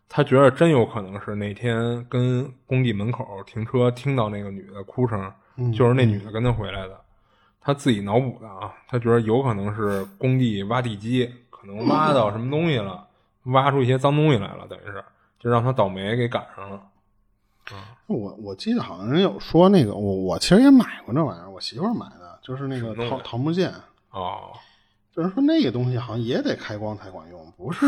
[0.07, 5.33] 他觉得真有可能是那天跟工地门口停车听到那个女的哭声，
[5.73, 7.00] 就是那女的跟他回来的。
[7.61, 13.07] 他自己脑补的啊，他觉得有可能是工地挖地基，可能挖到什么东西了，
[13.43, 15.03] 挖出一些脏东西来了，等于是
[15.39, 16.81] 就让他倒霉给赶上了。
[18.07, 23.71] 我我记得好像人有说那个，我我其实也买过那玩意儿，我媳妇买的，就是那个桃桃木剑。
[24.09, 24.51] 哦，
[25.15, 27.79] 就是说那个东西好像也得开光才管用，不是？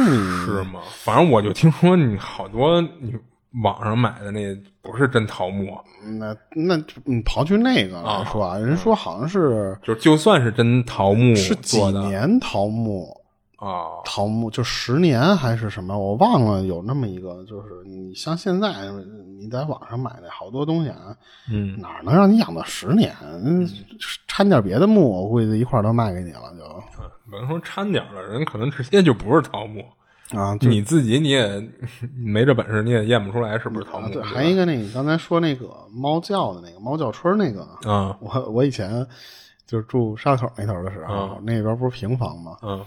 [0.46, 0.82] 是吗？
[0.86, 3.14] 反正我就听说你好多你。
[3.62, 5.78] 网上买的那不是真桃木，
[6.20, 13.16] 那那你刨去那个来说啊，人说好像是，就就算是真桃木，是几年桃木？
[13.58, 14.04] 啊？
[14.04, 15.98] 桃木就十年还是什么？
[15.98, 18.74] 我忘了有那么一个，就是你像现在
[19.40, 21.16] 你在网上买的好多东西啊，
[21.50, 23.16] 嗯，哪能让你养到十年？
[24.28, 26.64] 掺点别的木，我估计一块都卖给你了，就。
[27.30, 29.82] 不能说掺点了，人可能直接就不是桃木。
[30.34, 31.70] 啊，你自己你也
[32.16, 34.10] 没这本事，你也验不出来是不是桃木。
[34.10, 39.06] 对，还一个那个刚才说那个猫叫的那个猫叫春那个啊，我我以前
[39.68, 42.58] 就是住沙口那头的时候，那边不是平房吗？
[42.64, 42.84] 嗯，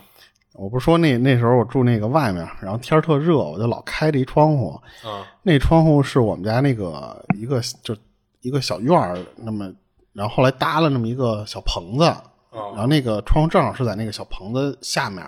[0.54, 4.70] 我不是说那那时候我住那个外面，然后天特热，我就老开着一窗户。
[5.04, 7.96] 啊，那窗户是我们家那个一个就
[8.40, 9.72] 一个小院儿，那么
[10.12, 12.04] 然后后来搭了那么一个小棚子，
[12.52, 15.24] 然后那个窗户正好是在那个小棚子下面。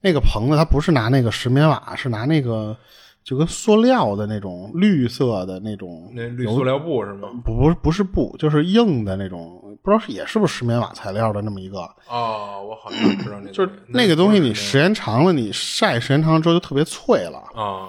[0.00, 2.76] 那个棚子它不是拿那个石棉瓦，是拿那个
[3.24, 7.28] 就跟塑料的那种绿色的那种那绿塑料布是吗？
[7.44, 11.78] 不不不是布，就是硬的那种，不知道是也是不是石棉瓦材料的那么一个。
[12.08, 13.50] 哦，我好像知道那个。
[13.52, 17.38] 就是那个东西，你时间长了，你晒时间长了之后就特别脆了。
[17.54, 17.88] 啊！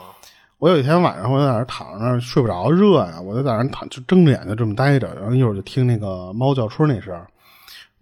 [0.59, 7.15] 我有一天晚上我在那儿躺着那儿睡不着，热呀，我就在那儿躺，就睁着眼就这么待着，然后一会儿就听那个猫叫春那声。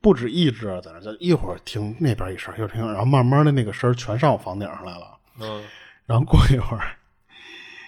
[0.06, 5.18] 不止一只在那，就一会儿听那边一声，又听，然后慢慢的那个声全上我房顶上来了。
[5.42, 5.64] 嗯，
[6.06, 6.96] 然后过一会儿，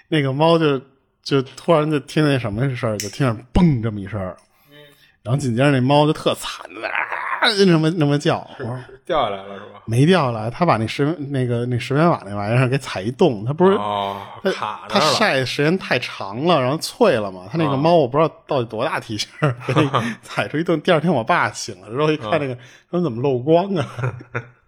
[0.07, 0.81] 那个猫就
[1.22, 4.19] 就突然就听见什么事儿，就听见嘣这么一声。
[4.72, 4.77] 嗯，
[5.22, 6.98] 然后紧接着那猫就特惨的啊，
[7.65, 8.38] 那么那么叫。
[8.60, 9.82] 我说掉下来了是吧？
[9.86, 13.78] 没掉下来，他把那石那个那石棉瓦那玩意儿给踩一洞，他不是
[14.53, 17.44] 卡他晒的时间太长了，然后脆了嘛。
[17.52, 19.30] 他那个猫我不知道到底多大体型，
[19.68, 19.74] 给
[20.22, 20.80] 踩出一洞。
[20.82, 22.57] 第二天我爸醒了之后一看，那个
[22.91, 23.86] 说怎么漏光啊？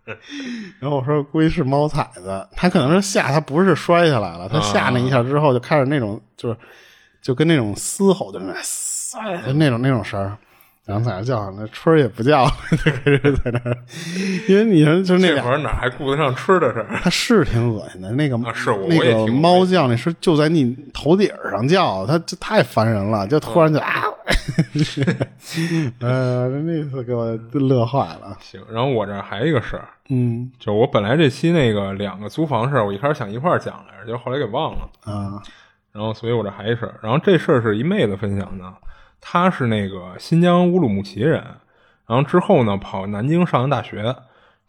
[0.79, 6.57] 然后我说估计是猫踩的，他可能是吓，他不是摔下来了，他吓那一下之后就开始那种就是
[7.21, 10.35] 就跟那种嘶吼的那种那种那种声儿。
[10.89, 13.77] 然后在那叫上，那春儿也不叫， 就开始在那儿，
[14.49, 16.87] 因为你说就是那这会儿哪还顾得上吃的事儿？
[17.03, 24.03] 它是挺恶心的，那个、啊是我那个猫叫，那是就在你头顶上叫，它这太烦人了，就突然就啊，
[25.99, 28.35] 呃，那次给我乐坏了。
[28.41, 34.89] 行，然后我这儿还有一个事儿，嗯就我本来这期那个两个租房事儿，我一开始想一块儿讲来着，结果后来给忘了。
[35.03, 35.41] 啊
[35.91, 36.93] 然后，所以我这还一事儿。
[37.01, 38.63] 然后这事儿是一妹子分享的，
[39.21, 41.43] 她是那个新疆乌鲁木齐人，
[42.07, 44.15] 然后之后呢跑南京上的大学。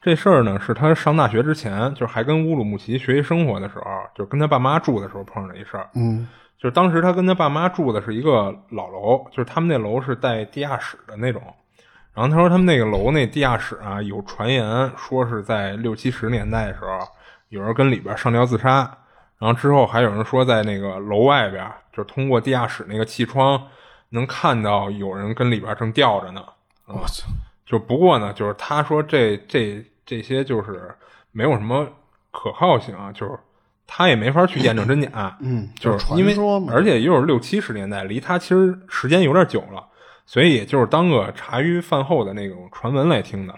[0.03, 5.89] 这事儿呢是他上大学之前，就是还跟乌鲁木齐学习生活的时候，就是跟他爸妈住的时候碰上的一事儿。
[5.95, 6.27] 嗯
[6.59, 11.43] 就是当时他跟他爸妈住的是一个老楼，就是他们那楼是带地下室的那种。
[12.13, 16.99] 然后他说他们那个楼那地下室啊，有传言说是在六七十年代的时候，
[17.49, 18.91] 有人跟里边上吊自杀。
[19.39, 23.59] 然后之后还有人说，在那个楼外边，就是通过地下室那个气窗，
[24.11, 26.45] 能看到有人跟里边正吊着呢。
[26.87, 27.29] 我操，
[27.65, 30.95] 就不过呢，就是他说这这这些就是
[31.33, 31.87] 没有什么
[32.31, 33.39] 可靠性啊，就是
[33.87, 35.37] 他也没法去验证真假。
[35.41, 39.87] 嗯，就是传因为说，而且又是六七十年代，离他其实时间有点久了，
[40.27, 43.55] 所以也就是当个茶余饭后的那种传闻来听的。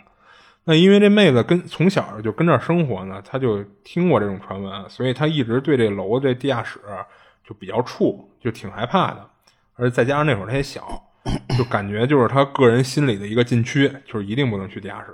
[0.65, 6.79] 那因为这妹子跟从小就跟这儿生活呢，她就听过这种传闻，所以她一直对这楼这地下室
[7.45, 9.29] 就比较怵，就挺害怕的。
[9.83, 11.03] 而再加上那会儿他也小，
[11.59, 15.13] 就感觉就是他个人心里的一个禁区，就是一定不能去地下室。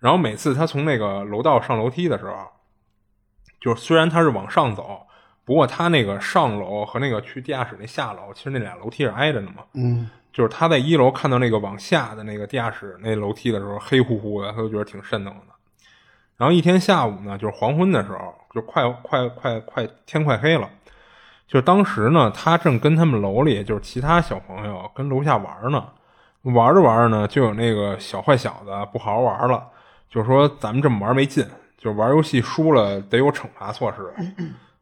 [0.00, 2.48] 然后每次他从那个楼道上楼梯的时候，
[3.60, 5.06] 就是虽然他是往上走，
[5.44, 9.62] 不过他那个上楼和那个去地下室那下楼，其实那俩楼梯是挨着的嘛。
[9.74, 15.54] 嗯就是他在一楼看到那个往下的那个地下室那楼梯的时候，黑乎乎的，他就觉得挺瘆得慌的。
[16.36, 20.68] 然后一天下午呢，就是黄昏的时候，就快快快快天快黑了，
[21.46, 25.86] 就当时呢，他正跟他们楼里就是其他小朋友跟楼下玩呢，
[26.42, 29.64] 玩着玩着呢，就有那个小坏小子不好好玩了，
[30.08, 31.46] 就说咱们这么玩没劲，
[31.78, 34.12] 就玩游戏输了得有惩罚措施。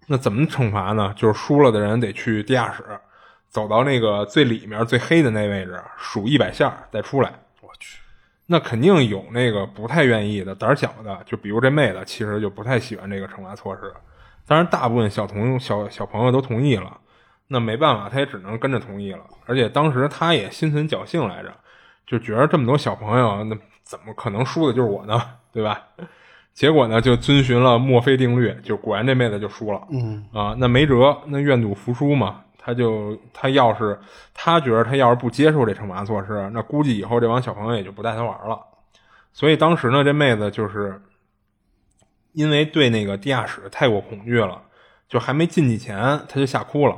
[0.07, 1.13] 那怎么惩罚呢？
[1.17, 2.85] 就是输了的人得去地下室。
[3.49, 7.31] 走到那个最里面最黑的那位置，数一百下再出来。
[7.61, 8.01] 我去，
[8.47, 13.93] 那肯定有那个不太愿意的、胆儿小的，就比如这妹子，其实就不太喜欢这个惩罚措施。
[14.47, 16.99] 当然，大部分小同小小朋友都同意了，
[17.49, 19.21] 那没办法，他也只能跟着同意了。
[19.47, 21.53] 而且当时他也心存侥幸来着，
[22.07, 25.21] 就觉得这么多小朋友，那怎么可能输的就是我呢？
[25.53, 25.83] 对吧？
[26.53, 29.81] 结果呢，就遵循了墨菲定律，就果然这妹子就输了。
[29.91, 32.43] 嗯啊，那没辙，那愿赌服输嘛。
[32.57, 33.99] 他就他要是
[34.33, 38.59] 他觉得他要是不接受这惩罚措施，那估计以后这帮小朋友也就不带他玩了。
[39.33, 40.99] 所以当时呢，这妹子就是
[42.35, 44.61] 因为对那个地下室太过恐惧了，
[45.09, 45.97] 就还没进去前
[46.29, 46.97] 她就吓哭了。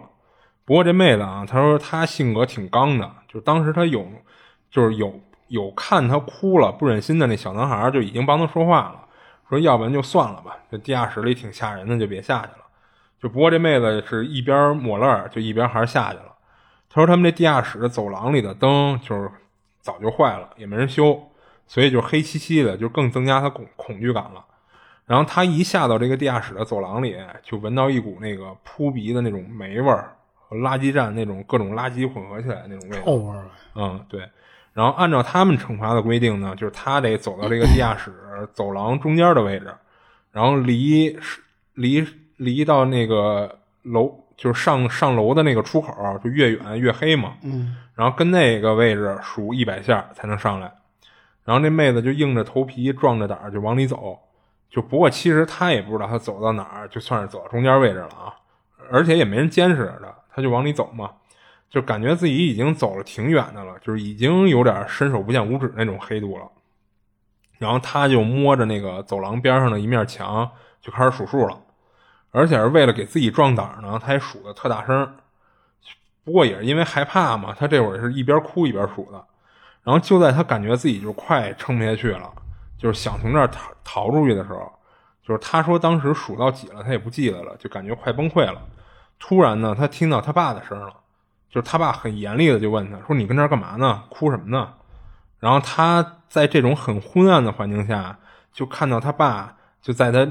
[0.65, 4.05] 不过这妹子啊，她说她性格挺刚的，就当时她有
[4.71, 9.05] 就是有有看她哭了不忍心的那小男孩就已经帮她说话了，
[9.49, 12.65] 说要不然就算了吧，这地下室里挺吓人的，就别下去了。
[13.23, 16.35] 就不过这妹子是一边抹泪儿，就一边还是下去了。
[16.89, 19.31] 她说他们这地下室的走廊里的灯就是
[19.81, 21.31] 早就坏了，也没人修，
[21.67, 24.45] 所以就黑漆漆的，就更增加她恐恐惧感了。
[25.07, 33.05] 然后他一下到这个地下室的走廊里，就闻到一股那个扑鼻的那种霉味儿和垃圾站那种各种垃圾混合起来那种味道。
[33.05, 33.45] 臭味儿。
[33.77, 34.28] 嗯，对。
[34.73, 38.12] 然后按照他们惩罚的规定呢，就是他得走到这个地下室
[38.53, 39.73] 走廊中间的位置，
[40.33, 41.16] 然后离
[41.74, 42.07] 离
[42.37, 47.35] 离到那个楼，就是上上楼的那个出口，就越远越黑嘛。
[47.43, 50.70] 嗯然后跟那个位置数一百下才能上来。
[51.45, 54.19] 然后这妹子就硬着头皮、壮着胆儿就往里走。
[54.71, 58.35] 就不过其实他也不知道他走到哪儿，就算是走到中间位置了啊，
[58.91, 61.11] 而且也没人监视着她，她就往里走嘛。
[61.69, 66.45] 就感觉自己已经走了挺远的了，就是已经有点伸手不见五指那种黑度了。
[67.59, 70.49] 然后他就摸着那个走廊边上的一面墙，
[70.81, 71.59] 就开始数数了，
[72.31, 75.17] 而且是为了给自己壮胆呢，他还数的特大声。
[76.23, 79.25] 不过也是因为害怕嘛，他这会儿是一边哭一边数的。
[79.83, 82.33] 然后就在他感觉自己就快撑不下去了，
[82.78, 84.73] 就是想从这儿逃逃出去的时候，
[85.23, 88.61] 就是他说当时数到几了，他也不记得了，就感觉快崩溃了。
[89.19, 90.93] 突然呢，他听到他爸的声了。
[91.48, 94.03] 就是他爸很严厉的就问他说：“你跟这儿干嘛呢？
[94.11, 94.74] 哭什么呢？”
[95.40, 98.19] 然后他在这种很昏暗的环境下，
[98.53, 100.31] 就看到他爸就在他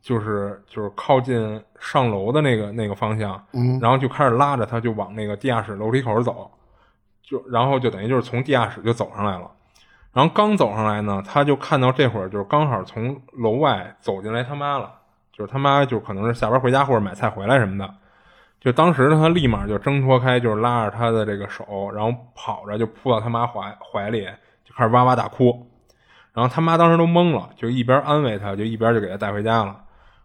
[0.00, 6.50] 就是就是靠近上楼的那个那个方向，嗯然后就开始拉着他就往那个地下室楼梯口走，
[7.22, 9.50] 就然后就等于就是从地下室就走上来了。
[10.12, 14.92] 然后刚走上来呢，他就看到这会儿就是刚好从楼外走进来他妈了，
[15.32, 17.94] 就是他妈就可能是下班回家或者买菜回来什么的。
[18.60, 24.24] 就当时他立马就挣脱开，就是拉着他的这个手，然后跑着就扑到他妈怀怀里，
[24.64, 25.66] 就开始哇哇大哭。
[26.32, 29.76] 然后他妈当时都懵了，就一边安慰他，就一边就给他带回家了。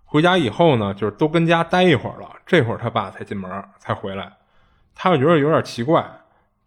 [0.06, 3.50] 回家以后呢，就是都跟家待一会儿了，这会儿他爸才进门
[3.80, 4.32] 才回来。
[4.94, 6.06] 他就觉得有点奇怪，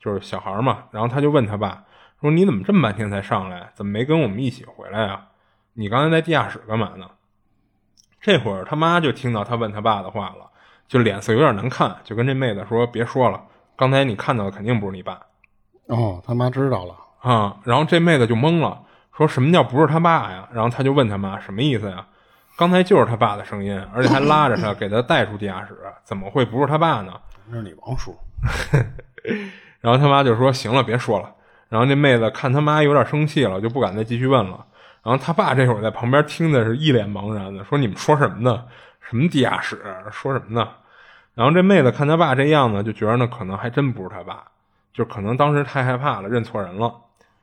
[0.01, 0.84] 就是小孩嘛。
[0.90, 1.84] 然后他就问他爸
[2.20, 3.70] 说：“你怎么这么半天才上来？
[3.74, 5.28] 怎么没跟我们一起回来啊？
[5.74, 7.06] 你刚才在地下室干嘛呢？”
[8.20, 10.51] 这会儿他妈就听到他问他爸的话了，
[10.86, 13.42] 就脸色有点难看，就跟这妹子说：“别说了，
[13.76, 15.18] 刚才你看到的肯定不是你爸。”
[15.88, 17.56] 哦，他妈知道了啊。
[17.64, 18.82] 然后这妹子就懵了。
[19.16, 20.48] 说什么叫不是他爸呀？
[20.52, 22.06] 然后他就问他妈什么意思呀？
[22.56, 27.12] 刚才就是他爸的声音，而且还拉着他给他带出地下室，怎么会不是他爸呢？
[27.47, 28.14] 那是你王叔。
[29.80, 31.34] 然后他妈就说：“行了，别说了。”
[31.70, 34.66] 然后那妹子看他妈有点生气了，就不敢再继续问了。
[35.02, 38.64] 然后他爸这会儿在旁边听的是一脸茫然的，说：“你们说什么呢？
[39.01, 39.80] 什么地下室？
[40.10, 40.68] 说什么呢？”
[41.34, 44.44] 然后这妹子看他爸这样呢，就觉得那可能还真不是他爸，
[44.92, 46.92] 就可能当时太害怕了，认错人了。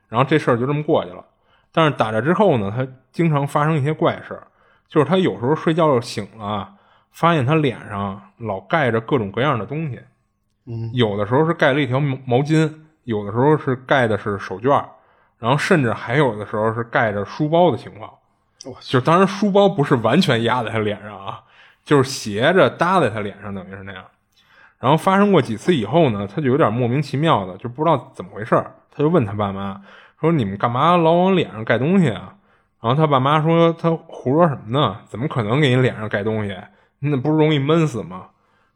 [0.08, 1.24] 然后这事儿就这么过去了。
[1.72, 4.46] 但是打这之后呢，他经常发生一些怪事儿
[4.88, 6.74] 就是他有时候睡觉醒了，
[7.12, 10.00] 发现他脸上老盖着各种各样的东西，
[10.66, 12.72] 嗯，有的时候是盖了一条毛巾，
[13.08, 14.84] 有的时候是盖的是手绢
[15.38, 18.12] 然后甚至还有的时候是盖着书包的情况。
[18.82, 21.40] 就当然书包不是完全压在他脸上啊，
[21.84, 24.04] 就是斜着搭在他脸上，等于是那样。
[24.78, 29.80] 然后发生过几次以后呢，他就有点莫名其妙的，就不知道怎么回事他就问他爸妈。
[30.20, 32.34] 说你们干嘛老往脸上盖东西啊？
[32.82, 34.98] 然后他爸妈说他胡说什么呢？
[35.06, 36.54] 怎么可能给你脸上盖东西？
[36.98, 38.26] 那不是容易闷死吗？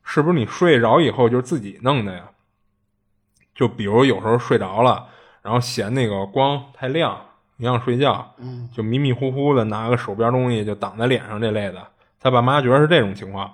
[0.03, 2.23] 是不是你睡着以后就自己弄的呀？
[3.55, 5.07] 就比如有时候睡着了，
[5.43, 7.17] 然后嫌那个光太亮，
[7.59, 8.35] 影响睡觉，
[8.73, 11.87] 就迷迷糊糊的拿个手边东西就挡在脸上这类的。
[12.21, 13.51] 他爸妈觉得是这种情况。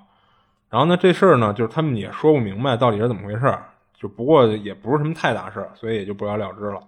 [0.70, 3.58] 然后呢，这事儿呢，就是他们也说不明白到底是怎么回事
[3.94, 6.80] 就不过也不是什么太大事儿所以也就不了了之了。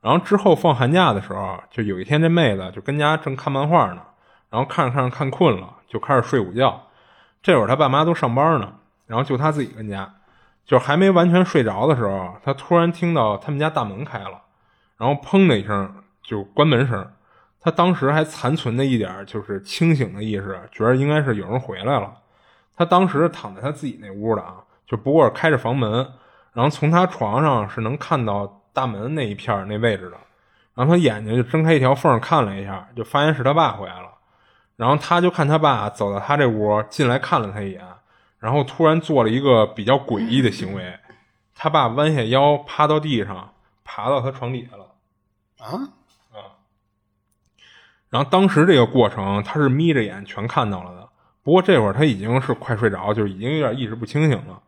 [0.00, 4.02] 然后之后放寒假的时候，就有一天这妹子就跟家正看漫画呢，
[4.50, 6.80] 然后看着看着看困了，就开始睡午觉。
[7.42, 8.74] 这会儿他爸妈都上班呢，
[9.06, 10.14] 然后就他自己跟家，
[10.68, 14.40] 就还没完全睡着的时候，他突然听到他们家大门开了，
[14.96, 15.92] 然后砰的一声
[16.22, 17.10] 就关门声。
[17.60, 22.12] 他当时还残存的一点就是清醒的意识，觉得应该是有人回来了。
[22.76, 26.06] 他当时躺在他自己那屋的啊，就不过是开着房门，
[26.52, 28.54] 然后从他床上是能看到。
[28.70, 30.16] 大门那一片那位置的，
[30.76, 34.08] 然后他眼睛就睁开一条缝看了一下，就发现是他爸回来了。
[34.76, 37.82] 然后他就看他爸走到他这屋进来看了他一眼，
[38.38, 40.98] 然后突然做了一个比较诡异的行为，
[41.54, 43.52] 他爸弯下腰趴到地上，
[43.84, 44.84] 爬到他床底下了。
[45.58, 45.90] 啊
[46.32, 46.60] 啊！
[48.10, 51.08] 然后当时这个过程他是眯着眼全看到了的，
[51.42, 54.62] 不过这会儿他已经是快睡着，就是已经有点意识不清醒了，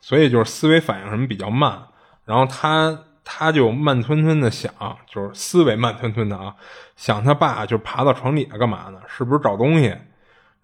[0.00, 1.86] 所以就是思维反应什么比较慢，
[2.24, 2.98] 然后他。
[3.26, 4.70] 他就慢吞吞的想，
[5.06, 6.54] 就是思维慢吞吞的啊，
[6.94, 9.00] 想他爸就爬到床底下干嘛呢？
[9.08, 9.96] 是不是找东西？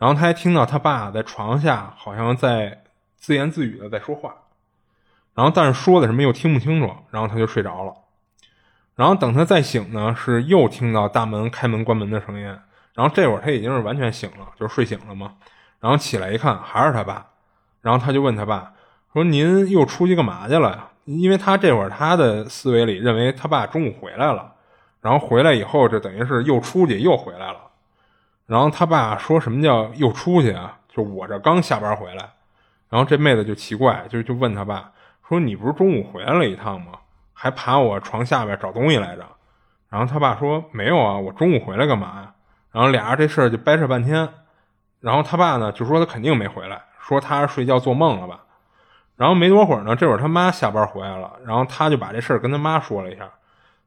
[0.00, 2.84] 然后他还听到他爸在床下好像在
[3.18, 4.34] 自言自语的在说话，
[5.34, 7.94] 然后但是说的什么又听不清楚，然后他就睡着了。
[8.96, 12.46] 然后等他再醒呢，是又听到大门开门关门的声音。
[12.94, 15.34] 然后这会儿他已经是完全醒了，就是睡醒了嘛。
[15.80, 17.26] 然后起来一看，还是他爸。
[17.82, 18.72] 然后他就问他爸
[19.12, 24.54] 说：“您又出去干嘛去了？”因为他这会儿他的思维里认为他爸中午回来了，
[25.00, 27.69] 然后回来以后就等于是又出去又回来了，
[28.50, 30.76] 然后他爸说什么叫又出去啊？
[30.88, 32.30] 就我这刚下班回来，
[32.88, 34.90] 然后这妹子就奇怪，就就问他爸
[35.28, 36.94] 说：“你不是中午回来了一趟吗？
[37.32, 39.24] 还爬我床下边找东西来着？”
[39.88, 42.34] 然后他爸说：“没有啊，我中午回来干嘛呀？”
[42.74, 44.28] 然后俩人这事儿就掰扯半天，
[44.98, 48.40] 然后他爸呢就说他肯定没回来，说他睡觉做梦了吧。
[49.14, 53.30] 然后没多会儿呢，这会儿他妈下班回来了，然后他就把这事儿跟他妈说了一下。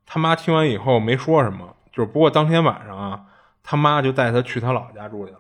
[0.06, 3.20] 他妈听完以后没说什么，就是不过当天晚上啊，
[3.64, 5.40] 他妈就带他去他姥姥家住去了。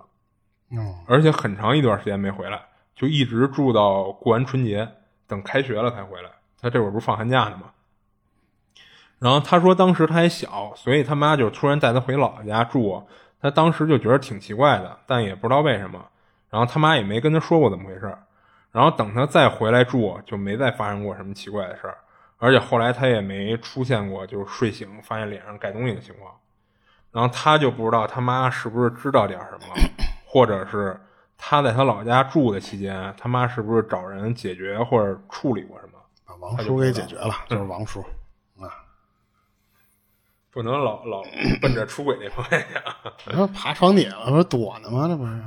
[0.71, 2.59] 嗯，而且很长一段时间没回来，
[2.95, 4.89] 就一直住到过完春节，
[5.27, 6.29] 等开学了才回来。
[6.59, 7.71] 他这会儿不是放寒假呢吗？
[9.19, 13.05] 然后他说当时他还小，所以他妈就突然带他回姥姥家住。
[13.41, 16.03] 他当时就觉得挺奇怪的，但也不知道为什么。
[16.49, 18.17] 然后他妈也没跟他说过怎么回事。
[18.71, 21.97] 然后等他再回来住，就没再发生过什么奇怪的事儿，
[22.37, 26.33] 而且后来他也没出现过就是睡醒发现脸上盖东西的情况。
[27.13, 29.75] 然后他就不知道他妈是不是知道点什么，
[30.25, 30.99] 或者是
[31.37, 35.99] 他在他老家住的期间，他妈是不是找人解决或者处理过什么？
[36.25, 38.01] 把王叔给解决了，就是王叔
[38.59, 38.67] 啊，
[40.51, 41.23] 不能老老
[41.61, 42.59] 奔着出轨那方向。
[43.31, 45.07] 那爬床底了，不是躲呢吗？
[45.07, 45.41] 这不是？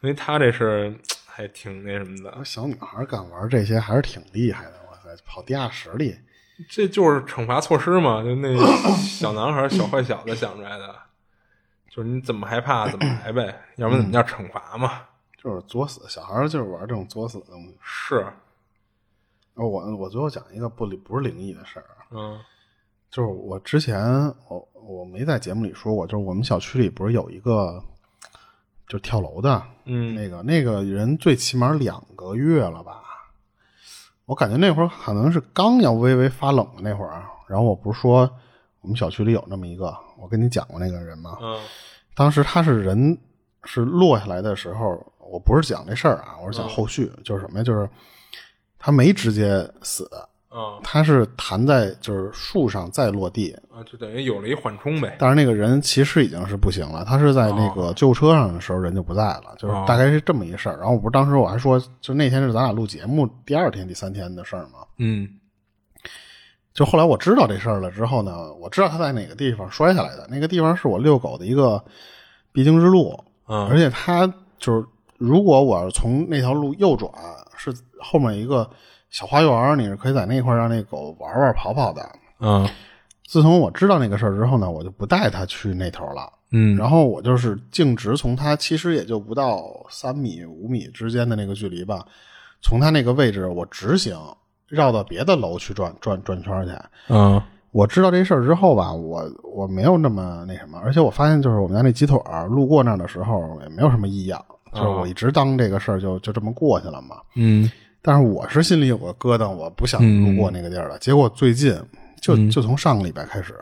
[0.00, 0.98] 所以他这是。
[1.36, 2.42] 还挺那什么的。
[2.46, 6.18] 小女孩敢玩这些还是挺厉害的，我操，跑地下室里，
[6.68, 8.56] 这就是惩罚措施嘛，就那
[8.96, 10.94] 小男孩、小坏小子想出来的，
[11.90, 15.02] 就是你怎么害怕怎么来呗，要不然怎么叫惩罚嘛？
[15.36, 16.00] 就是作死。
[16.08, 17.76] 小孩就是玩这种作死的东西。
[17.80, 18.26] 是，
[19.54, 19.66] 我
[19.96, 22.40] 我最后讲一个不不是灵异的事儿啊，嗯
[23.10, 24.02] 就是我之前
[24.48, 27.82] 我我没在节目里说过，就是我们小区里不是有一个
[28.88, 33.02] 就跳楼的，嗯那个那个人最起码两个月了吧？
[34.26, 38.30] 我感觉那会儿可能是刚要微微发冷的那会儿，然后我不是说
[38.80, 41.38] 我们小区里有那么一个，我跟你讲过那个人吗？
[41.40, 41.58] 嗯
[42.14, 43.18] 当时他是人
[43.64, 47.62] 是落下来的时候，我不是讲这事儿啊，我是讲后续，就是什么呀？
[47.62, 47.88] 就是
[48.78, 50.10] 他没直接死，
[50.56, 50.80] 嗯。
[50.82, 55.16] 他是弹在就是树上再落地，啊，就等于有了一缓冲呗。
[55.18, 60.76] 但是那个人其实已经是不行了，他是在那个救车上的时候人就不在了，就是大概是这么一事儿。
[60.78, 64.80] 然后我不是当时我还说，就那天是咱俩录节目第二天、第三天的事儿嘛。
[64.96, 65.28] 嗯。
[66.72, 71.82] 就后来我知道这事儿了之后呢，我知道他在哪个地方摔下来的，那个地方是我遛狗的一个
[72.52, 73.18] 必经之路，
[73.48, 73.66] 嗯。
[73.66, 74.26] 而且他
[74.58, 74.84] 就是
[75.16, 77.10] 如果我要从那条路右转，
[77.56, 78.68] 是后面一个
[79.16, 82.06] 小花园，你是可以在那块让那狗玩玩跑跑的。
[82.38, 82.68] 嗯
[83.26, 86.30] 自从我知道那个事儿之后呢，我就不带它去那头了。
[86.50, 92.04] 嗯然后我就是径直从它其实也就不到三米五米之间的那个距离吧，
[92.60, 94.14] 从它那个位置我直行
[94.68, 96.72] 绕到别的楼去转转转圈去。
[97.08, 97.40] 嗯
[97.72, 104.44] 我知道这事儿之后吧，我我没有那么那什么，而且我发现就是我们家那鸡腿儿路过那儿的时候也没有什么异样，
[104.74, 107.16] 就是我一直当这个事儿就就这么过去了嘛。
[107.34, 107.70] 嗯
[108.06, 110.96] 但是我是心里有个疙瘩，我不想路过那个地儿了。
[111.00, 111.76] 结果最近
[112.20, 113.52] 就就从上个礼拜开始，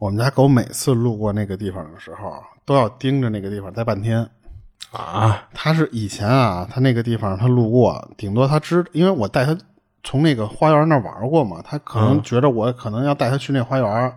[0.00, 4.28] 我们家狗每次路过那个地方的时候，都要盯着那个地方待半天。
[4.90, 9.56] 啊它是以前啊，它那个地方它路过，顶多它知，因为我带它
[10.02, 14.12] 从那个花园那儿玩过嘛，它可能觉得我可能要带它去那花园，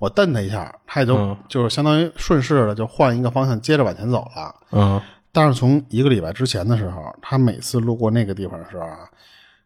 [0.00, 4.52] 我瞪它一下，它也就、嗯就是相当于顺势的就换一个方向，接着往前走了。
[4.72, 5.00] 嗯
[5.34, 9.10] 但是从一个礼拜之前的时候，他每次路过那个地方的时候啊，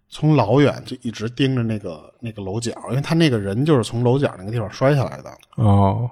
[0.08, 6.10] 从老远就一直盯着那个那个楼角，因为他那个人就是从楼角那个地方摔下来的，哦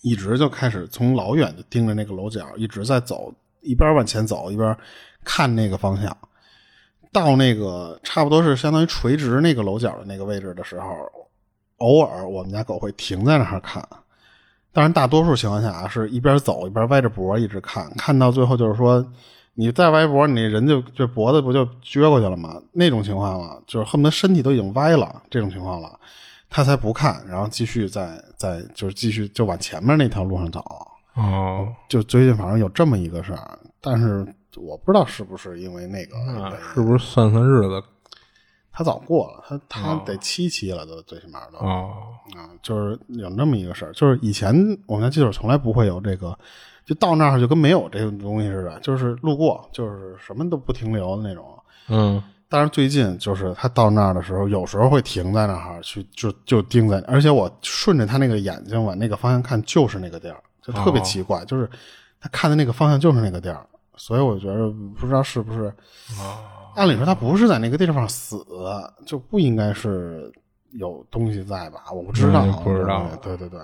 [0.00, 4.74] 一直就开始从老远就盯着那个楼角，一直在走，一边往前走一边
[5.22, 6.16] 看那个方向。
[7.12, 10.88] 到那个差不多是相当于垂直那个楼角的那个位置的时候，
[11.76, 13.86] 偶尔我们家狗会停在那儿看。
[14.74, 19.02] 当然，大多数情况下啊，是一边走一边歪着脖一直看，看到最后就是说，
[19.54, 22.60] 你再歪脖，你人就这脖子不就撅过去了吗？
[22.72, 25.88] 那种情况了，就是恨不得身体都已经歪了，这种情况了，
[26.50, 30.60] 他才不看，然后继续再再就是继续就往前面那条路上走。
[31.14, 34.26] 哦，就最近反正有这么一个事儿，但是
[34.56, 36.16] 我不知道是不是因为那个
[36.74, 37.80] 是不是算算日子？
[38.76, 41.58] 他早过了，他他得七期了，都最起码都。
[41.58, 41.92] 哦
[42.36, 44.52] 啊，就是有那么一个事儿，就是以前
[44.86, 46.36] 我们家记者从来不会有这个，
[46.84, 51.44] 就到那儿就跟没有这个东西似的，就是路过，就是什么都不停留的那种。
[51.88, 61.68] 嗯但是最近就是他到那儿的时候，有时候会停在那儿去，就就盯在，而且我顺着他那个眼睛往那个方向看，就是那个地儿，就特别奇怪，就是
[62.20, 65.64] 他看的那个方向就是那个地儿，所以我觉得不知道是不是，
[66.20, 66.38] 哦
[66.74, 68.44] 按理说他不是在那个地方死，
[69.06, 70.32] 就不应该是
[70.72, 71.84] 有东西在吧？
[71.92, 73.60] 我不知道，嗯不知道对对对。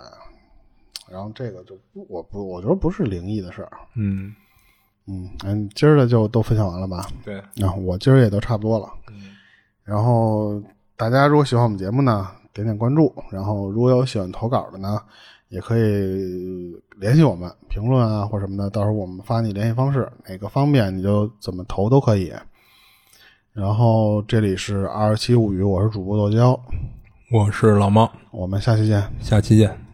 [1.11, 3.71] 然后这个就不，我不，我觉得不是灵异的事儿。
[3.97, 4.35] 嗯
[5.07, 7.09] 嗯嗯，今儿的就都分享完了吧？
[7.25, 8.89] 对啊，我今儿也都差不多了。
[9.11, 9.37] 嗯
[9.83, 10.63] 然后
[10.97, 13.13] 大家如果喜欢我们节目呢，点点关注。
[13.33, 15.01] 然后如果有喜欢投稿的呢，
[15.49, 22.33] 也可以联系我们，评论啊或什么的，到时候我们发你联系方式，哪个方便你就怎么投都可以。
[23.53, 26.59] 然后这里是二十七物语，我是主播剁椒，
[27.33, 29.03] 我是老猫，我们下期见。
[29.21, 29.90] 下期见。